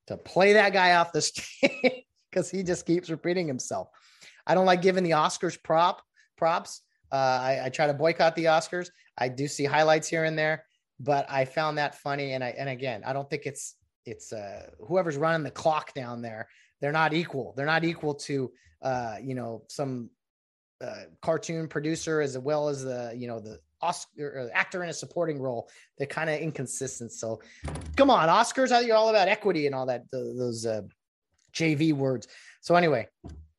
to 0.07 0.17
play 0.17 0.55
that 0.55 0.73
guy 0.73 0.95
off 0.95 1.13
the 1.13 1.21
stage 1.23 2.05
because 2.31 2.51
he 2.51 2.63
just 2.63 2.87
keeps 2.87 3.11
repeating 3.11 3.47
himself. 3.47 3.89
I 4.47 4.55
don't 4.55 4.67
like 4.67 4.83
giving 4.83 5.05
the 5.05 5.11
Oscars 5.11 5.63
prop 5.63 6.03
props. 6.45 6.83
Uh, 7.11 7.41
I, 7.41 7.61
I 7.65 7.69
try 7.71 7.87
to 7.87 7.95
boycott 7.95 8.37
the 8.37 8.45
Oscars. 8.45 8.91
I 9.17 9.29
do 9.29 9.49
see 9.49 9.65
highlights 9.65 10.07
here 10.09 10.25
and 10.25 10.39
there, 10.39 10.67
but 11.01 11.25
I 11.31 11.47
found 11.47 11.79
that 11.79 11.95
funny. 11.95 12.33
And 12.33 12.45
I 12.45 12.51
and 12.59 12.69
again, 12.69 13.03
I 13.07 13.15
don't 13.15 13.31
think 13.31 13.47
it's 13.47 13.77
it's 14.05 14.31
uh, 14.31 14.67
whoever's 14.87 15.17
running 15.17 15.43
the 15.43 15.51
clock 15.51 15.95
down 15.95 16.21
there. 16.21 16.47
They're 16.83 16.93
not 16.93 17.15
equal. 17.15 17.55
They're 17.57 17.65
not 17.65 17.83
equal 17.83 18.15
to 18.29 18.53
uh, 18.83 19.17
you 19.23 19.35
know 19.35 19.63
some 19.69 20.11
uh, 20.83 21.05
cartoon 21.23 21.67
producer 21.67 22.21
as 22.21 22.37
well 22.37 22.69
as 22.69 22.85
the 22.85 23.15
you 23.17 23.27
know 23.27 23.41
the 23.41 23.59
Oscar 23.81 24.51
actor 24.53 24.83
in 24.85 24.91
a 24.91 24.93
supporting 24.93 25.41
role. 25.41 25.71
They're 25.97 26.07
kind 26.07 26.29
of 26.29 26.41
inconsistent. 26.41 27.11
So, 27.13 27.41
come 27.97 28.11
on, 28.11 28.29
Oscars 28.29 28.71
are 28.71 28.95
all 28.95 29.09
about 29.09 29.29
equity 29.29 29.65
and 29.65 29.75
all 29.75 29.87
that 29.87 30.11
those 30.13 30.67
uh, 30.67 30.83
JV 31.55 31.95
words. 31.95 32.29
So 32.61 32.75
anyway, 32.75 33.09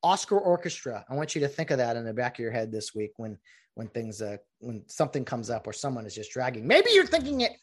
Oscar 0.06 0.38
Orchestra. 0.38 1.04
I 1.10 1.16
want 1.16 1.34
you 1.34 1.42
to 1.42 1.48
think 1.48 1.72
of 1.72 1.80
that 1.80 1.98
in 1.98 2.06
the 2.06 2.14
back 2.14 2.36
of 2.36 2.40
your 2.40 2.52
head 2.52 2.72
this 2.72 2.94
week 2.94 3.14
when 3.18 3.40
when 3.74 3.88
things 3.88 4.22
uh, 4.22 4.38
when 4.60 4.84
something 4.88 5.26
comes 5.26 5.50
up 5.50 5.66
or 5.66 5.74
someone 5.74 6.06
is 6.06 6.14
just 6.14 6.32
dragging. 6.32 6.68
Maybe 6.68 6.92
you're 6.94 7.08
thinking 7.08 7.42
it 7.42 7.54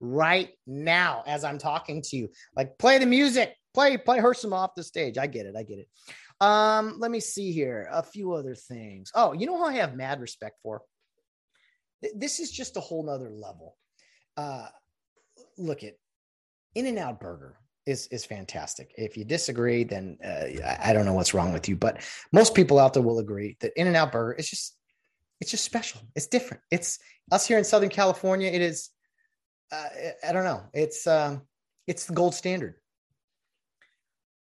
right 0.00 0.50
now 0.66 1.22
as 1.28 1.44
I'm 1.44 1.58
talking 1.58 2.02
to 2.02 2.16
you. 2.16 2.28
Like 2.56 2.76
play 2.76 2.98
the 2.98 3.06
music, 3.06 3.54
play 3.72 3.96
play 3.96 4.18
Hersema 4.18 4.54
off 4.54 4.74
the 4.74 4.82
stage. 4.82 5.16
I 5.16 5.28
get 5.28 5.46
it. 5.46 5.54
I 5.56 5.62
get 5.62 5.78
it. 5.78 5.88
Um, 6.40 6.96
let 6.98 7.12
me 7.12 7.20
see 7.20 7.52
here. 7.52 7.88
A 7.92 8.02
few 8.02 8.32
other 8.32 8.56
things. 8.56 9.12
Oh, 9.14 9.32
you 9.32 9.46
know 9.46 9.56
who 9.56 9.64
I 9.64 9.74
have 9.74 9.94
mad 9.94 10.20
respect 10.20 10.58
for? 10.64 10.82
This 12.16 12.40
is 12.40 12.50
just 12.50 12.76
a 12.76 12.80
whole 12.80 13.04
nother 13.04 13.30
level. 13.30 13.76
Uh, 14.36 14.66
look 15.56 15.84
at 15.84 15.94
In 16.74 16.86
and 16.86 16.98
Out 16.98 17.20
Burger 17.20 17.56
is 17.86 18.06
is 18.08 18.24
fantastic. 18.24 18.92
If 18.96 19.16
you 19.16 19.24
disagree, 19.24 19.84
then 19.84 20.18
uh, 20.24 20.46
I 20.80 20.92
don't 20.92 21.04
know 21.04 21.14
what's 21.14 21.34
wrong 21.34 21.52
with 21.52 21.68
you. 21.68 21.76
But 21.76 22.00
most 22.32 22.54
people 22.54 22.78
out 22.78 22.94
there 22.94 23.02
will 23.02 23.18
agree 23.18 23.56
that 23.60 23.72
In 23.76 23.86
and 23.86 23.96
Out 23.96 24.12
Burger 24.12 24.32
is 24.32 24.48
just 24.48 24.76
it's 25.40 25.50
just 25.50 25.64
special. 25.64 26.00
It's 26.14 26.28
different. 26.28 26.62
It's 26.70 26.98
us 27.30 27.46
here 27.46 27.58
in 27.58 27.64
Southern 27.64 27.88
California. 27.88 28.50
It 28.50 28.62
is. 28.62 28.90
Uh, 29.70 29.88
I 30.28 30.32
don't 30.32 30.44
know. 30.44 30.62
It's 30.72 31.06
um, 31.06 31.42
it's 31.86 32.06
the 32.06 32.12
gold 32.12 32.34
standard. 32.34 32.74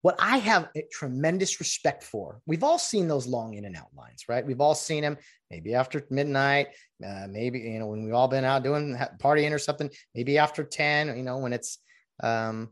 What 0.02 0.16
I 0.18 0.38
have 0.38 0.70
a 0.76 0.84
tremendous 0.92 1.60
respect 1.60 2.04
for, 2.04 2.42
we've 2.48 2.64
all 2.64 2.80
seen 2.80 3.08
those 3.08 3.28
long 3.28 3.54
in 3.54 3.66
and 3.66 3.76
out 3.78 3.94
lines, 3.96 4.24
right? 4.28 4.46
We've 4.46 4.60
all 4.60 4.74
seen 4.74 5.04
them 5.04 5.18
maybe 5.52 5.76
after 5.76 6.04
midnight, 6.10 6.70
uh, 7.06 7.28
maybe, 7.30 7.60
you 7.60 7.78
know, 7.78 7.86
when 7.86 8.04
we've 8.04 8.14
all 8.14 8.28
been 8.28 8.44
out 8.44 8.64
doing 8.64 8.98
partying 9.20 9.52
or 9.52 9.60
something, 9.60 9.92
maybe 10.16 10.40
after 10.40 10.64
10, 10.64 11.16
you 11.16 11.22
know, 11.22 11.38
when 11.38 11.54
it's 11.54 11.78
um, 12.24 12.70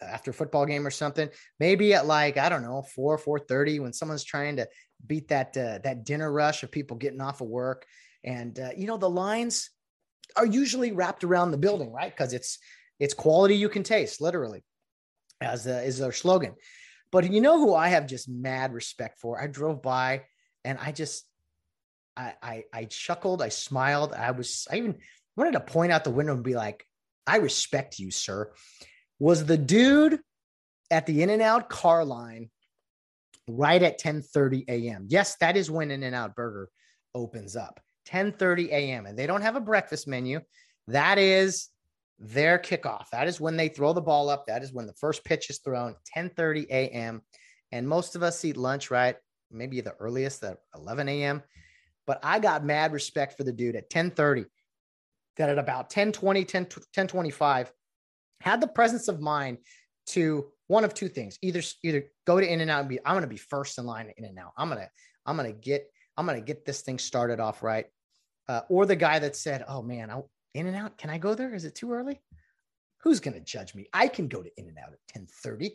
after 0.00 0.32
football 0.32 0.66
game 0.66 0.86
or 0.86 0.90
something, 0.90 1.28
maybe 1.58 1.94
at 1.94 2.06
like, 2.06 2.36
I 2.36 2.48
don't 2.48 2.62
know, 2.62 2.82
4, 2.94 3.18
4.30 3.18 3.80
when 3.80 3.92
someone's 3.92 4.24
trying 4.24 4.56
to 4.56 4.68
beat 5.06 5.28
that, 5.28 5.56
uh, 5.56 5.78
that 5.84 6.04
dinner 6.04 6.30
rush 6.32 6.62
of 6.62 6.70
people 6.70 6.96
getting 6.96 7.20
off 7.20 7.40
of 7.40 7.48
work. 7.48 7.86
And, 8.24 8.58
uh, 8.58 8.70
you 8.76 8.86
know, 8.86 8.96
the 8.96 9.10
lines 9.10 9.70
are 10.36 10.46
usually 10.46 10.92
wrapped 10.92 11.24
around 11.24 11.50
the 11.50 11.58
building, 11.58 11.92
right? 11.92 12.14
Because 12.14 12.32
it's, 12.32 12.58
it's 12.98 13.14
quality 13.14 13.56
you 13.56 13.68
can 13.68 13.82
taste, 13.82 14.20
literally 14.20 14.62
as 15.40 15.66
is 15.66 15.98
their 15.98 16.12
slogan. 16.12 16.54
But 17.10 17.32
you 17.32 17.40
know 17.40 17.58
who 17.58 17.74
I 17.74 17.88
have 17.88 18.06
just 18.06 18.28
mad 18.28 18.72
respect 18.72 19.18
for? 19.18 19.40
I 19.40 19.46
drove 19.46 19.82
by 19.82 20.24
and 20.64 20.78
I 20.78 20.92
just 20.92 21.24
I, 22.16 22.34
I 22.42 22.64
I 22.72 22.84
chuckled, 22.84 23.42
I 23.42 23.48
smiled, 23.48 24.12
I 24.12 24.30
was 24.32 24.66
I 24.70 24.76
even 24.76 24.96
wanted 25.36 25.52
to 25.52 25.60
point 25.60 25.92
out 25.92 26.04
the 26.04 26.10
window 26.10 26.34
and 26.34 26.44
be 26.44 26.54
like, 26.54 26.84
I 27.26 27.36
respect 27.38 27.98
you, 27.98 28.10
sir. 28.10 28.52
Was 29.20 29.44
the 29.44 29.56
dude 29.56 30.18
at 30.90 31.06
the 31.06 31.22
In 31.22 31.30
and 31.30 31.42
Out 31.42 31.68
car 31.68 32.04
line 32.04 32.50
right 33.48 33.82
at 33.82 33.98
10 33.98 34.22
30 34.22 34.64
a.m. 34.68 35.06
Yes, 35.08 35.36
that 35.36 35.56
is 35.56 35.70
when 35.70 35.90
In 35.90 36.02
and 36.02 36.14
Out 36.14 36.34
Burger 36.34 36.68
opens 37.14 37.54
up. 37.54 37.80
10 38.06 38.32
30 38.32 38.70
a.m. 38.70 39.06
And 39.06 39.16
they 39.16 39.26
don't 39.26 39.42
have 39.42 39.56
a 39.56 39.60
breakfast 39.60 40.08
menu. 40.08 40.40
That 40.88 41.18
is 41.18 41.68
their 42.18 42.58
kickoff. 42.58 43.08
That 43.10 43.28
is 43.28 43.40
when 43.40 43.56
they 43.56 43.68
throw 43.68 43.92
the 43.92 44.00
ball 44.00 44.28
up. 44.28 44.46
That 44.46 44.62
is 44.62 44.72
when 44.72 44.86
the 44.86 44.94
first 44.94 45.24
pitch 45.24 45.48
is 45.50 45.58
thrown, 45.58 45.94
10:30 46.16 46.66
a.m. 46.68 47.22
And 47.72 47.88
most 47.88 48.16
of 48.16 48.22
us 48.22 48.44
eat 48.44 48.56
lunch, 48.56 48.90
right? 48.90 49.16
Maybe 49.50 49.80
the 49.80 49.94
earliest 49.98 50.42
at 50.44 50.58
11 50.74 51.08
a.m. 51.08 51.42
But 52.06 52.20
I 52.22 52.38
got 52.38 52.64
mad 52.64 52.92
respect 52.92 53.36
for 53.36 53.44
the 53.44 53.52
dude 53.52 53.76
at 53.76 53.90
10:30 53.90 54.44
that 55.36 55.48
at 55.48 55.58
about 55.58 55.90
10:20, 55.90 56.46
10, 56.46 56.66
10:25 56.66 57.72
had 58.40 58.60
the 58.60 58.68
presence 58.68 59.08
of 59.08 59.20
mind 59.20 59.58
to 60.08 60.46
one 60.66 60.84
of 60.84 60.94
two 60.94 61.08
things. 61.08 61.38
Either 61.42 61.62
either 61.82 62.04
go 62.26 62.40
to 62.40 62.46
in 62.46 62.60
and 62.60 62.70
out 62.70 62.80
and 62.80 62.88
be 62.88 62.98
I'm 63.04 63.14
going 63.14 63.22
to 63.22 63.28
be 63.28 63.36
first 63.36 63.78
in 63.78 63.86
line 63.86 64.12
in 64.16 64.24
and 64.24 64.38
out. 64.38 64.52
I'm 64.56 64.68
going 64.68 64.80
to 64.80 64.90
I'm 65.26 65.36
going 65.36 65.52
to 65.52 65.58
get 65.58 65.86
I'm 66.16 66.26
going 66.26 66.38
to 66.38 66.44
get 66.44 66.64
this 66.64 66.82
thing 66.82 66.98
started 66.98 67.40
off 67.40 67.62
right. 67.62 67.86
Uh, 68.48 68.62
or 68.68 68.84
the 68.84 68.96
guy 68.96 69.18
that 69.20 69.36
said, 69.36 69.64
"Oh 69.68 69.80
man, 69.80 70.10
I, 70.10 70.22
in 70.54 70.66
and 70.66 70.76
Out. 70.76 70.98
Can 70.98 71.10
I 71.10 71.18
go 71.18 71.34
there? 71.34 71.54
Is 71.54 71.64
it 71.64 71.74
too 71.74 71.92
early? 71.92 72.20
Who's 73.02 73.20
going 73.20 73.34
to 73.34 73.40
judge 73.40 73.74
me? 73.74 73.86
I 73.92 74.08
can 74.08 74.28
go 74.28 74.42
to 74.42 74.50
In 74.56 74.68
and 74.68 74.78
Out 74.78 74.92
at 74.92 75.22
10:30. 75.22 75.72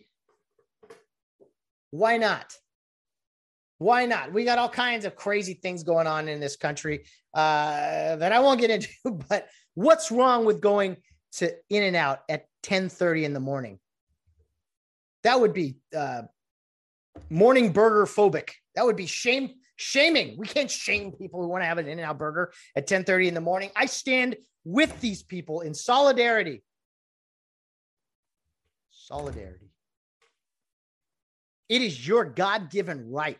Why 1.91 2.17
not? 2.17 2.57
Why 3.77 4.05
not? 4.05 4.33
We 4.33 4.45
got 4.45 4.57
all 4.57 4.69
kinds 4.69 5.05
of 5.05 5.15
crazy 5.15 5.53
things 5.53 5.83
going 5.83 6.07
on 6.07 6.27
in 6.27 6.39
this 6.39 6.55
country 6.55 7.05
uh, 7.33 8.15
that 8.17 8.31
I 8.31 8.39
won't 8.39 8.59
get 8.59 8.69
into. 8.69 8.89
But 9.29 9.47
what's 9.73 10.11
wrong 10.11 10.45
with 10.45 10.61
going 10.61 10.97
to 11.37 11.53
In 11.69 11.83
and 11.83 11.95
Out 11.95 12.19
at 12.29 12.45
10:30 12.63 13.23
in 13.23 13.33
the 13.33 13.39
morning? 13.39 13.79
That 15.23 15.39
would 15.39 15.53
be 15.53 15.77
uh, 15.95 16.23
morning 17.29 17.71
burger 17.71 18.05
phobic. 18.05 18.51
That 18.75 18.85
would 18.85 18.95
be 18.95 19.07
shame 19.07 19.55
shaming. 19.75 20.37
We 20.37 20.47
can't 20.47 20.71
shame 20.71 21.11
people 21.11 21.41
who 21.41 21.47
want 21.47 21.63
to 21.63 21.67
have 21.67 21.77
an 21.77 21.87
in 21.87 21.99
and 21.99 22.07
out 22.07 22.17
burger 22.17 22.53
at 22.75 22.87
10:30 22.87 23.27
in 23.27 23.33
the 23.33 23.41
morning. 23.41 23.71
I 23.75 23.85
stand 23.85 24.37
with 24.63 24.99
these 25.01 25.23
people 25.23 25.61
in 25.61 25.73
solidarity. 25.73 26.63
Solidarity. 28.89 29.69
It 31.69 31.81
is 31.81 32.07
your 32.07 32.25
God-given 32.25 33.09
right 33.11 33.39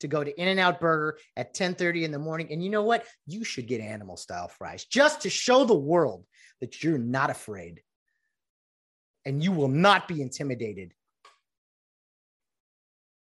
to 0.00 0.08
go 0.08 0.22
to 0.22 0.40
In-N-Out 0.40 0.80
Burger 0.80 1.18
at 1.36 1.54
10:30 1.54 2.04
in 2.04 2.12
the 2.12 2.18
morning 2.18 2.48
and 2.50 2.62
you 2.62 2.70
know 2.70 2.82
what? 2.82 3.06
You 3.26 3.44
should 3.44 3.66
get 3.66 3.80
animal 3.80 4.16
style 4.16 4.48
fries 4.48 4.84
just 4.84 5.22
to 5.22 5.30
show 5.30 5.64
the 5.64 5.74
world 5.74 6.26
that 6.62 6.82
you're 6.82 6.96
not 6.96 7.28
afraid 7.28 7.82
and 9.26 9.42
you 9.42 9.50
will 9.50 9.68
not 9.68 10.06
be 10.06 10.22
intimidated. 10.22 10.94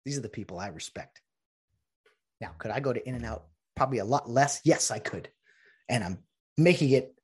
These 0.05 0.19
are 0.19 0.21
the 0.21 0.29
people 0.29 0.59
I 0.59 0.69
respect. 0.69 1.23
Now, 2.43 2.51
could 2.59 2.71
I 2.71 2.81
go 2.81 2.93
to 2.93 3.09
In 3.09 3.15
and 3.15 3.25
Out 3.25 3.47
probably 3.75 3.99
a 3.99 4.05
lot 4.05 4.29
less? 4.29 4.61
Yes, 4.63 4.91
I 4.91 4.99
could. 4.99 5.31
And 5.89 6.05
I'm 6.05 6.19
making 6.59 6.91
it 6.91 7.15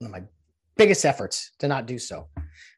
one 0.00 0.14
of 0.14 0.20
my 0.20 0.28
biggest 0.76 1.06
efforts 1.06 1.52
to 1.60 1.68
not 1.68 1.86
do 1.86 1.98
so. 1.98 2.28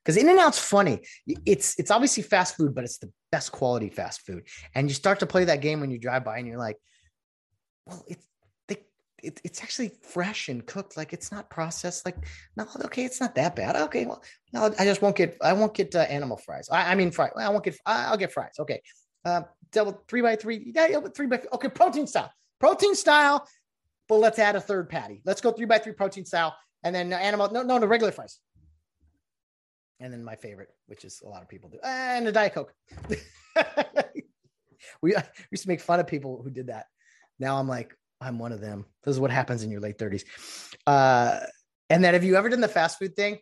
Because 0.04 0.16
In 0.16 0.28
and 0.28 0.38
Out's 0.38 0.58
funny. 0.58 1.00
It's 1.44 1.76
it's 1.76 1.90
obviously 1.90 2.22
fast 2.22 2.56
food, 2.56 2.72
but 2.72 2.84
it's 2.84 2.98
the 2.98 3.10
best 3.32 3.50
quality 3.50 3.88
fast 3.88 4.20
food. 4.20 4.46
And 4.76 4.88
you 4.88 4.94
start 4.94 5.18
to 5.20 5.26
play 5.26 5.46
that 5.46 5.60
game 5.60 5.80
when 5.80 5.90
you 5.90 5.98
drive 5.98 6.24
by 6.24 6.38
and 6.38 6.46
you're 6.46 6.56
like, 6.56 6.76
well, 7.86 8.04
it's 8.06 8.28
it, 9.24 9.40
it's 9.44 9.62
actually 9.62 9.92
fresh 10.02 10.48
and 10.48 10.64
cooked. 10.66 10.96
Like 10.96 11.12
it's 11.12 11.32
not 11.32 11.50
processed. 11.50 12.04
Like, 12.04 12.16
no, 12.56 12.66
okay, 12.84 13.04
it's 13.04 13.20
not 13.20 13.34
that 13.34 13.56
bad. 13.56 13.76
Okay, 13.76 14.06
well, 14.06 14.22
no, 14.52 14.72
I 14.78 14.84
just 14.84 15.02
won't 15.02 15.16
get 15.16 15.36
I 15.42 15.52
won't 15.52 15.74
get 15.74 15.94
uh, 15.94 16.00
animal 16.00 16.36
fries. 16.36 16.68
I, 16.70 16.92
I 16.92 16.94
mean, 16.94 17.10
fry. 17.10 17.30
I 17.36 17.48
won't 17.48 17.64
get. 17.64 17.76
I'll 17.86 18.16
get 18.16 18.32
fries. 18.32 18.54
Okay, 18.58 18.82
uh, 19.24 19.42
double 19.72 20.02
three 20.08 20.20
by 20.20 20.36
three. 20.36 20.72
Yeah, 20.74 21.00
three 21.14 21.26
by 21.26 21.42
okay, 21.52 21.68
protein 21.68 22.06
style. 22.06 22.32
Protein 22.60 22.94
style, 22.94 23.46
but 24.08 24.16
let's 24.16 24.38
add 24.38 24.56
a 24.56 24.60
third 24.60 24.88
patty. 24.88 25.22
Let's 25.24 25.40
go 25.40 25.52
three 25.52 25.66
by 25.66 25.78
three 25.78 25.92
protein 25.92 26.24
style, 26.24 26.54
and 26.82 26.94
then 26.94 27.12
animal. 27.12 27.50
No, 27.50 27.62
no, 27.62 27.78
no, 27.78 27.86
regular 27.86 28.12
fries. 28.12 28.38
And 30.00 30.12
then 30.12 30.24
my 30.24 30.36
favorite, 30.36 30.68
which 30.86 31.04
is 31.04 31.22
a 31.24 31.28
lot 31.28 31.42
of 31.42 31.48
people 31.48 31.70
do, 31.70 31.78
and 31.82 32.26
a 32.26 32.32
diet 32.32 32.54
coke. 32.54 32.74
we, 33.08 33.16
we 35.02 35.14
used 35.50 35.62
to 35.62 35.68
make 35.68 35.80
fun 35.80 36.00
of 36.00 36.06
people 36.06 36.40
who 36.42 36.50
did 36.50 36.66
that. 36.66 36.86
Now 37.38 37.58
I'm 37.58 37.68
like, 37.68 37.96
I'm 38.20 38.38
one 38.38 38.52
of 38.52 38.60
them. 38.60 38.86
This 39.02 39.14
is 39.14 39.20
what 39.20 39.30
happens 39.30 39.62
in 39.62 39.70
your 39.70 39.80
late 39.80 39.98
30s. 39.98 40.24
Uh, 40.86 41.40
and 41.90 42.02
then 42.02 42.14
have 42.14 42.24
you 42.24 42.36
ever 42.36 42.48
done 42.48 42.60
the 42.60 42.68
fast 42.68 42.98
food 42.98 43.14
thing? 43.16 43.38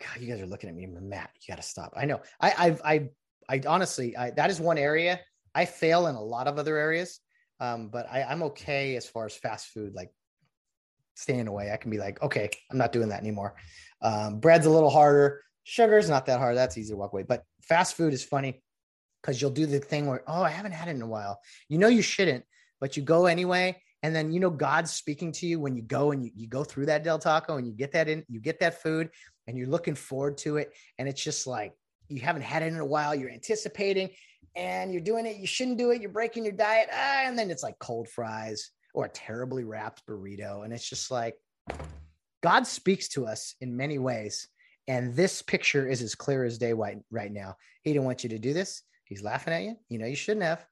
God, 0.00 0.20
you 0.20 0.26
guys 0.26 0.40
are 0.40 0.46
looking 0.46 0.70
at 0.70 0.74
me, 0.74 0.86
Matt. 0.86 1.30
You 1.40 1.52
got 1.52 1.60
to 1.60 1.68
stop. 1.68 1.92
I 1.96 2.04
know. 2.06 2.20
I, 2.40 2.54
I've, 2.56 2.82
I, 2.84 3.08
I 3.48 3.60
honestly, 3.66 4.16
I, 4.16 4.30
that 4.32 4.50
is 4.50 4.60
one 4.60 4.78
area 4.78 5.20
I 5.54 5.64
fail 5.66 6.08
in 6.08 6.16
a 6.16 6.22
lot 6.22 6.48
of 6.48 6.58
other 6.58 6.76
areas. 6.76 7.20
Um, 7.60 7.88
but 7.88 8.06
I, 8.10 8.24
I'm 8.24 8.42
okay 8.44 8.96
as 8.96 9.06
far 9.06 9.26
as 9.26 9.36
fast 9.36 9.68
food, 9.68 9.94
like 9.94 10.10
staying 11.14 11.46
away. 11.46 11.70
I 11.70 11.76
can 11.76 11.90
be 11.90 11.98
like, 11.98 12.20
okay, 12.22 12.50
I'm 12.70 12.78
not 12.78 12.92
doing 12.92 13.10
that 13.10 13.20
anymore. 13.20 13.54
Um, 14.02 14.40
bread's 14.40 14.66
a 14.66 14.70
little 14.70 14.90
harder. 14.90 15.42
Sugar's 15.62 16.10
not 16.10 16.26
that 16.26 16.40
hard. 16.40 16.56
That's 16.56 16.76
easy 16.76 16.92
to 16.92 16.96
walk 16.96 17.12
away. 17.12 17.22
But 17.22 17.44
fast 17.62 17.96
food 17.96 18.12
is 18.12 18.24
funny 18.24 18.62
because 19.22 19.40
you'll 19.40 19.50
do 19.50 19.66
the 19.66 19.78
thing 19.78 20.06
where, 20.06 20.22
oh, 20.26 20.42
I 20.42 20.50
haven't 20.50 20.72
had 20.72 20.88
it 20.88 20.96
in 20.96 21.02
a 21.02 21.06
while. 21.06 21.40
You 21.68 21.78
know, 21.78 21.88
you 21.88 22.02
shouldn't, 22.02 22.44
but 22.80 22.96
you 22.96 23.02
go 23.02 23.26
anyway. 23.26 23.80
And 24.04 24.14
then, 24.14 24.32
you 24.32 24.38
know, 24.38 24.50
God's 24.50 24.92
speaking 24.92 25.32
to 25.32 25.46
you 25.46 25.58
when 25.58 25.74
you 25.74 25.80
go 25.80 26.10
and 26.10 26.22
you, 26.22 26.30
you 26.36 26.46
go 26.46 26.62
through 26.62 26.84
that 26.86 27.04
Del 27.04 27.18
Taco 27.18 27.56
and 27.56 27.66
you 27.66 27.72
get 27.72 27.92
that 27.92 28.06
in, 28.06 28.22
you 28.28 28.38
get 28.38 28.60
that 28.60 28.82
food 28.82 29.08
and 29.46 29.56
you're 29.56 29.66
looking 29.66 29.94
forward 29.94 30.36
to 30.38 30.58
it. 30.58 30.74
And 30.98 31.08
it's 31.08 31.24
just 31.24 31.46
like, 31.46 31.72
you 32.10 32.20
haven't 32.20 32.42
had 32.42 32.62
it 32.62 32.66
in 32.66 32.78
a 32.78 32.84
while. 32.84 33.14
You're 33.14 33.30
anticipating 33.30 34.10
and 34.54 34.92
you're 34.92 35.00
doing 35.00 35.24
it. 35.24 35.38
You 35.38 35.46
shouldn't 35.46 35.78
do 35.78 35.90
it. 35.90 36.02
You're 36.02 36.10
breaking 36.10 36.44
your 36.44 36.52
diet. 36.52 36.90
Ah, 36.92 37.22
and 37.24 37.38
then 37.38 37.50
it's 37.50 37.62
like 37.62 37.78
cold 37.78 38.06
fries 38.10 38.72
or 38.92 39.06
a 39.06 39.08
terribly 39.08 39.64
wrapped 39.64 40.02
burrito. 40.06 40.64
And 40.64 40.74
it's 40.74 40.86
just 40.86 41.10
like, 41.10 41.36
God 42.42 42.66
speaks 42.66 43.08
to 43.08 43.26
us 43.26 43.54
in 43.62 43.74
many 43.74 43.98
ways. 43.98 44.48
And 44.86 45.16
this 45.16 45.40
picture 45.40 45.88
is 45.88 46.02
as 46.02 46.14
clear 46.14 46.44
as 46.44 46.58
day 46.58 46.74
right, 46.74 46.98
right 47.10 47.32
now. 47.32 47.56
He 47.80 47.94
didn't 47.94 48.04
want 48.04 48.22
you 48.22 48.28
to 48.28 48.38
do 48.38 48.52
this. 48.52 48.82
He's 49.06 49.22
laughing 49.22 49.54
at 49.54 49.62
you. 49.62 49.76
You 49.88 49.98
know, 49.98 50.06
you 50.06 50.14
shouldn't 50.14 50.44
have. 50.44 50.66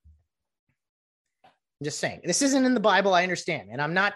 I'm 1.83 1.85
just 1.85 1.99
saying, 1.99 2.21
this 2.23 2.43
isn't 2.43 2.65
in 2.65 2.75
the 2.75 2.81
Bible. 2.81 3.13
I 3.13 3.25
understand. 3.25 3.71
And 3.73 3.83
I'm 3.83 3.93
not, 3.93 4.15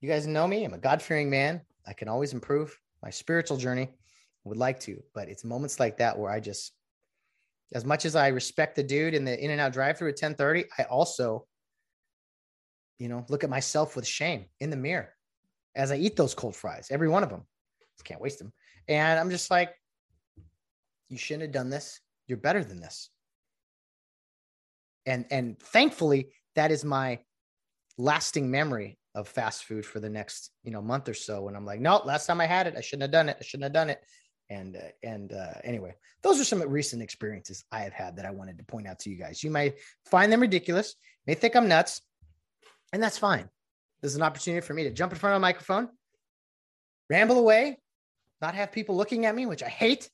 you 0.00 0.08
guys 0.08 0.26
know 0.26 0.48
me. 0.48 0.64
I'm 0.64 0.72
a 0.72 0.78
God 0.78 1.02
fearing 1.02 1.28
man. 1.28 1.60
I 1.86 1.92
can 1.92 2.08
always 2.08 2.32
improve 2.32 2.74
my 3.02 3.10
spiritual 3.10 3.58
journey. 3.58 3.90
Would 4.44 4.56
like 4.56 4.80
to, 4.80 5.02
but 5.12 5.28
it's 5.28 5.44
moments 5.44 5.78
like 5.78 5.98
that 5.98 6.18
where 6.18 6.30
I 6.30 6.40
just, 6.40 6.72
as 7.74 7.84
much 7.84 8.06
as 8.06 8.16
I 8.16 8.28
respect 8.28 8.76
the 8.76 8.82
dude 8.82 9.12
in 9.12 9.26
the 9.26 9.38
in 9.38 9.50
and 9.50 9.60
out 9.60 9.74
drive 9.74 9.98
through 9.98 10.08
at 10.08 10.12
1030, 10.12 10.64
I 10.78 10.84
also, 10.84 11.46
you 12.98 13.08
know, 13.10 13.26
look 13.28 13.44
at 13.44 13.50
myself 13.50 13.94
with 13.94 14.06
shame 14.06 14.46
in 14.58 14.70
the 14.70 14.76
mirror 14.76 15.12
as 15.76 15.92
I 15.92 15.96
eat 15.96 16.16
those 16.16 16.32
cold 16.32 16.56
fries, 16.56 16.88
every 16.90 17.10
one 17.10 17.22
of 17.22 17.28
them. 17.28 17.42
Just 17.94 18.06
can't 18.06 18.22
waste 18.22 18.38
them. 18.38 18.54
And 18.88 19.20
I'm 19.20 19.28
just 19.28 19.50
like, 19.50 19.74
you 21.10 21.18
shouldn't 21.18 21.42
have 21.42 21.52
done 21.52 21.68
this. 21.68 22.00
You're 22.26 22.38
better 22.38 22.64
than 22.64 22.80
this. 22.80 23.10
And 25.04 25.26
and 25.30 25.58
thankfully, 25.58 26.30
that 26.54 26.70
is 26.70 26.84
my 26.84 27.20
lasting 27.98 28.50
memory 28.50 28.98
of 29.14 29.28
fast 29.28 29.64
food 29.64 29.84
for 29.84 30.00
the 30.00 30.08
next 30.08 30.50
you 30.64 30.70
know 30.70 30.82
month 30.82 31.08
or 31.08 31.14
so. 31.14 31.48
And 31.48 31.56
I'm 31.56 31.66
like, 31.66 31.80
no, 31.80 32.02
last 32.04 32.26
time 32.26 32.40
I 32.40 32.46
had 32.46 32.66
it, 32.66 32.74
I 32.76 32.80
shouldn't 32.80 33.02
have 33.02 33.10
done 33.10 33.28
it. 33.28 33.36
I 33.40 33.44
shouldn't 33.44 33.64
have 33.64 33.72
done 33.72 33.90
it. 33.90 34.02
And 34.50 34.76
uh, 34.76 34.90
and 35.02 35.32
uh, 35.32 35.54
anyway, 35.64 35.94
those 36.22 36.40
are 36.40 36.44
some 36.44 36.62
recent 36.62 37.02
experiences 37.02 37.64
I 37.72 37.80
have 37.80 37.92
had 37.92 38.16
that 38.16 38.26
I 38.26 38.30
wanted 38.30 38.58
to 38.58 38.64
point 38.64 38.86
out 38.86 38.98
to 39.00 39.10
you 39.10 39.16
guys. 39.16 39.42
You 39.42 39.50
might 39.50 39.74
find 40.06 40.32
them 40.32 40.40
ridiculous, 40.40 40.94
may 41.26 41.34
think 41.34 41.56
I'm 41.56 41.68
nuts, 41.68 42.02
and 42.92 43.02
that's 43.02 43.18
fine. 43.18 43.48
This 44.02 44.10
is 44.10 44.16
an 44.16 44.22
opportunity 44.22 44.66
for 44.66 44.74
me 44.74 44.84
to 44.84 44.90
jump 44.90 45.12
in 45.12 45.18
front 45.18 45.34
of 45.34 45.38
a 45.38 45.40
microphone, 45.40 45.88
ramble 47.08 47.38
away, 47.38 47.78
not 48.40 48.54
have 48.54 48.72
people 48.72 48.96
looking 48.96 49.26
at 49.26 49.34
me, 49.34 49.46
which 49.46 49.62
I 49.62 49.68
hate, 49.68 50.10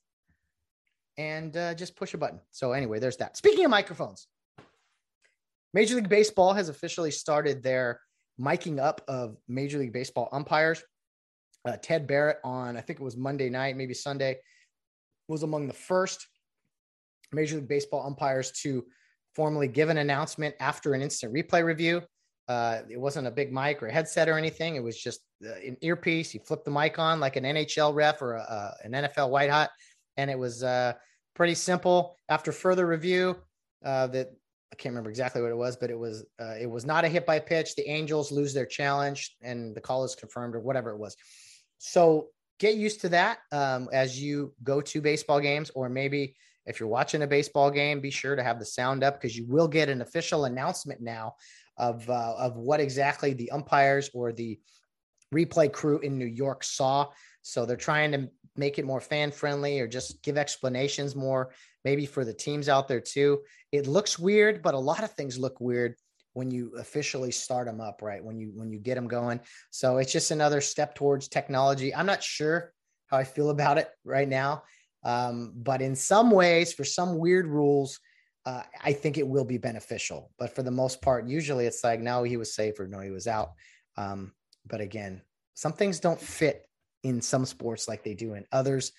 and 1.16 1.56
uh, 1.56 1.74
just 1.74 1.96
push 1.96 2.14
a 2.14 2.18
button. 2.18 2.40
So, 2.50 2.72
anyway, 2.72 2.98
there's 2.98 3.16
that. 3.16 3.36
Speaking 3.36 3.64
of 3.64 3.70
microphones, 3.70 4.28
Major 5.74 5.96
League 5.96 6.08
Baseball 6.08 6.52
has 6.54 6.68
officially 6.68 7.10
started 7.10 7.62
their 7.62 8.00
miking 8.40 8.80
up 8.80 9.02
of 9.08 9.36
Major 9.48 9.78
League 9.78 9.92
Baseball 9.92 10.28
umpires. 10.32 10.82
Uh, 11.64 11.76
Ted 11.82 12.06
Barrett 12.06 12.38
on, 12.44 12.76
I 12.76 12.80
think 12.80 13.00
it 13.00 13.04
was 13.04 13.16
Monday 13.16 13.50
night, 13.50 13.76
maybe 13.76 13.94
Sunday, 13.94 14.38
was 15.26 15.42
among 15.42 15.66
the 15.66 15.74
first 15.74 16.26
Major 17.32 17.56
League 17.56 17.68
Baseball 17.68 18.06
umpires 18.06 18.52
to 18.62 18.86
formally 19.34 19.68
give 19.68 19.88
an 19.88 19.98
announcement 19.98 20.54
after 20.60 20.94
an 20.94 21.02
instant 21.02 21.34
replay 21.34 21.64
review. 21.64 22.02
Uh, 22.48 22.80
it 22.88 22.98
wasn't 22.98 23.26
a 23.26 23.30
big 23.30 23.52
mic 23.52 23.82
or 23.82 23.88
a 23.88 23.92
headset 23.92 24.28
or 24.28 24.38
anything. 24.38 24.76
It 24.76 24.82
was 24.82 24.98
just 24.98 25.20
uh, 25.44 25.52
an 25.66 25.76
earpiece. 25.82 26.30
He 26.30 26.38
flipped 26.38 26.64
the 26.64 26.70
mic 26.70 26.98
on 26.98 27.20
like 27.20 27.36
an 27.36 27.44
NHL 27.44 27.94
ref 27.94 28.22
or 28.22 28.34
a, 28.34 28.74
an 28.82 28.92
NFL 28.92 29.28
white 29.28 29.50
hat, 29.50 29.70
and 30.16 30.30
it 30.30 30.38
was 30.38 30.62
uh, 30.62 30.94
pretty 31.34 31.54
simple. 31.54 32.16
After 32.30 32.52
further 32.52 32.86
review, 32.86 33.36
uh, 33.84 34.06
that 34.08 34.30
I 34.72 34.76
can't 34.76 34.92
remember 34.92 35.10
exactly 35.10 35.40
what 35.40 35.50
it 35.50 35.56
was, 35.56 35.76
but 35.76 35.90
it 35.90 35.98
was 35.98 36.24
uh, 36.40 36.54
it 36.60 36.70
was 36.70 36.84
not 36.84 37.04
a 37.04 37.08
hit 37.08 37.24
by 37.26 37.38
pitch. 37.38 37.74
The 37.74 37.88
Angels 37.88 38.30
lose 38.30 38.52
their 38.52 38.66
challenge, 38.66 39.36
and 39.40 39.74
the 39.74 39.80
call 39.80 40.04
is 40.04 40.14
confirmed, 40.14 40.54
or 40.54 40.60
whatever 40.60 40.90
it 40.90 40.98
was. 40.98 41.16
So 41.78 42.28
get 42.58 42.74
used 42.74 43.00
to 43.02 43.08
that 43.10 43.38
um, 43.52 43.88
as 43.92 44.20
you 44.20 44.52
go 44.62 44.80
to 44.80 45.00
baseball 45.00 45.40
games, 45.40 45.70
or 45.74 45.88
maybe 45.88 46.34
if 46.66 46.78
you're 46.78 46.88
watching 46.88 47.22
a 47.22 47.26
baseball 47.26 47.70
game, 47.70 48.00
be 48.00 48.10
sure 48.10 48.36
to 48.36 48.42
have 48.42 48.58
the 48.58 48.64
sound 48.64 49.02
up 49.02 49.20
because 49.20 49.36
you 49.36 49.46
will 49.46 49.68
get 49.68 49.88
an 49.88 50.02
official 50.02 50.44
announcement 50.44 51.00
now 51.00 51.34
of 51.78 52.08
uh, 52.10 52.34
of 52.36 52.56
what 52.56 52.80
exactly 52.80 53.32
the 53.32 53.50
umpires 53.50 54.10
or 54.12 54.32
the 54.32 54.58
replay 55.34 55.72
crew 55.72 55.98
in 56.00 56.18
New 56.18 56.26
York 56.26 56.62
saw. 56.62 57.06
So 57.42 57.64
they're 57.64 57.76
trying 57.76 58.12
to 58.12 58.28
make 58.58 58.78
it 58.78 58.84
more 58.84 59.00
fan 59.00 59.30
friendly 59.30 59.80
or 59.80 59.86
just 59.86 60.22
give 60.22 60.36
explanations 60.36 61.14
more 61.14 61.52
maybe 61.84 62.06
for 62.06 62.24
the 62.24 62.34
teams 62.34 62.68
out 62.68 62.88
there 62.88 63.00
too. 63.00 63.40
It 63.72 63.86
looks 63.86 64.18
weird, 64.18 64.62
but 64.62 64.74
a 64.74 64.78
lot 64.78 65.04
of 65.04 65.12
things 65.12 65.38
look 65.38 65.60
weird 65.60 65.94
when 66.34 66.50
you 66.50 66.72
officially 66.78 67.30
start 67.30 67.66
them 67.66 67.80
up, 67.80 68.02
right? 68.02 68.22
When 68.22 68.38
you 68.38 68.52
when 68.54 68.70
you 68.70 68.78
get 68.78 68.94
them 68.94 69.08
going. 69.08 69.40
So 69.70 69.98
it's 69.98 70.12
just 70.12 70.30
another 70.30 70.60
step 70.60 70.94
towards 70.94 71.28
technology. 71.28 71.94
I'm 71.94 72.06
not 72.06 72.22
sure 72.22 72.72
how 73.06 73.16
I 73.16 73.24
feel 73.24 73.50
about 73.50 73.78
it 73.78 73.88
right 74.04 74.28
now, 74.28 74.62
um, 75.02 75.52
but 75.56 75.80
in 75.80 75.96
some 75.96 76.30
ways, 76.30 76.72
for 76.72 76.84
some 76.84 77.18
weird 77.18 77.46
rules, 77.46 77.98
uh, 78.44 78.62
I 78.84 78.92
think 78.92 79.18
it 79.18 79.26
will 79.26 79.44
be 79.44 79.58
beneficial. 79.58 80.30
But 80.38 80.54
for 80.54 80.62
the 80.62 80.70
most 80.70 81.00
part, 81.02 81.26
usually 81.26 81.66
it's 81.66 81.82
like 81.82 82.00
no, 82.00 82.22
he 82.22 82.36
was 82.36 82.54
safe 82.54 82.78
or 82.78 82.86
no, 82.86 83.00
he 83.00 83.10
was 83.10 83.26
out. 83.26 83.52
Um, 83.96 84.32
but 84.66 84.80
again, 84.80 85.22
some 85.54 85.72
things 85.72 85.98
don't 85.98 86.20
fit 86.20 86.67
in 87.02 87.20
some 87.20 87.44
sports 87.44 87.88
like 87.88 88.02
they 88.02 88.14
do 88.14 88.34
in 88.34 88.44
others. 88.52 88.92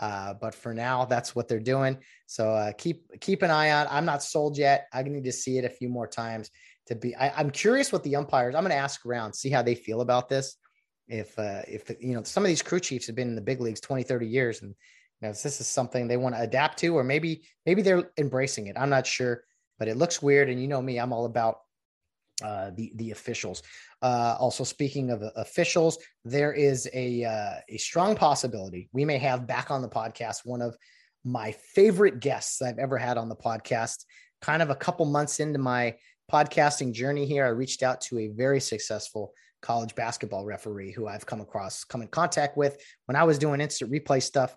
Uh, 0.00 0.34
but 0.34 0.54
for 0.54 0.72
now, 0.74 1.04
that's 1.04 1.34
what 1.34 1.48
they're 1.48 1.60
doing. 1.60 1.98
So 2.26 2.50
uh, 2.50 2.72
keep 2.72 3.20
keep 3.20 3.42
an 3.42 3.50
eye 3.50 3.70
on. 3.72 3.86
I'm 3.90 4.04
not 4.04 4.22
sold 4.22 4.56
yet. 4.56 4.88
I 4.92 5.02
need 5.02 5.24
to 5.24 5.32
see 5.32 5.58
it 5.58 5.64
a 5.64 5.70
few 5.70 5.88
more 5.88 6.06
times 6.06 6.50
to 6.86 6.94
be. 6.94 7.14
I, 7.14 7.40
am 7.40 7.50
curious 7.50 7.92
what 7.92 8.02
the 8.02 8.16
umpires. 8.16 8.54
I'm 8.54 8.62
going 8.62 8.70
to 8.70 8.76
ask 8.76 9.04
around, 9.04 9.34
see 9.34 9.50
how 9.50 9.62
they 9.62 9.74
feel 9.74 10.00
about 10.00 10.28
this. 10.28 10.56
If 11.08 11.38
uh, 11.38 11.62
if 11.68 11.90
you 12.00 12.14
know 12.14 12.22
some 12.22 12.42
of 12.42 12.48
these 12.48 12.62
crew 12.62 12.80
chiefs 12.80 13.06
have 13.06 13.16
been 13.16 13.28
in 13.28 13.34
the 13.34 13.42
big 13.42 13.60
leagues 13.60 13.80
20, 13.80 14.02
30 14.02 14.26
years, 14.26 14.62
and 14.62 14.70
you 15.20 15.28
know, 15.28 15.32
this 15.32 15.60
is 15.60 15.66
something 15.66 16.08
they 16.08 16.16
want 16.16 16.34
to 16.34 16.40
adapt 16.40 16.78
to, 16.78 16.96
or 16.96 17.04
maybe 17.04 17.42
maybe 17.66 17.82
they're 17.82 18.10
embracing 18.18 18.68
it. 18.68 18.76
I'm 18.78 18.90
not 18.90 19.06
sure, 19.06 19.44
but 19.78 19.88
it 19.88 19.96
looks 19.96 20.22
weird. 20.22 20.48
And 20.48 20.60
you 20.60 20.68
know 20.68 20.80
me, 20.80 20.98
I'm 20.98 21.12
all 21.12 21.26
about 21.26 21.58
uh, 22.42 22.70
the 22.76 22.92
the 22.96 23.10
officials. 23.10 23.62
Uh, 24.02 24.36
also, 24.38 24.64
speaking 24.64 25.10
of 25.10 25.22
officials, 25.36 25.98
there 26.24 26.52
is 26.52 26.88
a 26.92 27.24
uh, 27.24 27.54
a 27.68 27.78
strong 27.78 28.14
possibility 28.14 28.88
we 28.92 29.04
may 29.04 29.18
have 29.18 29.46
back 29.46 29.70
on 29.70 29.82
the 29.82 29.88
podcast 29.88 30.40
one 30.44 30.62
of 30.62 30.76
my 31.24 31.52
favorite 31.52 32.20
guests 32.20 32.60
I've 32.62 32.78
ever 32.78 32.98
had 32.98 33.16
on 33.16 33.28
the 33.28 33.36
podcast. 33.36 34.04
Kind 34.40 34.62
of 34.62 34.70
a 34.70 34.74
couple 34.74 35.06
months 35.06 35.38
into 35.38 35.58
my 35.58 35.94
podcasting 36.30 36.92
journey 36.92 37.26
here, 37.26 37.44
I 37.44 37.50
reached 37.50 37.82
out 37.82 38.00
to 38.02 38.18
a 38.20 38.28
very 38.28 38.60
successful 38.60 39.32
college 39.60 39.94
basketball 39.94 40.44
referee 40.44 40.92
who 40.92 41.06
I've 41.06 41.26
come 41.26 41.40
across, 41.40 41.84
come 41.84 42.02
in 42.02 42.08
contact 42.08 42.56
with 42.56 42.76
when 43.06 43.16
I 43.16 43.24
was 43.24 43.38
doing 43.38 43.60
instant 43.60 43.92
replay 43.92 44.22
stuff 44.22 44.56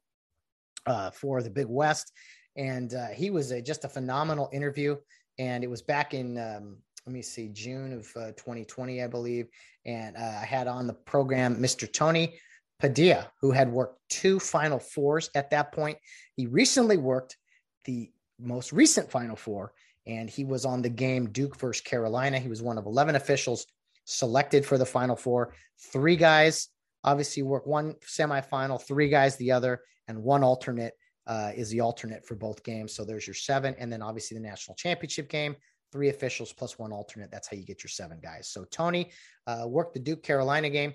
uh, 0.88 1.12
for 1.12 1.44
the 1.44 1.50
Big 1.50 1.68
West, 1.68 2.12
and 2.56 2.94
uh, 2.94 3.08
he 3.08 3.30
was 3.30 3.52
a, 3.52 3.62
just 3.62 3.86
a 3.86 3.90
phenomenal 3.90 4.50
interview. 4.52 4.96
And 5.38 5.64
it 5.64 5.70
was 5.70 5.82
back 5.82 6.14
in 6.14 6.38
um, 6.38 6.78
let 7.06 7.14
me 7.14 7.22
see, 7.22 7.50
June 7.50 7.94
of 7.94 8.12
uh, 8.16 8.32
2020, 8.32 9.04
I 9.04 9.08
believe. 9.08 9.48
And 9.86 10.18
uh, 10.18 10.40
I 10.42 10.46
had 10.46 10.68
on 10.68 10.88
the 10.88 10.94
program 10.94 11.58
Mr. 11.58 11.92
Tony 11.92 12.40
Padilla, 12.80 13.32
who 13.42 13.52
had 13.52 13.72
worked 13.72 14.00
two 14.10 14.40
Final 14.40 14.80
Fours 14.80 15.30
at 15.36 15.52
that 15.52 15.72
point. 15.72 15.98
He 16.36 16.48
recently 16.48 16.98
worked 16.98 17.38
the 17.86 18.10
most 18.40 18.74
recent 18.74 19.12
Final 19.12 19.36
Four, 19.36 19.74
and 20.08 20.30
he 20.30 20.44
was 20.44 20.66
on 20.66 20.82
the 20.82 20.90
game 20.90 21.30
Duke 21.30 21.58
versus 21.60 21.82
Carolina. 21.82 22.40
He 22.40 22.50
was 22.50 22.64
one 22.64 22.78
of 22.78 22.86
11 22.86 23.16
officials 23.16 23.68
selected 24.06 24.66
for 24.66 24.78
the 24.78 24.86
Final 24.86 25.16
Four. 25.16 25.54
Three 25.78 26.16
guys 26.16 26.70
obviously 27.04 27.44
work 27.44 27.68
one 27.68 27.94
semifinal, 28.04 28.82
three 28.82 29.10
guys 29.10 29.36
the 29.38 29.52
other, 29.52 29.82
and 30.08 30.24
one 30.24 30.44
alternate 30.44 30.94
uh, 31.28 31.52
is 31.56 31.70
the 31.70 31.80
alternate 31.80 32.26
for 32.26 32.36
both 32.36 32.64
games. 32.64 32.94
So 32.94 33.06
there's 33.06 33.28
your 33.28 33.36
seven, 33.36 33.76
and 33.78 33.94
then 33.94 34.02
obviously 34.02 34.36
the 34.36 34.44
national 34.44 34.76
championship 34.76 35.30
game 35.30 35.56
three 35.96 36.10
officials 36.10 36.52
plus 36.52 36.78
one 36.78 36.92
alternate. 36.92 37.32
That's 37.32 37.48
how 37.48 37.56
you 37.56 37.64
get 37.64 37.82
your 37.82 37.90
seven 37.90 38.20
guys. 38.22 38.50
So 38.50 38.66
Tony 38.70 39.12
uh, 39.48 39.66
worked 39.66 39.94
the 39.94 40.02
Duke 40.02 40.24
Carolina 40.24 40.70
game. 40.70 40.94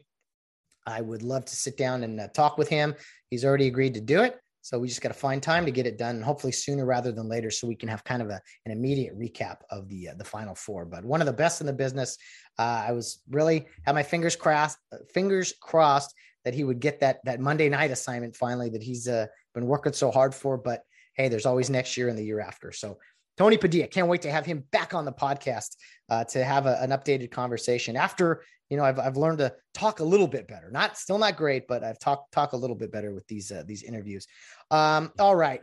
I 0.86 1.00
would 1.00 1.22
love 1.22 1.46
to 1.46 1.56
sit 1.56 1.78
down 1.78 2.04
and 2.04 2.20
uh, 2.20 2.28
talk 2.28 2.58
with 2.58 2.68
him. 2.68 2.94
He's 3.30 3.42
already 3.42 3.66
agreed 3.66 3.94
to 3.94 4.02
do 4.02 4.20
it. 4.20 4.38
So 4.60 4.78
we 4.78 4.88
just 4.88 5.00
got 5.00 5.08
to 5.08 5.14
find 5.14 5.42
time 5.42 5.64
to 5.64 5.70
get 5.70 5.86
it 5.86 5.96
done, 5.96 6.16
and 6.16 6.24
hopefully 6.24 6.52
sooner 6.52 6.84
rather 6.84 7.12
than 7.12 7.30
later, 7.30 7.50
so 7.50 7.66
we 7.66 7.74
can 7.74 7.88
have 7.88 8.04
kind 8.04 8.20
of 8.20 8.28
a, 8.28 8.38
an 8.66 8.72
immediate 8.72 9.18
recap 9.18 9.56
of 9.70 9.88
the 9.88 10.10
uh, 10.10 10.14
the 10.18 10.24
final 10.24 10.54
four. 10.54 10.84
But 10.84 11.02
one 11.02 11.22
of 11.22 11.26
the 11.26 11.32
best 11.32 11.62
in 11.62 11.66
the 11.66 11.72
business. 11.72 12.18
Uh, 12.58 12.84
I 12.88 12.92
was 12.92 13.22
really 13.30 13.66
had 13.86 13.94
my 13.94 14.02
fingers 14.02 14.36
crossed, 14.36 14.76
uh, 14.92 14.98
fingers 15.14 15.54
crossed 15.62 16.14
that 16.44 16.52
he 16.52 16.64
would 16.64 16.78
get 16.78 17.00
that 17.00 17.20
that 17.24 17.40
Monday 17.40 17.70
night 17.70 17.90
assignment 17.90 18.36
finally 18.36 18.68
that 18.68 18.82
he's 18.82 19.08
uh, 19.08 19.28
been 19.54 19.64
working 19.64 19.94
so 19.94 20.10
hard 20.10 20.34
for. 20.34 20.58
But 20.58 20.82
hey, 21.14 21.28
there's 21.28 21.46
always 21.46 21.70
next 21.70 21.96
year 21.96 22.08
and 22.08 22.18
the 22.18 22.24
year 22.24 22.40
after. 22.40 22.72
So 22.72 22.98
Tony 23.36 23.56
Padilla, 23.56 23.86
can't 23.86 24.08
wait 24.08 24.22
to 24.22 24.30
have 24.30 24.44
him 24.44 24.64
back 24.70 24.94
on 24.94 25.04
the 25.04 25.12
podcast 25.12 25.76
uh, 26.08 26.24
to 26.24 26.44
have 26.44 26.66
a, 26.66 26.80
an 26.82 26.90
updated 26.90 27.30
conversation 27.30 27.96
after 27.96 28.42
you 28.68 28.76
know 28.76 28.84
I've, 28.84 28.98
I've 28.98 29.16
learned 29.16 29.38
to 29.38 29.54
talk 29.74 30.00
a 30.00 30.04
little 30.04 30.28
bit 30.28 30.46
better. 30.46 30.70
Not 30.70 30.96
still 30.96 31.18
not 31.18 31.36
great, 31.36 31.66
but 31.66 31.82
I've 31.82 31.98
talked 31.98 32.32
talk 32.32 32.52
a 32.52 32.56
little 32.56 32.76
bit 32.76 32.92
better 32.92 33.12
with 33.12 33.26
these 33.26 33.50
uh, 33.50 33.62
these 33.66 33.82
interviews. 33.82 34.26
Um, 34.70 35.12
all 35.18 35.36
right, 35.36 35.62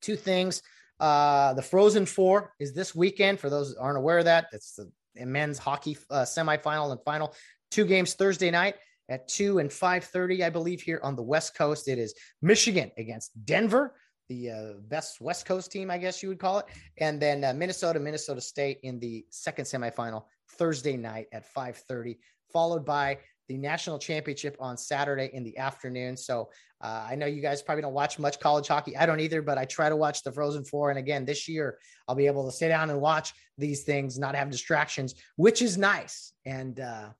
two 0.00 0.16
things. 0.16 0.62
Uh, 0.98 1.54
the 1.54 1.62
Frozen 1.62 2.06
Four 2.06 2.52
is 2.58 2.72
this 2.72 2.94
weekend. 2.94 3.40
For 3.40 3.50
those 3.50 3.74
aren't 3.74 3.98
aware 3.98 4.18
of 4.18 4.24
that, 4.26 4.46
it's 4.52 4.74
the 4.74 4.90
men's 5.26 5.58
hockey 5.58 5.96
uh, 6.10 6.22
semifinal 6.22 6.90
and 6.92 7.00
final. 7.04 7.34
Two 7.70 7.84
games 7.84 8.14
Thursday 8.14 8.50
night 8.50 8.74
at 9.10 9.26
2 9.28 9.58
and 9.58 9.68
5.30 9.68 10.44
i 10.44 10.48
believe 10.48 10.80
here 10.80 11.00
on 11.02 11.16
the 11.16 11.22
west 11.22 11.54
coast 11.56 11.88
it 11.88 11.98
is 11.98 12.14
michigan 12.40 12.90
against 12.96 13.32
denver 13.44 13.94
the 14.30 14.48
uh, 14.50 14.72
best 14.88 15.20
west 15.20 15.44
coast 15.44 15.70
team 15.70 15.90
i 15.90 15.98
guess 15.98 16.22
you 16.22 16.28
would 16.30 16.38
call 16.38 16.60
it. 16.60 16.66
And 16.98 17.20
then 17.20 17.44
uh, 17.44 17.52
minnesota 17.52 17.98
minnesota 18.00 18.40
state 18.40 18.78
in 18.84 18.98
the 18.98 19.26
second 19.28 19.64
semifinal 19.66 20.24
thursday 20.48 20.96
night 20.96 21.26
at 21.32 21.52
5.30 21.52 22.16
followed 22.50 22.86
by 22.86 23.18
the 23.48 23.56
national 23.56 23.98
championship 23.98 24.56
on 24.60 24.76
saturday 24.76 25.30
in 25.34 25.42
the 25.42 25.58
afternoon. 25.58 26.16
So 26.16 26.48
uh, 26.80 27.08
i 27.10 27.16
know 27.16 27.26
you 27.26 27.42
guys 27.42 27.60
probably 27.60 27.82
don't 27.82 27.92
watch 27.92 28.18
much 28.18 28.38
college 28.38 28.68
hockey. 28.68 28.96
I 28.96 29.04
don't 29.04 29.20
either 29.20 29.42
but 29.42 29.58
i 29.58 29.64
try 29.64 29.88
to 29.88 29.96
watch 29.96 30.22
the 30.22 30.32
frozen 30.32 30.64
four. 30.64 30.90
And 30.90 30.98
again 30.98 31.24
this 31.24 31.48
year 31.48 31.78
i'll 32.06 32.14
be 32.14 32.28
able 32.28 32.46
to 32.46 32.56
sit 32.56 32.68
down 32.68 32.88
and 32.88 33.00
watch 33.00 33.34
these 33.58 33.82
things 33.82 34.16
not 34.16 34.36
have 34.36 34.48
distractions 34.48 35.16
which 35.36 35.60
is 35.60 35.76
nice. 35.76 36.32
And 36.46 36.78
uh, 36.78 37.10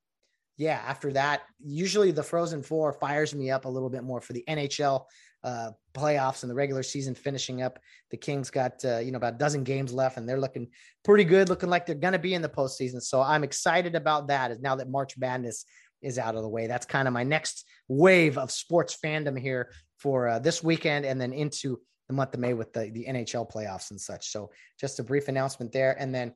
yeah, 0.60 0.82
after 0.86 1.10
that, 1.14 1.40
usually 1.58 2.10
the 2.10 2.22
Frozen 2.22 2.62
Four 2.64 2.92
fires 2.92 3.34
me 3.34 3.50
up 3.50 3.64
a 3.64 3.68
little 3.68 3.88
bit 3.88 4.04
more 4.04 4.20
for 4.20 4.34
the 4.34 4.44
NHL 4.46 5.06
uh, 5.42 5.70
playoffs 5.94 6.42
and 6.42 6.50
the 6.50 6.54
regular 6.54 6.82
season 6.82 7.14
finishing 7.14 7.62
up. 7.62 7.78
The 8.10 8.16
Kings 8.16 8.50
got 8.50 8.84
uh, 8.84 8.98
you 8.98 9.12
know 9.12 9.16
about 9.16 9.34
a 9.34 9.38
dozen 9.38 9.64
games 9.64 9.92
left, 9.92 10.16
and 10.16 10.28
they're 10.28 10.40
looking 10.40 10.68
pretty 11.04 11.24
good, 11.24 11.48
looking 11.48 11.70
like 11.70 11.86
they're 11.86 11.94
going 11.94 12.12
to 12.12 12.18
be 12.18 12.34
in 12.34 12.42
the 12.42 12.48
postseason. 12.48 13.02
So 13.02 13.22
I'm 13.22 13.44
excited 13.44 13.94
about 13.94 14.28
that. 14.28 14.50
Is 14.50 14.60
now 14.60 14.76
that 14.76 14.90
March 14.90 15.16
Madness 15.18 15.64
is 16.02 16.18
out 16.18 16.34
of 16.34 16.42
the 16.42 16.48
way, 16.48 16.66
that's 16.66 16.86
kind 16.86 17.08
of 17.08 17.14
my 17.14 17.24
next 17.24 17.66
wave 17.88 18.38
of 18.38 18.50
sports 18.50 18.96
fandom 19.02 19.38
here 19.38 19.72
for 19.98 20.28
uh, 20.28 20.38
this 20.38 20.62
weekend, 20.62 21.04
and 21.04 21.20
then 21.20 21.32
into 21.32 21.80
the 22.08 22.14
month 22.14 22.34
of 22.34 22.40
May 22.40 22.54
with 22.54 22.72
the 22.72 22.90
the 22.90 23.06
NHL 23.08 23.50
playoffs 23.50 23.90
and 23.90 24.00
such. 24.00 24.30
So 24.30 24.50
just 24.78 24.98
a 24.98 25.04
brief 25.04 25.28
announcement 25.28 25.72
there, 25.72 25.96
and 25.98 26.14
then 26.14 26.34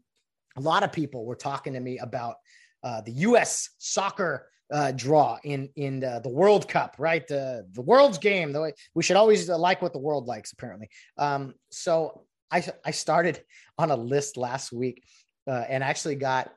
a 0.57 0.61
lot 0.61 0.83
of 0.83 0.93
people 0.93 1.25
were 1.25 1.37
talking 1.37 1.73
to 1.73 1.81
me 1.81 1.99
about 1.99 2.37
uh, 2.83 3.01
the 3.01 3.13
U.S. 3.13 3.71
soccer 3.79 4.49
uh, 4.73 4.93
draw 4.93 5.39
in 5.45 5.69
in 5.77 6.01
the 6.01 6.23
World 6.25 6.69
Cup, 6.69 6.97
right? 6.99 7.27
The 7.27 7.67
the 7.73 7.83
world's 7.83 8.19
game. 8.19 8.53
The 8.53 8.61
way 8.61 8.73
we 8.95 9.03
should 9.03 9.17
always 9.17 9.49
like 9.49 9.83
what 9.83 9.93
the 9.93 9.99
world 9.99 10.27
likes, 10.27 10.53
apparently. 10.53 10.89
Um, 11.19 11.55
so 11.71 12.25
I 12.51 12.65
I 12.85 12.91
started 12.91 13.43
on 13.79 13.91
a 13.91 13.97
list 13.97 14.37
last 14.37 14.73
week 14.73 15.03
uh, 15.47 15.65
and 15.69 15.83
actually 15.83 16.17
got 16.17 16.51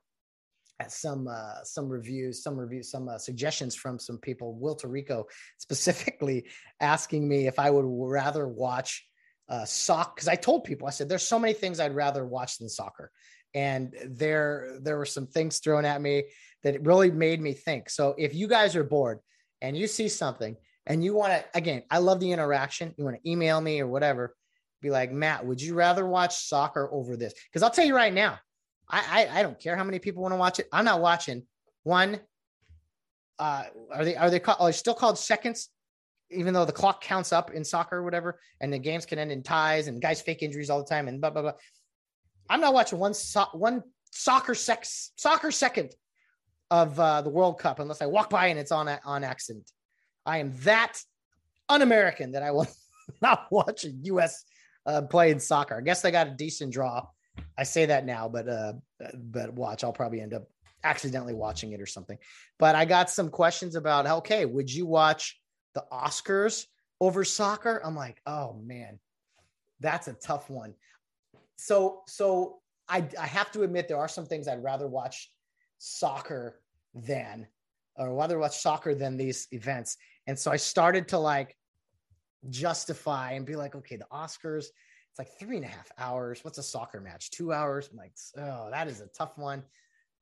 some 0.88 1.28
uh, 1.28 1.64
some 1.64 1.90
reviews, 1.90 2.44
some 2.44 2.56
reviews, 2.56 2.92
some 2.92 3.10
uh, 3.10 3.18
suggestions 3.18 3.76
from 3.76 4.00
some 4.00 4.18
people. 4.20 4.54
Will 4.54 4.76
Tarico 4.76 5.26
specifically 5.58 6.46
asking 6.80 7.28
me 7.28 7.48
if 7.48 7.60
I 7.60 7.70
would 7.70 7.86
rather 7.86 8.48
watch 8.48 9.06
uh, 9.50 9.66
soccer 9.66 10.12
because 10.16 10.28
I 10.28 10.36
told 10.36 10.66
people 10.66 10.88
I 10.88 10.92
said 10.92 11.10
there's 11.10 11.28
so 11.28 11.40
many 11.40 11.54
things 11.54 11.80
I'd 11.80 11.96
rather 11.96 12.26
watch 12.26 12.60
than 12.60 12.70
soccer, 12.70 13.12
and 13.54 13.94
there 14.06 14.78
there 14.82 14.98
were 14.98 15.06
some 15.06 15.26
things 15.26 15.60
thrown 15.60 15.86
at 15.86 16.02
me 16.02 16.26
that 16.64 16.86
really 16.86 17.12
made 17.12 17.42
me 17.42 17.54
think. 17.54 17.90
So 17.90 18.16
if 18.18 18.34
you 18.34 18.48
guys 18.48 18.76
are 18.76 18.84
bored 18.84 19.20
and 19.62 19.78
you 19.78 19.88
see 19.88 20.10
something 20.10 20.56
and 20.86 21.04
you 21.04 21.14
want 21.14 21.34
to 21.34 21.44
again 21.54 21.84
i 21.92 21.98
love 21.98 22.20
the 22.20 22.32
interaction. 22.32 22.94
You 22.98 23.04
want 23.04 23.18
to 23.22 23.30
email 23.30 23.62
me 23.62 23.80
or 23.82 23.88
whatever 23.88 24.36
be 24.82 24.90
like 24.90 25.12
matt 25.12 25.46
would 25.46 25.62
you 25.62 25.74
rather 25.74 26.06
watch 26.06 26.48
soccer 26.48 26.90
over 26.92 27.16
this? 27.16 27.34
Because 27.52 27.64
i'll 27.64 27.70
tell 27.70 27.86
you 27.86 27.96
right 27.96 28.14
now 28.14 28.40
I, 28.90 29.28
I, 29.28 29.40
I 29.40 29.44
don't 29.44 29.60
care 29.60 29.76
how 29.76 29.84
many 29.84 30.00
people 30.00 30.24
want 30.24 30.34
to 30.34 30.38
watch 30.38 30.60
it. 30.60 30.68
I'm 30.72 30.86
not 30.86 31.02
watching 31.02 31.44
one 31.84 32.20
uh 33.40 33.64
are 33.94 34.06
they 34.06 34.16
are 34.16 34.30
they 34.30 34.40
called 34.40 34.58
are 34.60 34.72
still 34.72 34.94
called 34.94 35.18
seconds? 35.18 35.70
Even 36.30 36.54
though 36.54 36.66
the 36.66 36.74
clock 36.74 37.02
counts 37.02 37.32
up 37.32 37.52
in 37.52 37.64
soccer 37.64 37.98
or 37.98 38.04
whatever 38.04 38.40
and 38.60 38.72
the 38.72 38.80
games 38.80 39.06
can 39.06 39.20
end 39.20 39.32
in 39.32 39.44
ties 39.44 39.88
and 39.88 40.02
guys 40.02 40.22
fake 40.22 40.44
injuries 40.44 40.70
all 40.70 40.80
the 40.80 40.90
time 40.90 41.08
and 41.08 41.22
blah 41.22 41.30
blah 41.30 41.42
blah. 41.42 41.54
I'm 42.50 42.62
not 42.62 42.74
watching 42.74 43.00
one 43.00 43.14
so- 43.14 43.50
one 43.54 43.84
soccer 44.12 44.56
sex 44.56 45.12
soccer 45.16 45.52
second 45.52 45.94
of 46.70 47.00
uh, 47.00 47.22
the 47.22 47.30
World 47.30 47.60
Cup 47.60 47.80
unless 47.80 48.02
I 48.02 48.06
walk 48.06 48.30
by 48.30 48.48
and 48.48 48.60
it's 48.60 48.72
on 48.72 48.90
on 49.06 49.24
accident. 49.24 49.70
I 50.26 50.40
am 50.40 50.54
that 50.64 50.98
un-American 51.70 52.34
that 52.34 52.44
I 52.44 52.52
will 52.52 52.68
not 53.22 53.48
watch 53.52 53.86
a 53.86 53.90
U.S. 54.04 54.44
Uh, 54.86 55.02
playing 55.02 55.40
soccer. 55.40 55.78
I 55.78 55.82
guess 55.82 56.02
they 56.02 56.12
got 56.12 56.28
a 56.28 56.32
decent 56.32 56.74
draw. 56.74 57.06
I 57.58 57.64
say 57.64 57.86
that 57.86 58.06
now, 58.06 58.28
but 58.28 58.48
uh, 58.48 58.74
but 59.16 59.54
watch, 59.54 59.84
I'll 59.84 59.94
probably 59.94 60.22
end 60.22 60.34
up 60.34 60.48
accidentally 60.84 61.34
watching 61.34 61.72
it 61.72 61.82
or 61.82 61.86
something. 61.86 62.18
But 62.60 62.76
I 62.76 62.86
got 62.86 63.10
some 63.10 63.30
questions 63.30 63.76
about 63.76 64.08
okay, 64.08 64.46
would 64.46 64.74
you 64.74 64.86
watch 64.86 65.40
the 65.74 65.86
Oscars 65.92 66.66
over 67.00 67.24
soccer? 67.24 67.82
I'm 67.84 67.96
like, 67.96 68.22
oh 68.26 68.60
man, 68.64 69.00
that's 69.80 70.08
a 70.08 70.14
tough 70.14 70.50
one 70.50 70.74
so 71.58 72.04
so 72.08 72.60
I 72.88 73.08
I 73.20 73.26
have 73.26 73.52
to 73.52 73.64
admit 73.64 73.88
there 73.88 73.98
are 73.98 74.08
some 74.08 74.26
things 74.26 74.48
I'd 74.48 74.64
rather 74.64 74.88
watch 74.88 75.32
soccer 75.78 76.60
than 76.94 77.48
or 77.96 78.16
rather 78.16 78.38
watch 78.38 78.58
soccer 78.58 78.94
than 78.94 79.18
these 79.18 79.48
events. 79.52 79.98
And 80.28 80.38
so 80.38 80.52
I 80.52 80.58
started 80.58 81.08
to 81.10 81.18
like 81.18 81.56
justify 82.50 83.34
and 83.34 83.46
be 83.46 83.56
like, 83.56 83.76
okay, 83.76 83.96
the 83.96 84.08
Oscars, 84.12 84.66
it's 84.66 85.20
like 85.20 85.30
three 85.40 85.58
and 85.58 85.66
a 85.66 85.70
half 85.70 85.92
hours. 85.98 86.44
What's 86.44 86.60
a 86.60 86.64
soccer 86.64 87.02
match? 87.02 87.32
Two 87.32 87.52
hours? 87.52 87.90
I'm 87.92 87.98
like, 87.98 88.14
oh, 88.38 88.70
that 88.72 88.88
is 88.88 89.02
a 89.02 89.08
tough 89.08 89.38
one. 89.38 89.64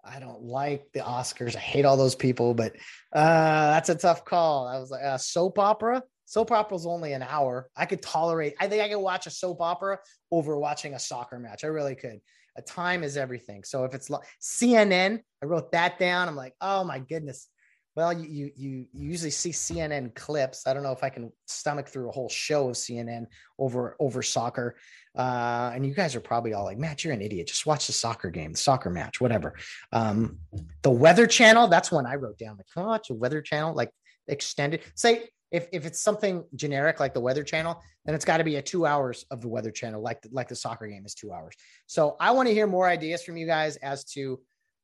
I 0.03 0.19
don't 0.19 0.43
like 0.43 0.85
the 0.93 0.99
Oscars. 0.99 1.55
I 1.55 1.59
hate 1.59 1.83
all 1.83 1.97
those 1.97 2.15
people, 2.15 2.53
but 2.53 2.73
uh, 3.13 3.71
that's 3.71 3.89
a 3.89 3.95
tough 3.95 4.23
call. 4.23 4.67
I 4.67 4.79
was 4.79 4.91
like, 4.91 5.03
uh, 5.03 5.17
soap 5.17 5.59
opera 5.59 6.03
soap 6.25 6.51
opera's 6.51 6.85
only 6.85 7.13
an 7.13 7.23
hour. 7.23 7.69
I 7.75 7.85
could 7.85 8.01
tolerate, 8.01 8.55
I 8.59 8.67
think 8.67 8.81
I 8.81 8.89
could 8.89 8.99
watch 8.99 9.27
a 9.27 9.31
soap 9.31 9.61
opera 9.61 9.99
over 10.31 10.57
watching 10.57 10.93
a 10.95 10.99
soccer 10.99 11.39
match. 11.39 11.63
I 11.63 11.67
really 11.67 11.95
could. 11.95 12.19
A 12.57 12.61
time 12.61 13.03
is 13.03 13.17
everything. 13.17 13.63
So 13.63 13.83
if 13.83 13.93
it's 13.93 14.09
CNN, 14.41 15.19
I 15.43 15.45
wrote 15.45 15.71
that 15.71 15.99
down. 15.99 16.27
I'm 16.27 16.35
like, 16.35 16.53
oh 16.61 16.83
my 16.83 16.99
goodness. 16.99 17.49
Well, 17.95 18.11
you, 18.11 18.27
you 18.27 18.51
you 18.57 18.85
usually 18.93 19.31
see 19.31 19.51
CNN 19.51 20.13
clips. 20.15 20.67
I 20.67 20.73
don't 20.73 20.83
know 20.83 20.91
if 20.91 21.01
I 21.01 21.09
can 21.09 21.31
stomach 21.47 21.87
through 21.87 22.09
a 22.09 22.11
whole 22.11 22.27
show 22.27 22.67
of 22.69 22.75
CNN 22.75 23.27
over 23.57 23.95
over 24.01 24.21
soccer. 24.21 24.75
Uh, 25.17 25.71
and 25.73 25.85
you 25.85 25.93
guys 25.93 26.13
are 26.13 26.19
probably 26.19 26.53
all 26.53 26.65
like, 26.65 26.77
Matt, 26.77 27.05
you're 27.05 27.13
an 27.13 27.21
idiot. 27.21 27.47
Just 27.47 27.65
watch 27.65 27.87
the 27.87 27.93
soccer 27.93 28.29
game, 28.29 28.51
the 28.51 28.57
soccer 28.57 28.89
match, 28.89 29.21
whatever. 29.21 29.55
Um, 29.93 30.39
the 30.81 30.91
Weather 30.91 31.25
Channel, 31.25 31.69
that's 31.69 31.89
one 31.89 32.05
I 32.05 32.15
wrote 32.15 32.37
down. 32.37 32.57
Like, 32.57 32.67
can 32.73 32.85
watch 32.85 33.09
a 33.09 33.13
Weather 33.13 33.41
Channel, 33.41 33.73
like 33.73 33.91
extended? 34.27 34.81
Say 34.95 35.29
if, 35.55 35.67
if 35.71 35.85
it's 35.85 36.01
something 36.01 36.43
generic 36.55 36.99
like 36.99 37.13
the 37.13 37.19
weather 37.19 37.43
channel 37.43 37.81
then 38.03 38.13
it's 38.13 38.25
got 38.25 38.37
to 38.37 38.43
be 38.43 38.57
a 38.57 38.61
two 38.61 38.85
hours 38.85 39.25
of 39.31 39.41
the 39.41 39.47
weather 39.47 39.71
channel 39.71 40.01
like 40.01 40.21
the, 40.21 40.29
like 40.31 40.49
the 40.49 40.55
soccer 40.55 40.85
game 40.85 41.05
is 41.05 41.15
two 41.15 41.31
hours. 41.31 41.55
So 41.87 42.17
i 42.19 42.31
want 42.31 42.47
to 42.49 42.53
hear 42.53 42.67
more 42.67 42.87
ideas 42.87 43.23
from 43.23 43.37
you 43.37 43.47
guys 43.47 43.77
as 43.77 44.03
to 44.15 44.39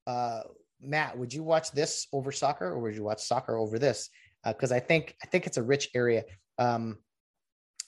uh, 0.08 0.42
matt 0.82 1.18
would 1.18 1.34
you 1.34 1.44
watch 1.44 1.72
this 1.72 2.08
over 2.14 2.32
soccer 2.32 2.68
or 2.68 2.80
would 2.80 2.96
you 2.96 3.04
watch 3.04 3.22
soccer 3.22 3.58
over 3.58 3.78
this? 3.78 4.10
Because 4.46 4.72
uh, 4.72 4.76
i 4.76 4.80
think 4.80 5.16
i 5.24 5.28
think 5.28 5.46
it's 5.46 5.58
a 5.58 5.64
rich 5.64 5.90
area. 5.94 6.24
Um, 6.58 6.98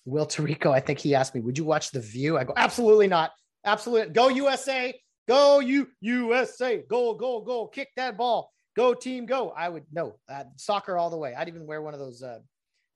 will 0.05 0.25
tarico 0.25 0.71
i 0.71 0.81
think 0.81 0.99
he 0.99 1.15
asked 1.15 1.34
me 1.34 1.41
would 1.41 1.57
you 1.57 1.63
watch 1.63 1.91
the 1.91 2.01
view? 2.01 2.38
I 2.38 2.43
go 2.43 2.53
absolutely 2.57 3.07
not. 3.07 3.31
Absolutely 3.65 4.11
go 4.11 4.27
usa 4.27 4.99
go 5.25 5.61
you 5.61 5.88
usa 6.01 6.84
go 6.89 7.13
go 7.13 7.39
go 7.41 7.67
kick 7.67 7.89
that 7.95 8.17
ball. 8.17 8.51
Go 8.75 8.93
team 8.95 9.25
go. 9.25 9.51
I 9.51 9.69
would 9.69 9.84
no 9.91 10.15
uh, 10.27 10.45
soccer 10.55 10.97
all 10.97 11.09
the 11.09 11.17
way. 11.17 11.36
I'd 11.36 11.47
even 11.47 11.67
wear 11.67 11.81
one 11.81 11.93
of 11.93 11.99
those 11.99 12.23
uh, 12.23 12.39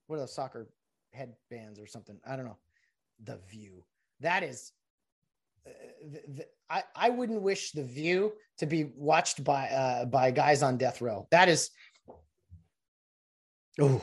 what 0.07 0.17
are 0.17 0.19
those 0.19 0.33
soccer 0.33 0.67
headbands 1.13 1.79
or 1.79 1.87
something? 1.87 2.17
I 2.27 2.35
don't 2.35 2.45
know. 2.45 2.57
The 3.23 3.39
View. 3.49 3.83
That 4.21 4.43
is. 4.43 4.71
Uh, 5.65 5.71
the, 6.11 6.21
the, 6.33 6.45
I, 6.69 6.83
I 6.95 7.09
wouldn't 7.09 7.41
wish 7.41 7.71
the 7.71 7.83
view 7.83 8.33
to 8.57 8.65
be 8.65 8.85
watched 8.95 9.43
by 9.43 9.67
uh, 9.67 10.05
by 10.05 10.31
guys 10.31 10.63
on 10.63 10.77
death 10.77 11.01
row. 11.01 11.27
That 11.31 11.49
is 11.49 11.69
oh, 13.79 14.01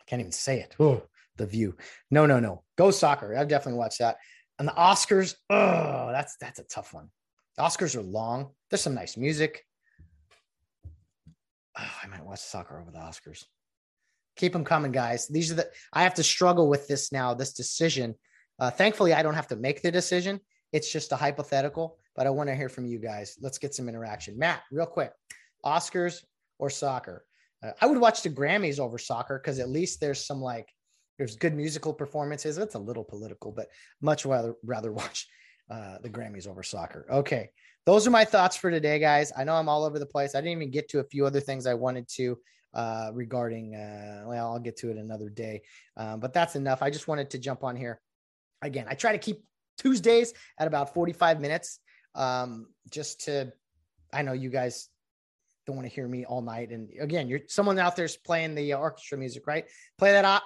I 0.00 0.04
can't 0.06 0.20
even 0.20 0.32
say 0.32 0.60
it. 0.60 0.74
Oh, 0.78 1.02
the 1.36 1.46
view. 1.46 1.76
No, 2.10 2.26
no, 2.26 2.40
no. 2.40 2.62
Go 2.76 2.90
soccer. 2.90 3.36
I've 3.36 3.48
definitely 3.48 3.78
watched 3.78 3.98
that. 3.98 4.18
And 4.58 4.68
the 4.68 4.72
Oscars, 4.72 5.34
oh, 5.50 6.10
that's 6.12 6.36
that's 6.36 6.58
a 6.58 6.64
tough 6.64 6.94
one. 6.94 7.08
The 7.56 7.62
Oscars 7.62 7.96
are 7.96 8.02
long. 8.02 8.50
There's 8.70 8.82
some 8.82 8.94
nice 8.94 9.16
music. 9.16 9.64
Oh, 11.76 11.90
I 12.02 12.06
might 12.06 12.24
watch 12.24 12.40
soccer 12.40 12.80
over 12.80 12.90
the 12.90 12.98
Oscars. 12.98 13.44
Keep 14.36 14.52
them 14.52 14.64
coming, 14.64 14.92
guys. 14.92 15.28
These 15.28 15.52
are 15.52 15.54
the 15.54 15.70
I 15.92 16.02
have 16.02 16.14
to 16.14 16.22
struggle 16.22 16.68
with 16.68 16.88
this 16.88 17.12
now, 17.12 17.34
this 17.34 17.52
decision. 17.52 18.14
Uh, 18.58 18.70
thankfully, 18.70 19.12
I 19.12 19.22
don't 19.22 19.34
have 19.34 19.48
to 19.48 19.56
make 19.56 19.82
the 19.82 19.90
decision. 19.90 20.40
It's 20.72 20.90
just 20.90 21.12
a 21.12 21.16
hypothetical, 21.16 21.98
but 22.16 22.26
I 22.26 22.30
want 22.30 22.48
to 22.48 22.56
hear 22.56 22.68
from 22.68 22.86
you 22.86 22.98
guys. 22.98 23.36
Let's 23.40 23.58
get 23.58 23.74
some 23.74 23.88
interaction. 23.88 24.38
Matt, 24.38 24.62
real 24.72 24.86
quick 24.86 25.12
Oscars 25.64 26.24
or 26.58 26.70
soccer? 26.70 27.24
Uh, 27.62 27.70
I 27.80 27.86
would 27.86 27.98
watch 27.98 28.22
the 28.22 28.30
Grammys 28.30 28.80
over 28.80 28.98
soccer 28.98 29.38
because 29.38 29.58
at 29.58 29.68
least 29.68 30.00
there's 30.00 30.24
some 30.24 30.40
like, 30.40 30.68
there's 31.16 31.36
good 31.36 31.54
musical 31.54 31.94
performances. 31.94 32.58
It's 32.58 32.74
a 32.74 32.78
little 32.78 33.04
political, 33.04 33.52
but 33.52 33.68
much 34.00 34.26
rather 34.26 34.54
rather 34.64 34.92
watch 35.00 35.28
uh, 35.70 35.98
the 36.02 36.10
Grammys 36.10 36.48
over 36.48 36.62
soccer. 36.62 37.06
Okay, 37.10 37.50
those 37.86 38.06
are 38.06 38.10
my 38.10 38.24
thoughts 38.24 38.56
for 38.56 38.70
today, 38.70 38.98
guys. 38.98 39.32
I 39.36 39.44
know 39.44 39.54
I'm 39.54 39.68
all 39.68 39.84
over 39.84 39.98
the 39.98 40.06
place. 40.06 40.34
I 40.34 40.40
didn't 40.40 40.58
even 40.58 40.70
get 40.70 40.88
to 40.90 41.00
a 41.00 41.04
few 41.04 41.24
other 41.26 41.40
things 41.40 41.66
I 41.66 41.74
wanted 41.74 42.08
to 42.16 42.38
uh, 42.74 43.10
regarding. 43.12 43.74
Uh, 43.74 44.24
well, 44.26 44.52
I'll 44.52 44.60
get 44.60 44.76
to 44.78 44.90
it 44.90 44.96
another 44.96 45.28
day, 45.28 45.62
um, 45.96 46.20
but 46.20 46.32
that's 46.32 46.56
enough. 46.56 46.82
I 46.82 46.90
just 46.90 47.08
wanted 47.08 47.30
to 47.30 47.38
jump 47.38 47.64
on 47.64 47.76
here 47.76 48.00
again. 48.62 48.86
I 48.88 48.94
try 48.94 49.12
to 49.12 49.18
keep 49.18 49.44
Tuesdays 49.78 50.34
at 50.58 50.66
about 50.66 50.94
45 50.94 51.40
minutes, 51.40 51.78
um, 52.14 52.66
just 52.90 53.22
to. 53.24 53.52
I 54.12 54.22
know 54.22 54.32
you 54.32 54.50
guys 54.50 54.88
don't 55.66 55.76
want 55.76 55.88
to 55.88 55.94
hear 55.94 56.06
me 56.06 56.24
all 56.24 56.42
night, 56.42 56.70
and 56.70 56.90
again, 57.00 57.28
you're 57.28 57.40
someone 57.48 57.78
out 57.78 57.96
there's 57.96 58.16
playing 58.16 58.54
the 58.54 58.74
orchestra 58.74 59.18
music, 59.18 59.46
right? 59.46 59.64
Play 59.98 60.12
that 60.12 60.42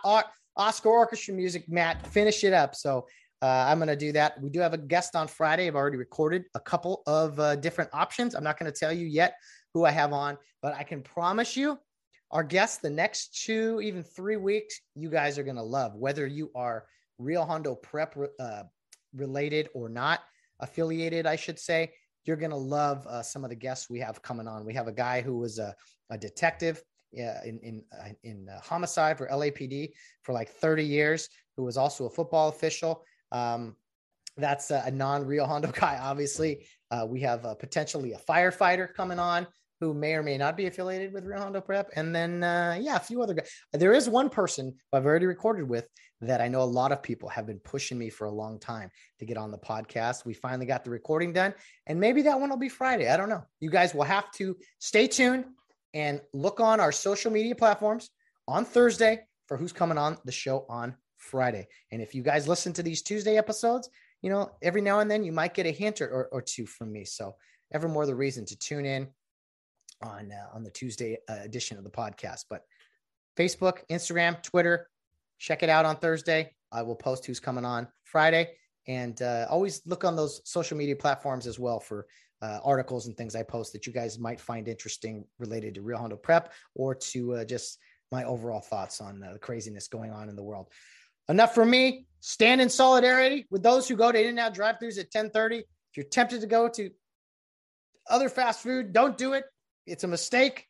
Oscar 0.57 0.89
orchestra 0.89 1.35
music, 1.35 1.69
Matt. 1.69 2.07
Finish 2.09 2.45
it 2.45 2.53
up. 2.53 2.75
So 2.75 3.07
uh, 3.41 3.67
I'm 3.69 3.79
going 3.79 3.89
to 3.89 3.97
do 3.97 4.13
that. 4.13 4.41
We 4.43 4.51
do 4.51 4.61
have 4.61 4.75
a 4.75 4.79
guest 4.79 5.15
on 5.15 5.29
Friday. 5.29 5.69
I've 5.69 5.77
already 5.77 5.97
recorded 5.97 6.45
a 6.55 6.61
couple 6.61 7.03
of 7.07 7.39
uh, 7.39 7.57
different 7.57 7.91
options. 7.93 8.35
I'm 8.35 8.43
not 8.43 8.59
going 8.59 8.71
to 8.71 8.77
tell 8.77 8.93
you 8.93 9.07
yet 9.07 9.35
who 9.75 9.85
I 9.85 9.93
have 9.93 10.13
on, 10.13 10.37
but 10.61 10.75
I 10.75 10.83
can 10.83 11.03
promise 11.03 11.57
you 11.57 11.79
our 12.31 12.45
guests 12.45 12.79
the 12.79 12.91
next 12.91 13.43
two, 13.45 13.81
even 13.81 14.03
three 14.03 14.37
weeks, 14.37 14.81
you 14.95 15.09
guys 15.09 15.39
are 15.39 15.43
going 15.43 15.57
to 15.57 15.63
love, 15.63 15.95
whether 15.95 16.27
you 16.27 16.51
are 16.55 16.85
Rio 17.19 17.45
Hondo 17.45 17.75
Prep 17.75 18.17
uh, 18.39 18.63
related 19.15 19.69
or 19.75 19.89
not, 19.89 20.21
affiliated, 20.61 21.27
I 21.27 21.37
should 21.37 21.59
say. 21.59 21.93
You're 22.25 22.37
going 22.37 22.51
to 22.51 22.57
love 22.57 23.07
uh, 23.07 23.23
some 23.23 23.45
of 23.45 23.51
the 23.51 23.57
guests 23.57 23.89
we 23.89 24.01
have 24.01 24.21
coming 24.21 24.47
on. 24.47 24.65
We 24.65 24.75
have 24.75 24.89
a 24.89 24.93
guy 24.93 25.23
who 25.23 25.39
was 25.39 25.59
a, 25.59 25.75
a 26.11 26.19
detective 26.19 26.83
in 27.13 27.59
in 27.63 27.83
uh, 27.99 28.11
in 28.23 28.49
uh, 28.49 28.61
homicide 28.61 29.17
for 29.17 29.27
LAPD 29.29 29.93
for 30.23 30.35
like 30.35 30.51
30 30.51 30.85
years, 30.85 31.29
who 31.57 31.65
was 31.65 31.79
also 31.79 32.05
a 32.05 32.11
football 32.11 32.49
official. 32.49 33.03
Um, 33.33 33.77
that's 34.37 34.71
a, 34.71 34.83
a 34.87 34.91
non 34.91 35.25
Rio 35.27 35.47
Hondo 35.47 35.73
guy. 35.73 35.99
Obviously, 36.01 36.67
uh, 36.91 37.07
we 37.09 37.21
have 37.21 37.45
uh, 37.45 37.55
potentially 37.55 38.13
a 38.13 38.19
firefighter 38.19 38.93
coming 38.93 39.19
on 39.19 39.47
who 39.81 39.95
may 39.95 40.15
or 40.15 40.23
may 40.23 40.37
not 40.37 40.57
be 40.57 40.67
affiliated 40.67 41.13
with 41.13 41.25
Rio 41.25 41.39
Hondo 41.39 41.61
Prep, 41.61 41.91
and 41.95 42.15
then 42.15 42.43
uh, 42.43 42.77
yeah, 42.81 42.97
a 42.97 43.01
few 43.01 43.23
other 43.23 43.35
guys. 43.35 43.51
There 43.73 43.93
is 43.93 44.09
one 44.09 44.29
person 44.29 44.75
I've 44.93 45.07
already 45.07 45.27
recorded 45.27 45.69
with 45.69 45.89
that 46.21 46.41
I 46.41 46.49
know 46.49 46.63
a 46.63 46.65
lot 46.65 46.91
of 46.91 47.03
people 47.03 47.29
have 47.29 47.47
been 47.47 47.61
pushing 47.61 47.99
me 47.99 48.11
for 48.11 48.27
a 48.27 48.31
long 48.31 48.59
time 48.59 48.91
to 49.21 49.25
get 49.25 49.37
on 49.37 49.51
the 49.51 49.59
podcast. 49.59 50.25
We 50.25 50.35
finally 50.35 50.67
got 50.67 50.85
the 50.85 50.91
recording 50.91 51.33
done, 51.33 51.55
and 51.87 52.01
maybe 52.01 52.23
that 52.23 52.39
one 52.39 52.51
will 52.51 52.57
be 52.57 52.69
Friday. 52.69 53.09
I 53.09 53.17
don't 53.17 53.29
know. 53.29 53.45
You 53.61 53.71
guys 53.71 53.95
will 53.95 54.05
have 54.05 54.31
to 54.33 54.57
stay 54.81 55.07
tuned 55.07 55.45
and 55.95 56.21
look 56.33 56.61
on 56.61 56.81
our 56.81 56.93
social 56.93 57.31
media 57.31 57.55
platforms 57.55 58.11
on 58.47 58.65
Thursday 58.65 59.21
for 59.47 59.57
who's 59.57 59.73
coming 59.73 59.99
on 59.99 60.19
the 60.25 60.33
show 60.33 60.67
on 60.69 60.95
Friday. 61.17 61.69
And 61.93 62.03
if 62.03 62.15
you 62.15 62.23
guys 62.23 62.49
listen 62.49 62.73
to 62.75 62.83
these 62.83 63.03
Tuesday 63.03 63.37
episodes, 63.37 63.89
you 64.23 64.31
know, 64.31 64.51
every 64.63 64.81
now 64.81 65.01
and 65.01 65.11
then 65.11 65.25
you 65.25 65.33
might 65.33 65.55
get 65.55 65.67
a 65.67 65.71
hint 65.71 66.01
or, 66.01 66.09
or, 66.09 66.29
or 66.33 66.43
two 66.43 66.67
from 66.67 66.93
me. 66.93 67.05
So, 67.05 67.35
ever 67.73 67.89
more 67.89 68.07
the 68.07 68.15
reason 68.15 68.47
to 68.47 68.59
tune 68.59 68.87
in 68.87 69.09
on 70.03 70.33
uh, 70.33 70.55
on 70.55 70.63
the 70.63 70.71
Tuesday 70.71 71.19
uh, 71.29 71.39
edition 71.43 71.79
of 71.79 71.85
the 71.85 71.91
podcast. 71.91 72.45
But 72.49 72.63
Facebook, 73.39 73.79
Instagram, 73.91 74.43
Twitter, 74.43 74.89
check 75.39 75.63
it 75.63 75.69
out 75.69 75.85
on 75.85 75.97
Thursday. 75.97 76.53
I 76.73 76.83
will 76.83 76.97
post 76.97 77.25
who's 77.27 77.41
coming 77.41 77.65
on 77.65 77.89
Friday, 78.05 78.51
and 78.87 79.21
uh, 79.23 79.47
always 79.49 79.83
look 79.87 80.05
on 80.05 80.17
those 80.17 80.41
social 80.45 80.77
media 80.77 80.97
platforms 80.97 81.47
as 81.47 81.59
well 81.59 81.81
for 81.81 82.07
uh, 82.43 82.61
articles 82.65 83.07
and 83.07 83.17
things 83.17 83.35
I 83.35 83.43
post 83.43 83.73
that 83.73 83.87
you 83.87 83.93
guys 83.93 84.19
might 84.19 84.41
find 84.41 84.69
interesting 84.69 85.25
related 85.39 85.75
to 85.75 85.83
Rio 85.83 85.99
Hondo 85.99 86.17
Prep 86.17 86.53
or 86.75 86.95
to 86.95 87.35
uh, 87.35 87.45
just 87.45 87.79
my 88.13 88.25
overall 88.25 88.61
thoughts 88.61 89.01
on 89.01 89.23
uh, 89.23 89.33
the 89.33 89.39
craziness 89.39 89.89
going 89.89 90.13
on 90.13 90.29
in 90.29 90.37
the 90.37 90.43
world. 90.43 90.69
Enough 91.29 91.55
for 91.55 91.67
me. 91.67 92.07
Stand 92.21 92.61
in 92.61 92.69
solidarity 92.69 93.47
with 93.51 93.63
those 93.63 93.87
who 93.87 93.97
go 93.97 94.11
to 94.11 94.19
In-N-Out 94.19 94.55
drive-throughs 94.55 94.99
at 94.99 95.07
1030. 95.07 95.59
If 95.59 95.65
you're 95.97 96.07
tempted 96.07 96.41
to 96.41 96.47
go 96.47 96.69
to 96.71 96.91
other 98.09 98.29
fast 98.29 98.63
food, 98.63 98.93
don't 98.93 99.17
do 99.17 99.35
it. 99.35 99.45
It's 99.89 100.05
a 100.05 100.09
mistake. 100.09 100.67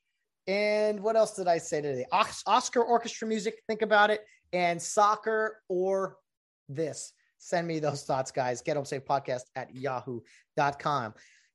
And 0.46 1.00
what 1.00 1.16
else 1.16 1.34
did 1.34 1.48
I 1.48 1.58
say 1.58 1.82
today? 1.82 2.06
Oscar 2.12 2.82
orchestra 2.82 3.28
music. 3.28 3.60
Think 3.66 3.82
about 3.82 4.10
it. 4.10 4.24
And 4.52 4.80
soccer 4.80 5.60
or 5.68 6.16
this. 6.68 7.12
Send 7.38 7.66
me 7.66 7.78
those 7.78 8.04
thoughts, 8.04 8.30
guys. 8.30 8.62
Get 8.62 8.76
home 8.76 8.84
safe 8.84 9.04
podcast 9.04 9.42
at 9.56 9.74
yahoo.com. 9.74 11.14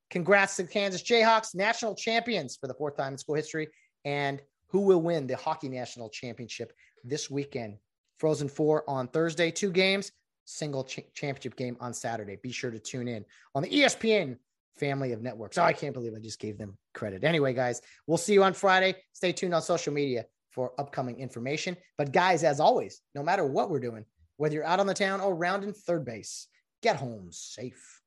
Congrats 0.09 0.55
to 0.57 0.63
the 0.63 0.69
Kansas 0.69 1.01
Jayhawks, 1.01 1.55
national 1.55 1.95
champions 1.95 2.55
for 2.55 2.67
the 2.67 2.73
fourth 2.73 2.95
time 2.95 3.13
in 3.13 3.17
school 3.17 3.35
history. 3.35 3.67
And 4.05 4.41
who 4.67 4.81
will 4.81 5.01
win 5.01 5.27
the 5.27 5.35
hockey 5.35 5.69
national 5.69 6.09
championship 6.09 6.73
this 7.03 7.31
weekend? 7.31 7.77
Frozen 8.19 8.49
Four 8.49 8.87
on 8.87 9.07
Thursday, 9.07 9.49
two 9.49 9.71
games, 9.71 10.11
single 10.45 10.83
ch- 10.83 10.99
championship 11.13 11.55
game 11.55 11.77
on 11.79 11.93
Saturday. 11.93 12.37
Be 12.41 12.51
sure 12.51 12.71
to 12.71 12.79
tune 12.79 13.07
in 13.07 13.25
on 13.55 13.63
the 13.63 13.69
ESPN 13.69 14.37
family 14.77 15.11
of 15.11 15.21
networks. 15.21 15.57
Oh, 15.57 15.63
I 15.63 15.73
can't 15.73 15.93
believe 15.93 16.13
I 16.15 16.19
just 16.19 16.39
gave 16.39 16.57
them 16.57 16.77
credit. 16.93 17.23
Anyway, 17.23 17.53
guys, 17.53 17.81
we'll 18.07 18.17
see 18.17 18.33
you 18.33 18.43
on 18.43 18.53
Friday. 18.53 18.95
Stay 19.13 19.31
tuned 19.31 19.53
on 19.53 19.61
social 19.61 19.93
media 19.93 20.25
for 20.51 20.71
upcoming 20.79 21.19
information. 21.19 21.77
But, 21.97 22.11
guys, 22.11 22.43
as 22.43 22.59
always, 22.59 23.01
no 23.15 23.23
matter 23.23 23.45
what 23.45 23.69
we're 23.69 23.79
doing, 23.79 24.05
whether 24.37 24.55
you're 24.55 24.65
out 24.65 24.79
on 24.79 24.87
the 24.87 24.93
town 24.93 25.21
or 25.21 25.35
rounding 25.35 25.73
third 25.73 26.05
base, 26.05 26.47
get 26.81 26.95
home 26.95 27.29
safe. 27.31 28.01